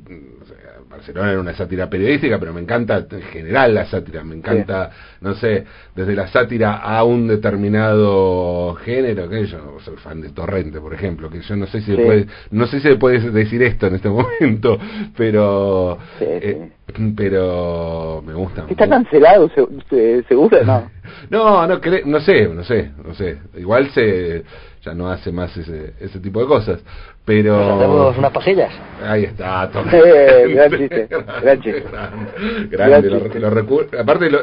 Barcelona 0.89 1.33
era 1.33 1.41
una 1.41 1.53
sátira 1.55 1.91
periodística, 1.91 2.39
pero 2.39 2.53
me 2.53 2.61
encanta 2.61 3.05
en 3.11 3.23
general 3.23 3.75
la 3.75 3.87
sátira, 3.87 4.23
me 4.23 4.37
encanta, 4.37 4.91
no 5.21 5.35
sé, 5.35 5.65
desde 5.97 6.15
la 6.15 6.29
sátira 6.29 6.77
a 6.77 7.03
un 7.03 7.27
determinado 7.27 8.77
género, 8.77 9.29
que 9.29 9.47
yo 9.47 9.79
soy 9.85 9.97
fan 9.97 10.21
de 10.21 10.29
Torrente, 10.31 10.81
por 10.81 10.95
ejemplo, 10.95 11.29
que 11.29 11.41
yo 11.41 11.57
no 11.57 11.67
sé 11.67 11.81
si 11.81 11.97
Sí. 11.97 12.03
puede, 12.05 12.27
no 12.53 12.67
sé 12.69 12.77
si 12.81 12.89
se 12.89 12.95
puede 12.97 13.19
decir 13.33 13.61
esto 13.65 13.89
en 13.89 13.97
este 13.97 14.09
momento, 14.41 14.79
pero 15.17 15.99
Sí, 16.21 16.25
eh, 16.29 16.73
pero 17.17 18.23
me 18.27 18.35
gusta. 18.35 18.65
¿Está 18.69 18.87
mu- 18.87 18.91
cancelado, 18.93 19.49
se- 19.51 19.67
se- 19.91 20.23
seguro? 20.25 20.59
No. 20.65 20.91
no, 21.31 21.67
no, 21.67 21.81
cre- 21.81 22.05
no 22.05 22.21
sé, 22.21 22.49
no 22.49 22.65
sé, 22.65 22.91
no 23.05 23.15
sé. 23.15 23.39
Igual 23.57 23.91
se 23.91 24.45
ya 24.83 24.95
no 24.95 25.11
hace 25.11 25.33
más 25.33 25.55
ese, 25.57 25.95
ese 26.01 26.21
tipo 26.21 26.41
de 26.41 26.47
cosas, 26.47 26.81
pero 27.25 27.59
¿Nos 27.59 27.79
hacemos 27.79 28.17
unas 28.19 28.31
pasillas? 28.33 28.73
Ahí 29.05 29.25
está, 29.25 29.69
Tom. 29.73 29.85
Eh, 29.93 30.45
gran 30.55 30.71
chiste, 30.71 31.09
gran 31.43 31.61
chiste. 31.61 31.85
Grande, 31.91 32.69
Gran 32.71 32.91
grande, 32.91 33.11
lo- 33.11 33.21
chiste. 33.21 33.41
lo 33.41 33.51
recu- 33.51 33.99
aparte 34.01 34.31
lo, 34.31 34.39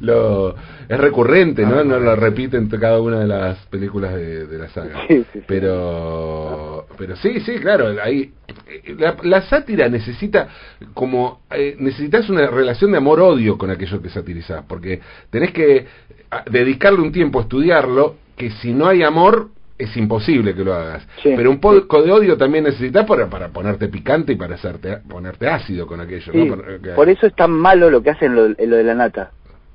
lo- 0.00 0.54
es 0.88 0.98
recurrente, 0.98 1.62
¿no? 1.66 1.82
No 1.82 1.98
lo 1.98 2.14
repiten 2.16 2.68
en 2.72 2.80
cada 2.80 3.00
una 3.00 3.20
de 3.20 3.26
las 3.26 3.58
películas 3.66 4.14
de, 4.14 4.46
de 4.46 4.58
la 4.58 4.68
saga. 4.68 5.00
Sí, 5.08 5.16
sí, 5.32 5.40
sí. 5.40 5.44
Pero, 5.48 6.73
pero 6.96 7.16
sí, 7.16 7.40
sí, 7.40 7.56
claro, 7.58 7.94
ahí 8.02 8.32
la, 8.98 9.16
la 9.22 9.42
sátira 9.42 9.88
necesita 9.88 10.48
como 10.94 11.40
eh, 11.50 11.76
necesitas 11.78 12.28
una 12.28 12.46
relación 12.46 12.92
de 12.92 12.98
amor-odio 12.98 13.56
con 13.58 13.70
aquello 13.70 14.00
que 14.02 14.08
satirizás, 14.10 14.64
porque 14.68 15.00
tenés 15.30 15.52
que 15.52 15.86
ah, 16.30 16.44
dedicarle 16.50 17.00
un 17.00 17.12
tiempo 17.12 17.38
a 17.38 17.42
estudiarlo, 17.42 18.16
que 18.36 18.50
si 18.50 18.72
no 18.72 18.86
hay 18.88 19.02
amor 19.02 19.48
es 19.76 19.96
imposible 19.96 20.54
que 20.54 20.62
lo 20.62 20.72
hagas. 20.72 21.02
Sí, 21.22 21.32
Pero 21.36 21.50
un 21.50 21.58
poco 21.60 22.00
de 22.02 22.12
odio 22.12 22.36
también 22.36 22.62
necesitas 22.64 23.04
para, 23.06 23.26
para 23.28 23.48
ponerte 23.48 23.88
picante 23.88 24.32
y 24.32 24.36
para 24.36 24.54
hacerte 24.54 24.98
ponerte 25.08 25.48
ácido 25.48 25.86
con 25.86 26.00
aquello, 26.00 26.32
Sí, 26.32 26.38
¿no? 26.44 26.54
Por, 26.56 26.80
que- 26.80 26.90
por 26.90 27.08
eso 27.08 27.26
es 27.26 27.34
tan 27.34 27.50
malo 27.50 27.90
lo 27.90 28.00
que 28.02 28.10
hacen 28.10 28.34
lo, 28.36 28.48
lo 28.48 28.76
de 28.76 28.84
la 28.84 28.94
nata. 28.94 29.32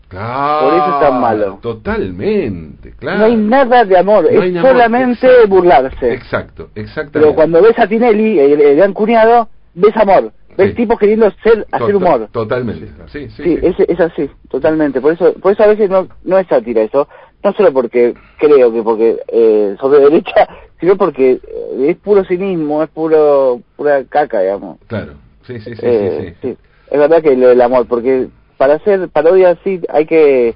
Claro, 0.10 0.66
por 0.66 0.74
eso 0.74 0.94
es 0.96 1.00
tan 1.00 1.22
malo. 1.22 1.60
Totalmente, 1.62 2.94
claro. 2.98 3.20
No 3.20 3.26
hay 3.26 3.36
nada 3.38 3.86
de 3.86 3.98
amor, 3.98 4.24
No 4.32 4.44
es 4.44 4.54
solamente 4.62 5.46
burlarse. 5.48 6.14
Exacto, 6.14 6.70
exactamente. 6.76 7.20
Pero 7.20 7.36
cuando 7.36 7.62
ves 7.62 7.78
a 7.78 7.88
Tinelli, 7.88 8.40
el, 8.40 8.60
el 8.60 8.76
gran 8.78 8.94
cuñado, 8.94 9.50
ves 9.76 9.96
amor, 9.96 10.32
ves 10.58 10.70
Sí. 10.72 10.76
tipos 10.76 10.98
queriendo 11.00 11.32
ser, 11.44 11.66
hacer 11.72 11.96
humor. 11.96 12.28
Totalmente, 12.32 12.88
sí, 13.08 13.30
sí. 13.30 13.44
Sí, 13.44 13.44
sí. 13.44 13.60
Es, 13.62 13.76
es 13.88 14.00
así, 14.00 14.30
totalmente. 14.50 15.00
Por 15.00 15.14
eso, 15.14 15.34
por 15.34 15.52
eso 15.54 15.64
a 15.64 15.68
veces 15.68 15.90
no, 15.90 16.08
no 16.24 16.38
es 16.40 16.48
sátira 16.48 16.82
eso, 16.82 17.08
no 17.44 17.54
solo 17.54 17.72
porque 17.72 18.14
creo 18.40 18.74
que 18.74 18.82
porque 18.84 19.20
eh, 19.28 19.76
sobre 19.80 20.00
derecha, 20.00 20.48
sino 20.80 20.98
porque 20.98 21.34
eh, 21.34 21.86
es 21.90 21.98
puro 21.98 22.24
cinismo, 22.26 22.82
es 22.84 22.90
puro 22.90 23.62
pura 23.76 24.04
caca, 24.06 24.42
digamos. 24.42 24.80
Claro, 24.88 25.14
sí, 25.44 25.60
sí, 25.60 25.76
sí, 25.76 25.82
Eh, 25.84 26.36
sí, 26.42 26.48
sí. 26.50 26.58
Es 26.92 27.00
verdad 27.00 27.22
que 27.22 27.36
lo 27.38 27.50
del 27.50 27.62
amor, 27.62 27.86
porque 27.88 28.28
para 28.60 28.74
hacer 28.74 29.08
parodia 29.08 29.58
sí 29.64 29.80
hay 29.88 30.06
que, 30.06 30.54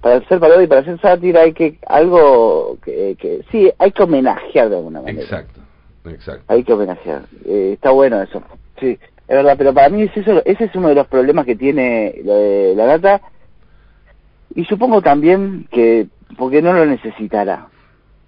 para 0.00 0.16
hacer 0.16 0.40
parodia 0.40 0.64
y 0.64 0.66
para 0.66 0.80
hacer 0.80 0.98
sátira 1.00 1.42
hay 1.42 1.52
que 1.52 1.76
algo 1.86 2.78
que, 2.82 3.14
que 3.20 3.44
sí, 3.52 3.70
hay 3.78 3.92
que 3.92 4.02
homenajear 4.02 4.70
de 4.70 4.76
alguna 4.76 5.02
manera. 5.02 5.20
Exacto, 5.22 5.60
exacto. 6.06 6.44
Hay 6.48 6.64
que 6.64 6.72
homenajear. 6.72 7.26
Eh, 7.44 7.72
está 7.74 7.90
bueno 7.90 8.22
eso. 8.22 8.42
Sí, 8.80 8.98
es 9.28 9.36
verdad, 9.36 9.56
pero 9.58 9.74
para 9.74 9.90
mí 9.90 10.00
es 10.04 10.16
eso, 10.16 10.42
ese 10.46 10.64
es 10.64 10.74
uno 10.74 10.88
de 10.88 10.94
los 10.94 11.06
problemas 11.08 11.44
que 11.44 11.54
tiene 11.54 12.22
lo 12.24 12.34
de 12.34 12.74
la 12.74 12.86
gata. 12.86 13.20
Y 14.54 14.64
supongo 14.64 15.02
también 15.02 15.68
que, 15.70 16.06
porque 16.38 16.62
no 16.62 16.72
lo 16.72 16.86
necesitará. 16.86 17.68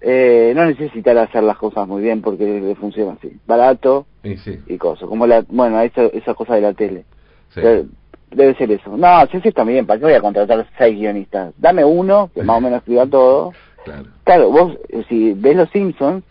Eh, 0.01 0.53
no 0.55 0.65
necesitará 0.65 1.23
hacer 1.23 1.41
las 1.41 1.57
cosas 1.57 1.87
muy 1.87 2.03
bien 2.03 2.21
porque 2.21 2.45
le 2.61 2.75
funciona 2.75 3.13
así. 3.13 3.39
Barato 3.47 4.05
Y 4.21 4.37
sí, 4.37 4.59
y 4.67 4.77
cosas. 4.77 5.09
Como 5.09 5.25
la, 5.25 5.43
bueno, 5.49 5.81
esa, 5.81 6.03
esa 6.03 6.35
cosa 6.35 6.53
de 6.53 6.61
la 6.61 6.73
tele. 6.73 7.05
sí. 7.49 7.61
Debe 8.35 8.55
ser 8.55 8.71
eso. 8.71 8.95
No, 8.95 9.25
si 9.27 9.37
así 9.37 9.47
está 9.47 9.63
bien, 9.63 9.85
¿para 9.85 9.99
qué 9.99 10.05
voy 10.05 10.13
a 10.13 10.21
contratar 10.21 10.65
seis 10.77 10.97
guionistas? 10.97 11.53
Dame 11.57 11.83
uno, 11.83 12.29
que 12.33 12.43
más 12.43 12.57
o 12.57 12.61
menos 12.61 12.79
escriba 12.79 13.05
todo. 13.05 13.53
Claro, 13.83 14.03
Claro, 14.23 14.49
vos, 14.49 14.77
eh, 14.89 15.03
si 15.07 15.33
ves 15.33 15.55
Los 15.55 15.69
Simpsons, 15.69 16.23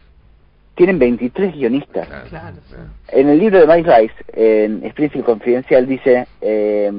tienen 0.74 0.98
23 0.98 1.54
guionistas. 1.54 2.06
claro. 2.06 2.28
Claro, 2.28 2.56
claro. 2.68 2.84
En 3.08 3.28
el 3.28 3.38
libro 3.38 3.60
de 3.60 3.66
Mike 3.66 3.96
Rice, 3.96 4.14
en 4.32 4.84
Springfield 4.86 5.24
Confidencial, 5.24 5.86
dice, 5.86 6.26
eh, 6.40 6.92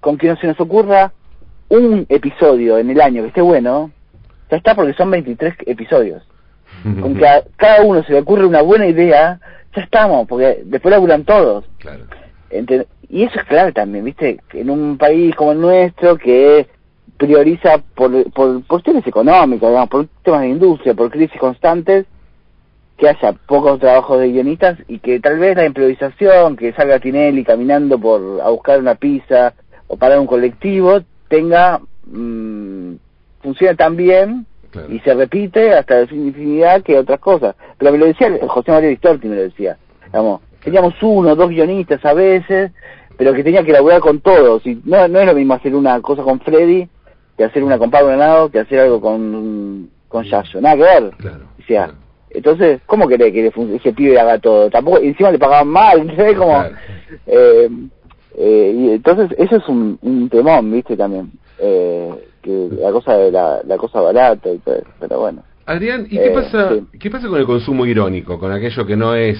con 0.00 0.18
que 0.18 0.28
no 0.28 0.36
se 0.36 0.46
nos 0.46 0.60
ocurra 0.60 1.12
un 1.68 2.04
episodio 2.10 2.76
en 2.76 2.90
el 2.90 3.00
año 3.00 3.22
que 3.22 3.28
esté 3.28 3.40
bueno, 3.40 3.90
ya 4.50 4.58
está 4.58 4.74
porque 4.74 4.92
son 4.92 5.10
23 5.10 5.54
episodios. 5.66 6.22
Con 7.00 7.14
que 7.14 7.26
a 7.26 7.42
cada 7.56 7.82
uno 7.82 8.02
se 8.02 8.12
le 8.12 8.20
ocurre 8.20 8.44
una 8.44 8.60
buena 8.62 8.86
idea, 8.86 9.38
ya 9.74 9.82
estamos, 9.82 10.26
porque 10.26 10.62
después 10.64 10.90
laburan 10.90 11.24
todos. 11.24 11.64
Claro, 11.78 12.04
Y 13.12 13.24
eso 13.24 13.38
es 13.38 13.44
clave 13.44 13.72
también, 13.72 14.06
¿viste? 14.06 14.40
Que 14.48 14.62
En 14.62 14.70
un 14.70 14.96
país 14.96 15.34
como 15.36 15.52
el 15.52 15.60
nuestro 15.60 16.16
que 16.16 16.66
prioriza 17.18 17.78
por, 17.94 18.32
por 18.32 18.64
cuestiones 18.66 19.06
económicas, 19.06 19.68
digamos, 19.68 19.90
por 19.90 20.08
temas 20.24 20.40
de 20.40 20.48
industria, 20.48 20.94
por 20.94 21.10
crisis 21.10 21.38
constantes, 21.38 22.06
que 22.96 23.08
haya 23.08 23.32
pocos 23.32 23.78
trabajos 23.80 24.18
de 24.18 24.32
guionistas 24.32 24.78
y 24.88 24.98
que 24.98 25.20
tal 25.20 25.38
vez 25.38 25.56
la 25.56 25.66
improvisación, 25.66 26.56
que 26.56 26.72
salga 26.72 27.00
Tinelli 27.00 27.44
caminando 27.44 27.98
por 27.98 28.40
a 28.40 28.48
buscar 28.48 28.80
una 28.80 28.94
pizza 28.94 29.52
o 29.88 29.96
parar 29.98 30.18
un 30.18 30.26
colectivo, 30.26 31.00
tenga 31.28 31.80
mm, 32.06 32.94
funcione 33.42 33.74
tan 33.74 33.94
bien 33.94 34.46
claro. 34.70 34.90
y 34.90 35.00
se 35.00 35.12
repite 35.12 35.74
hasta 35.74 35.96
la 35.96 36.02
infinidad 36.10 36.82
que 36.82 36.98
otras 36.98 37.20
cosas. 37.20 37.56
Pero 37.76 37.92
me 37.92 37.98
lo 37.98 38.06
decía 38.06 38.30
José 38.48 38.72
María 38.72 38.88
Vistorti, 38.88 39.28
me 39.28 39.36
lo 39.36 39.42
decía. 39.42 39.76
Digamos, 40.06 40.40
teníamos 40.62 40.94
uno, 41.02 41.36
dos 41.36 41.50
guionistas 41.50 42.04
a 42.04 42.14
veces, 42.14 42.72
pero 43.16 43.32
que 43.34 43.44
tenía 43.44 43.64
que 43.64 43.72
laburar 43.72 44.00
con 44.00 44.20
todos. 44.20 44.66
Y 44.66 44.80
no, 44.84 45.06
no 45.08 45.20
es 45.20 45.26
lo 45.26 45.34
mismo 45.34 45.54
hacer 45.54 45.74
una 45.74 46.00
cosa 46.00 46.22
con 46.22 46.40
Freddy 46.40 46.88
que 47.36 47.44
hacer 47.44 47.64
una 47.64 47.78
con 47.78 47.90
Pablo 47.90 48.08
Granado 48.08 48.50
que 48.50 48.58
hacer 48.60 48.80
algo 48.80 49.00
con, 49.00 49.88
con 50.08 50.24
Yayo. 50.24 50.60
Nada 50.60 50.76
que 50.76 50.82
ver. 50.82 51.10
Claro, 51.16 51.44
O 51.58 51.62
sea, 51.66 51.84
claro. 51.86 51.98
entonces, 52.30 52.80
¿cómo 52.86 53.08
querés 53.08 53.32
que 53.32 53.42
le 53.42 53.76
ese 53.76 53.92
pibe 53.92 54.18
haga 54.20 54.38
todo? 54.38 54.68
Tampoco, 54.70 54.98
encima 54.98 55.30
le 55.30 55.38
pagaban 55.38 55.68
mal, 55.68 56.12
¿sabes? 56.16 56.36
Como, 56.36 56.52
Claro. 56.52 56.74
eh, 57.26 57.68
eh, 58.38 58.74
y 58.76 58.90
entonces, 58.92 59.30
eso 59.38 59.56
es 59.56 59.68
un, 59.68 59.98
un 60.02 60.28
temón, 60.28 60.70
¿viste? 60.72 60.96
También. 60.96 61.30
Eh, 61.58 62.10
que 62.42 62.68
la 62.80 62.90
cosa 62.90 63.16
de 63.16 63.30
la, 63.30 63.60
la 63.64 63.76
cosa 63.76 64.00
barata 64.00 64.50
y 64.50 64.58
todo 64.58 64.82
pero 64.98 65.20
bueno. 65.20 65.42
Adrián, 65.64 66.06
¿y 66.10 66.18
qué 66.18 66.26
Eh, 66.26 66.30
pasa, 66.34 66.70
sí. 66.70 66.98
qué 66.98 67.08
pasa 67.08 67.28
con 67.28 67.38
el 67.38 67.46
consumo 67.46 67.86
irónico, 67.86 68.36
con 68.38 68.50
aquello 68.50 68.84
que 68.84 68.96
no 68.96 69.14
es 69.14 69.38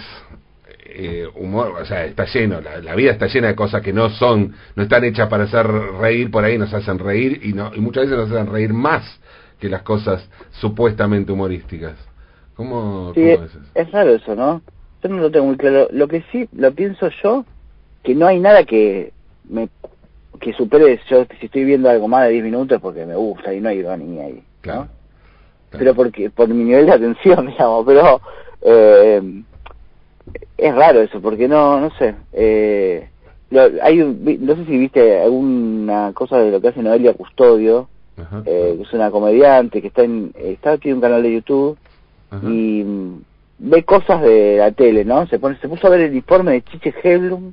eh, 0.95 1.29
humor, 1.35 1.75
o 1.81 1.85
sea, 1.85 2.05
está 2.05 2.25
lleno, 2.27 2.61
la, 2.61 2.79
la 2.79 2.95
vida 2.95 3.13
está 3.13 3.27
llena 3.27 3.49
de 3.49 3.55
cosas 3.55 3.83
que 3.83 3.93
no 3.93 4.11
son, 4.11 4.55
no 4.77 4.83
están 4.83 5.05
hechas 5.05 5.29
para 5.29 5.45
hacer 5.45 5.67
reír, 5.67 6.31
por 6.31 6.45
ahí 6.45 6.59
nos 6.59 6.73
hacen 6.73 6.99
reír 6.99 7.41
y 7.45 7.53
no 7.53 7.73
y 7.75 7.81
muchas 7.81 8.05
veces 8.05 8.19
nos 8.19 8.31
hacen 8.31 8.53
reír 8.53 8.73
más 8.73 9.21
que 9.59 9.69
las 9.69 9.83
cosas 9.83 10.29
supuestamente 10.53 11.33
humorísticas. 11.33 11.95
¿Cómo, 12.55 13.13
Sí, 13.15 13.33
cómo 13.35 13.47
es, 13.47 13.59
es 13.75 13.93
raro 13.93 14.15
eso, 14.15 14.35
¿no? 14.35 14.61
Yo 15.03 15.09
no 15.09 15.19
lo 15.19 15.31
tengo 15.31 15.47
muy 15.47 15.57
claro. 15.57 15.89
Lo 15.91 16.09
que 16.09 16.25
sí 16.33 16.49
lo 16.53 16.73
pienso 16.73 17.09
yo, 17.23 17.45
que 18.03 18.15
no 18.15 18.27
hay 18.27 18.39
nada 18.39 18.65
que 18.65 19.13
me 19.49 19.69
que 20.41 20.53
supere 20.53 21.01
yo 21.09 21.25
si 21.39 21.47
estoy 21.47 21.65
viendo 21.65 21.89
algo 21.89 22.09
más 22.09 22.25
de 22.25 22.33
10 22.33 22.45
minutos 22.45 22.81
porque 22.81 23.07
me 23.07 23.15
gusta 23.15 23.55
y 23.55 23.61
no 23.61 23.69
hay 23.69 23.79
ironía 23.79 24.25
ahí, 24.25 24.35
¿no? 24.35 24.43
Claro. 24.61 24.89
Claro. 25.71 25.85
Pero 25.85 25.95
porque 25.95 26.31
por 26.31 26.49
mi 26.49 26.65
nivel 26.65 26.87
de 26.87 26.93
atención, 26.93 27.47
digamos, 27.51 27.85
pero 27.87 28.21
eh, 28.63 29.43
es 30.63 30.75
raro 30.75 31.01
eso, 31.01 31.21
porque 31.21 31.49
no 31.49 31.81
no 31.81 31.91
sé, 31.97 32.15
eh, 32.33 33.09
hay 33.83 33.97
no 33.97 34.57
sé 34.57 34.65
si 34.65 34.79
viste 34.79 35.21
alguna 35.21 36.13
cosa 36.15 36.39
de 36.39 36.51
lo 36.51 36.61
que 36.61 36.69
hace 36.69 36.83
Noelia 36.83 37.15
Custodio, 37.15 37.89
eh, 38.47 38.75
que 38.77 38.83
es 38.83 38.93
una 38.93 39.11
comediante 39.11 39.83
que 39.83 39.89
está 39.89 40.05
en, 40.05 40.33
está 40.37 40.73
aquí 40.73 40.91
en 40.91 40.97
un 40.97 41.01
canal 41.01 41.23
de 41.23 41.33
YouTube 41.33 41.77
y 42.45 42.85
mm, 42.85 43.23
ve 43.59 43.83
cosas 43.83 44.23
de 44.23 44.57
la 44.59 44.71
tele, 44.73 45.05
¿no? 45.05 45.27
Se 45.27 45.39
pone, 45.39 45.59
se 45.59 45.69
puso 45.69 45.87
a 45.87 45.91
ver 45.91 46.03
el 46.03 46.15
informe 46.15 46.53
de 46.53 46.63
Chiche 46.63 46.95
Heblum 47.03 47.53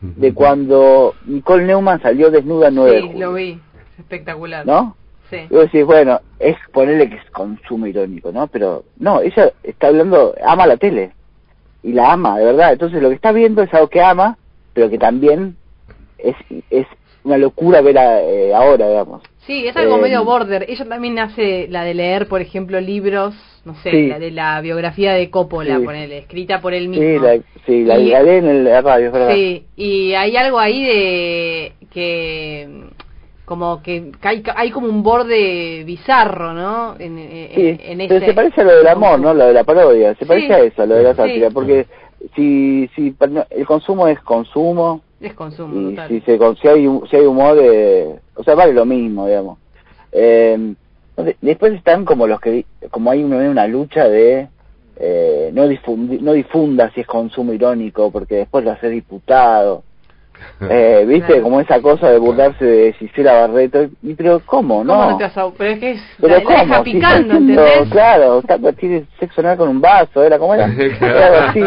de 0.00 0.34
cuando 0.34 1.14
Nicole 1.26 1.64
Neumann 1.64 2.02
salió 2.02 2.30
desnuda 2.30 2.68
en 2.68 2.74
9 2.74 3.00
Sí, 3.00 3.18
lo 3.18 3.32
vi, 3.32 3.60
espectacular. 3.98 4.66
¿No? 4.66 4.96
Sí. 5.30 5.36
Y 5.48 5.54
vos 5.54 5.64
decís, 5.64 5.84
bueno, 5.84 6.20
es 6.38 6.56
ponerle 6.72 7.08
que 7.08 7.16
es 7.16 7.30
consumo 7.30 7.86
irónico, 7.86 8.30
¿no? 8.32 8.46
Pero 8.48 8.84
no, 8.98 9.20
ella 9.22 9.52
está 9.62 9.88
hablando, 9.88 10.34
ama 10.44 10.66
la 10.66 10.76
tele 10.76 11.12
y 11.82 11.92
la 11.92 12.12
ama, 12.12 12.38
de 12.38 12.44
verdad. 12.44 12.72
Entonces 12.72 13.02
lo 13.02 13.08
que 13.08 13.14
está 13.14 13.32
viendo 13.32 13.62
es 13.62 13.72
algo 13.74 13.88
que 13.88 14.00
ama, 14.00 14.38
pero 14.72 14.90
que 14.90 14.98
también 14.98 15.56
es, 16.18 16.36
es 16.70 16.86
una 17.24 17.38
locura 17.38 17.80
ver 17.80 17.96
eh, 17.96 18.52
ahora, 18.54 18.88
digamos. 18.88 19.22
Sí, 19.46 19.66
es 19.66 19.76
algo 19.76 19.98
medio 19.98 20.20
eh, 20.20 20.24
border. 20.24 20.66
Ella 20.68 20.84
también 20.88 21.18
hace 21.18 21.66
la 21.68 21.84
de 21.84 21.94
leer, 21.94 22.28
por 22.28 22.40
ejemplo, 22.40 22.80
libros, 22.80 23.34
no 23.64 23.74
sé, 23.76 24.08
la 24.08 24.18
de 24.18 24.30
la 24.30 24.60
biografía 24.60 25.12
de 25.12 25.30
Coppola, 25.30 25.80
ponele, 25.80 26.18
escrita 26.18 26.60
por 26.60 26.74
él 26.74 26.88
mismo. 26.88 27.04
Sí, 27.04 27.18
la, 27.18 27.38
sí, 27.66 27.84
la, 27.84 27.96
lee 27.98 28.30
en 28.30 28.46
el 28.46 28.82
radio, 28.82 29.06
es 29.06 29.12
verdad. 29.12 29.34
Sí, 29.34 29.64
y 29.76 30.14
hay 30.14 30.36
algo 30.36 30.58
ahí 30.58 30.84
de 30.84 31.72
que 31.92 32.68
como 33.52 33.82
que 33.82 34.12
hay, 34.22 34.42
hay 34.56 34.70
como 34.70 34.86
un 34.86 35.02
borde 35.02 35.84
bizarro, 35.84 36.54
¿no? 36.54 36.96
En, 36.98 37.18
sí, 37.54 38.06
pero 38.08 38.24
se 38.24 38.32
parece 38.32 38.62
a 38.62 38.64
lo 38.64 38.76
del 38.76 38.86
amor, 38.86 39.20
¿no? 39.20 39.34
Lo 39.34 39.44
de 39.44 39.52
la 39.52 39.62
parodia, 39.62 40.14
se 40.14 40.24
parece 40.24 40.54
a 40.54 40.60
eso, 40.60 40.86
lo 40.86 40.94
de 40.94 41.02
la 41.02 41.14
sátira, 41.14 41.50
porque 41.50 41.86
si, 42.34 42.88
si 42.96 43.14
el 43.50 43.66
consumo 43.66 44.08
es 44.08 44.18
consumo, 44.20 45.02
es 45.20 45.34
consumo, 45.34 45.90
y 45.90 45.96
Si, 46.08 46.20
se, 46.22 46.38
si, 46.62 46.68
hay, 46.68 46.88
si 47.10 47.16
hay 47.16 47.26
humor, 47.26 47.58
eh, 47.60 48.18
o 48.36 48.42
sea, 48.42 48.54
vale 48.54 48.72
lo 48.72 48.86
mismo, 48.86 49.26
digamos. 49.26 49.58
Eh, 50.12 50.72
después 51.42 51.74
están 51.74 52.06
como 52.06 52.26
los 52.26 52.40
que, 52.40 52.64
como 52.90 53.10
hay 53.10 53.22
una, 53.22 53.36
una 53.36 53.66
lucha 53.66 54.08
de 54.08 54.48
eh, 54.96 55.50
no, 55.52 55.64
no 56.22 56.32
difunda 56.32 56.90
si 56.94 57.02
es 57.02 57.06
consumo 57.06 57.52
irónico, 57.52 58.10
porque 58.10 58.36
después 58.36 58.64
lo 58.64 58.70
hace 58.70 58.88
diputado. 58.88 59.82
Eh, 60.68 61.04
¿Viste? 61.06 61.40
Como 61.40 61.60
esa 61.60 61.80
cosa 61.80 62.10
de 62.10 62.18
burlarse 62.18 62.64
de 62.64 62.92
Gisela 62.94 63.46
Barreto. 63.46 63.86
Y, 64.02 64.14
pero 64.14 64.40
¿cómo? 64.44 64.84
No. 64.84 64.94
¿Cómo 64.94 65.18
no 65.18 65.54
pero 65.56 65.70
es 65.70 65.78
que 65.78 65.90
es, 65.92 66.02
pero 66.20 66.36
la, 66.36 66.42
¿cómo? 66.42 66.64
La 66.66 66.82
picando, 66.82 67.34
¿entendés? 67.34 67.88
Claro, 67.90 68.38
está, 68.38 68.58
tiene 68.72 69.04
sexo 69.18 69.40
oral 69.40 69.56
con 69.56 69.68
un 69.68 69.80
vaso, 69.80 70.22
¿era 70.22 70.38
cómo 70.38 70.54
era? 70.54 70.66
Era 71.00 71.50
así. 71.50 71.60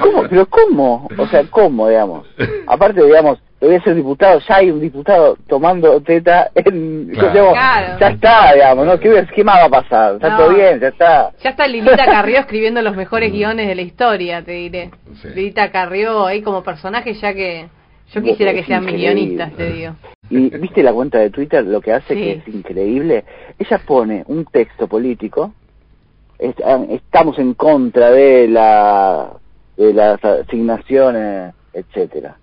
¿Cómo? 0.00 0.22
¿Pero 0.28 0.46
cómo? 0.46 1.08
O 1.18 1.26
sea, 1.26 1.44
¿cómo, 1.50 1.88
digamos? 1.88 2.26
Aparte, 2.66 3.02
digamos, 3.04 3.38
voy 3.66 3.74
a 3.74 3.82
ser 3.82 3.94
diputado, 3.94 4.40
ya 4.48 4.56
hay 4.56 4.70
un 4.70 4.80
diputado 4.80 5.36
tomando 5.46 6.00
teta 6.00 6.50
en... 6.54 7.10
Claro. 7.20 7.98
Ya 7.98 8.08
está, 8.08 8.54
digamos, 8.54 8.86
¿no? 8.86 8.98
¿Qué, 8.98 9.26
¿Qué, 9.34 9.44
más 9.44 9.56
va 9.58 9.64
a 9.66 9.82
pasar? 9.82 10.14
Está 10.14 10.36
todo 10.36 10.54
bien, 10.54 10.80
ya 10.80 10.88
está. 10.88 11.32
Ya 11.42 11.50
está 11.50 11.66
Lilita 11.66 11.96
Carrió 12.04 12.38
escribiendo 12.40 12.80
los 12.82 12.96
mejores 12.96 13.32
guiones 13.32 13.68
de 13.68 13.74
la 13.74 13.82
historia, 13.82 14.42
te 14.42 14.52
diré. 14.52 14.90
Lilita 15.34 15.70
Carrió 15.70 16.26
ahí 16.26 16.42
como 16.42 16.62
personaje 16.62 17.14
ya 17.14 17.34
que... 17.34 17.68
Yo 18.12 18.22
quisiera 18.22 18.52
que 18.52 18.64
sean 18.64 18.84
millonistas, 18.84 19.52
te 19.52 19.70
digo. 19.70 19.94
Y 20.30 20.50
viste 20.58 20.82
la 20.82 20.92
cuenta 20.92 21.18
de 21.18 21.30
Twitter, 21.30 21.64
lo 21.64 21.80
que 21.80 21.92
hace 21.92 22.14
que 22.14 22.32
es 22.32 22.48
increíble. 22.48 23.24
Ella 23.56 23.80
pone 23.86 24.24
un 24.26 24.46
texto 24.46 24.88
político, 24.88 25.52
estamos 26.36 27.38
en 27.38 27.54
contra 27.54 28.10
de 28.10 28.48
la 28.48 29.30
de 29.76 29.94
las 29.94 30.24
asignaciones, 30.24 31.54
etcétera 31.72 32.36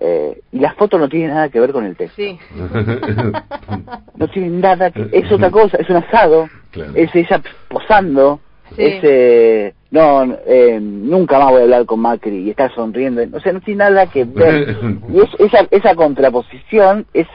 eh, 0.00 0.40
y 0.50 0.58
las 0.58 0.74
fotos 0.76 0.98
no 0.98 1.08
tienen 1.08 1.30
nada 1.30 1.48
que 1.50 1.60
ver 1.60 1.72
con 1.72 1.84
el 1.84 1.94
texto. 1.96 2.16
Sí. 2.16 2.38
no 4.16 4.28
tienen 4.28 4.60
nada 4.60 4.90
que... 4.90 5.08
Es 5.12 5.30
otra 5.30 5.50
cosa, 5.50 5.76
es 5.76 5.88
un 5.90 5.96
asado, 5.96 6.48
es 6.94 7.14
ella 7.14 7.42
posando, 7.68 8.40
es... 8.76 9.00
Eh, 9.02 9.74
no, 9.90 10.22
eh, 10.46 10.78
nunca 10.80 11.38
más 11.40 11.50
voy 11.50 11.60
a 11.60 11.64
hablar 11.64 11.84
con 11.84 11.98
Macri 11.98 12.44
y 12.44 12.50
está 12.50 12.72
sonriendo. 12.74 13.22
O 13.36 13.40
sea, 13.40 13.52
no 13.52 13.60
tiene 13.60 13.78
nada 13.78 14.06
que 14.06 14.24
ver. 14.24 14.76
Y 15.12 15.20
es, 15.20 15.28
esa, 15.40 15.66
esa 15.70 15.96
contraposición 15.96 17.06
es, 17.12 17.26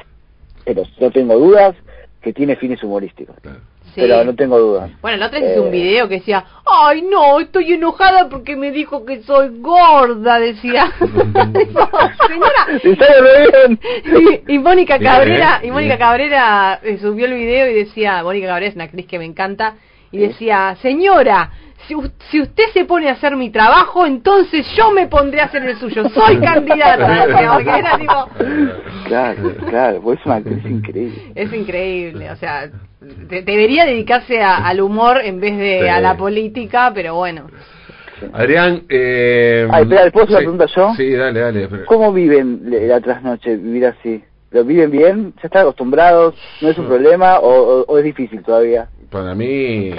pero 0.63 0.83
no 1.01 1.11
tengo 1.11 1.37
dudas, 1.37 1.75
que 2.21 2.33
tiene 2.33 2.55
fines 2.55 2.81
humorísticos. 2.81 3.35
Pero 3.95 4.23
no 4.23 4.35
tengo 4.35 4.59
dudas. 4.59 4.91
Bueno, 5.01 5.17
la 5.17 5.27
otra 5.27 5.39
vez 5.39 5.51
hice 5.51 5.59
un 5.59 5.67
eh, 5.67 5.71
video 5.71 6.07
que 6.07 6.15
decía, 6.15 6.43
ay 6.65 7.01
no, 7.01 7.39
estoy 7.39 7.73
enojada 7.73 8.29
porque 8.29 8.55
me 8.55 8.71
dijo 8.71 9.05
que 9.05 9.23
soy 9.23 9.59
gorda, 9.59 10.39
decía. 10.39 10.91
señora. 12.27 12.67
Y, 14.47 14.53
y, 14.53 14.59
Mónica 14.59 14.99
Cabrera, 14.99 15.61
y 15.63 15.71
Mónica 15.71 15.97
Cabrera 15.97 16.79
eh, 16.83 16.97
subió 16.99 17.25
el 17.25 17.33
video 17.33 17.69
y 17.69 17.73
decía, 17.73 18.23
Mónica 18.23 18.47
Cabrera 18.47 18.69
es 18.69 18.75
una 18.75 18.85
actriz 18.85 19.07
que 19.07 19.19
me 19.19 19.25
encanta, 19.25 19.75
y 20.11 20.19
decía, 20.19 20.77
señora, 20.81 21.51
si, 21.87 21.95
si, 22.29 22.41
usted 22.41 22.63
se 22.73 22.85
pone 22.85 23.09
a 23.09 23.13
hacer 23.13 23.35
mi 23.35 23.49
trabajo, 23.49 24.05
entonces 24.05 24.65
yo 24.75 24.91
me 24.91 25.07
pondré 25.07 25.41
a 25.41 25.45
hacer 25.45 25.63
el 25.63 25.77
suyo. 25.77 26.07
Soy 26.09 26.39
candidata. 26.39 27.25
era 27.77 27.97
tipo... 27.97 28.29
Claro, 29.07 29.55
claro, 29.67 30.01
pues 30.01 30.19
es 30.19 30.25
una 30.25 30.35
actriz 30.35 30.65
increíble. 30.65 31.31
Es 31.35 31.53
increíble, 31.53 32.31
o 32.31 32.35
sea, 32.35 32.69
debería 32.99 33.85
dedicarse 33.85 34.41
al 34.41 34.81
humor 34.81 35.21
en 35.23 35.39
vez 35.39 35.57
de 35.57 35.89
a 35.89 35.99
la 35.99 36.17
política, 36.17 36.91
pero 36.93 37.15
bueno. 37.15 37.47
Adrián, 38.33 38.83
eh... 38.89 39.67
Ay, 39.71 39.83
espera, 39.83 40.11
¿puedo 40.11 40.25
hacer 40.25 40.37
una 40.37 40.39
pregunta 40.39 40.65
yo? 40.75 40.93
Sí, 40.95 41.11
dale, 41.13 41.39
dale. 41.39 41.69
¿Cómo 41.85 42.11
viven 42.13 42.61
la 42.63 42.99
trasnoche, 43.01 43.57
vivir 43.57 43.87
así? 43.87 44.23
¿Lo 44.51 44.63
viven 44.63 44.89
bien? 44.89 45.33
¿Ya 45.35 45.47
están 45.47 45.63
acostumbrados? 45.63 46.33
¿No 46.61 46.69
es 46.69 46.77
un 46.77 46.87
problema 46.87 47.39
o, 47.39 47.83
o 47.85 47.97
es 47.97 48.03
difícil 48.05 48.41
todavía? 48.41 48.87
Para 49.11 49.35
mí 49.35 49.91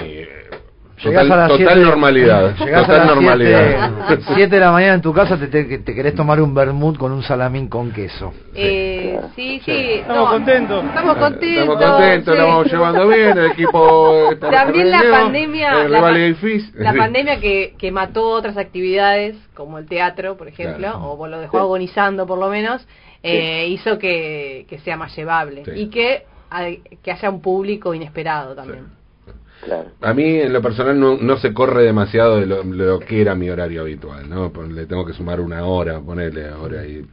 Total, 1.01 1.31
a 1.39 1.47
total 1.47 1.83
normalidad. 1.83 2.55
total 2.55 3.07
normalidad. 3.07 3.91
7 4.33 4.47
de 4.47 4.59
la 4.59 4.71
mañana 4.71 4.95
en 4.95 5.01
tu 5.01 5.13
casa 5.13 5.37
te, 5.37 5.47
te, 5.47 5.95
querés 5.95 6.15
tomar 6.15 6.41
un 6.41 6.53
vermut 6.53 6.97
con 6.97 7.11
un 7.11 7.21
salamín 7.21 7.67
con 7.67 7.91
queso. 7.91 8.33
Eh, 8.55 9.19
sí, 9.35 9.61
sí. 9.63 9.71
Estamos 9.71 10.31
contentos. 10.31 10.85
Estamos 10.85 11.17
contentos. 11.17 11.75
Estamos 11.75 11.97
contentos, 11.97 12.37
lo 12.37 12.47
vamos 12.47 12.71
llevando 12.71 13.07
bien, 13.07 13.37
el 13.37 13.45
equipo 13.51 14.29
También 14.39 14.89
la 14.89 15.03
pandemia, 15.09 15.87
la, 15.87 16.93
pandemia 16.93 17.39
que, 17.39 17.75
que 17.77 17.91
mató 17.91 18.29
otras 18.29 18.57
actividades, 18.57 19.35
como 19.53 19.77
el 19.77 19.87
teatro, 19.87 20.35
por 20.35 20.47
ejemplo, 20.47 20.97
o 20.99 21.27
lo 21.27 21.39
dejó 21.39 21.59
agonizando 21.59 22.25
por 22.25 22.39
lo 22.39 22.49
menos, 22.49 22.87
eh, 23.21 23.67
hizo 23.67 23.99
que, 23.99 24.65
que 24.67 24.79
sea 24.79 24.97
más 24.97 25.15
llevable 25.15 25.63
y 25.75 25.87
que, 25.89 26.23
que 27.03 27.11
haya 27.11 27.29
un 27.29 27.41
público 27.41 27.93
inesperado 27.93 28.55
también. 28.55 28.97
A 30.01 30.13
mí, 30.13 30.23
en 30.39 30.53
lo 30.53 30.61
personal, 30.61 30.99
no, 30.99 31.17
no 31.17 31.37
se 31.37 31.53
corre 31.53 31.83
demasiado 31.83 32.37
de 32.39 32.45
lo, 32.45 32.99
que 32.99 33.21
era 33.21 33.35
mi 33.35 33.49
horario 33.49 33.81
habitual, 33.81 34.29
¿no? 34.29 34.51
Le 34.69 34.85
tengo 34.85 35.05
que 35.05 35.13
sumar 35.13 35.41
una 35.41 35.65
hora, 35.65 35.99
ponerle 35.99 36.47
ahora 36.47 36.85
y 36.85 37.05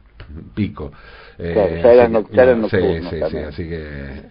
pico. 0.53 0.91
Eh, 1.37 1.81
claro, 2.31 2.69
sí, 2.69 2.77
sí, 3.09 3.17
sí, 3.29 3.37
así 3.37 3.67
que 3.67 4.21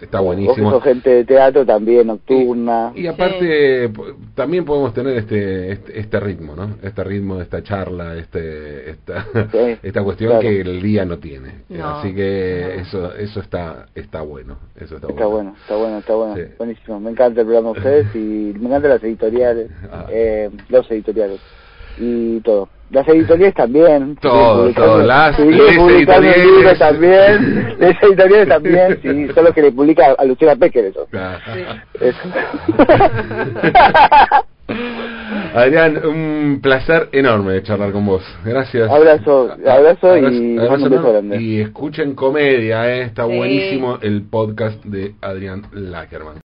está 0.00 0.20
buenísimo. 0.20 0.70
Vos 0.70 0.82
gente 0.82 1.10
de 1.10 1.24
teatro 1.24 1.64
también 1.64 2.06
nocturna. 2.06 2.92
Y, 2.94 3.06
aparte 3.06 3.90
también 4.34 4.64
podemos 4.64 4.92
tener 4.94 5.16
este, 5.16 5.72
este, 5.72 6.00
este 6.00 6.20
ritmo, 6.20 6.54
¿no? 6.54 6.76
Este 6.82 7.04
ritmo, 7.04 7.40
esta 7.40 7.62
charla, 7.62 8.16
este 8.16 8.90
esta 8.90 9.26
esta 9.82 10.02
cuestión 10.02 10.40
que 10.40 10.60
el 10.60 10.82
día 10.82 11.04
no 11.04 11.18
tiene. 11.18 11.62
Así 11.82 12.14
que 12.14 12.76
eso 12.76 13.14
eso 13.14 13.40
está 13.40 13.86
está 13.94 14.22
bueno, 14.22 14.58
eso 14.76 14.96
está, 14.96 15.08
está 15.08 15.26
bueno. 15.26 15.54
Está 15.60 15.76
bueno, 15.76 15.98
está 15.98 16.14
bueno, 16.14 16.34
buenísimo. 16.58 17.00
Me 17.00 17.10
encanta 17.10 17.40
el 17.40 17.46
programa 17.46 17.72
de 17.72 17.78
ustedes 17.78 18.06
y 18.14 18.18
me 18.58 18.66
encantan 18.66 18.90
las 18.90 19.04
editoriales, 19.04 19.70
ah. 19.90 20.06
eh, 20.10 20.50
los 20.68 20.90
editoriales 20.90 21.40
y 21.98 22.40
todo. 22.40 22.68
Las 22.90 23.06
editoriales 23.06 23.54
también. 23.54 24.16
Todo, 24.20 24.72
todo. 24.72 25.02
Las, 25.02 25.38
editoriales. 25.38 26.78
también. 26.78 27.76
Las 27.78 28.02
editoriales 28.02 28.48
también, 28.48 28.98
sí. 29.00 29.28
Solo 29.32 29.52
que 29.52 29.62
le 29.62 29.70
publica 29.70 30.16
a 30.18 30.24
Luciana 30.24 30.56
Pecker 30.56 30.86
eso. 30.86 31.06
Adrián, 35.54 36.00
un 36.06 36.60
placer 36.62 37.08
enorme 37.12 37.54
de 37.54 37.62
charlar 37.62 37.92
con 37.92 38.06
vos. 38.06 38.22
Gracias. 38.44 38.90
Abrazo, 38.90 39.50
abrazo, 39.66 40.16
y 40.16 40.58
Y 41.38 41.60
escuchen 41.60 42.14
comedia, 42.14 42.88
eh. 42.88 43.02
está 43.02 43.24
buenísimo 43.24 43.98
el 44.00 44.22
podcast 44.22 44.82
de 44.84 45.14
Adrián 45.20 45.62
Lackerman. 45.72 46.36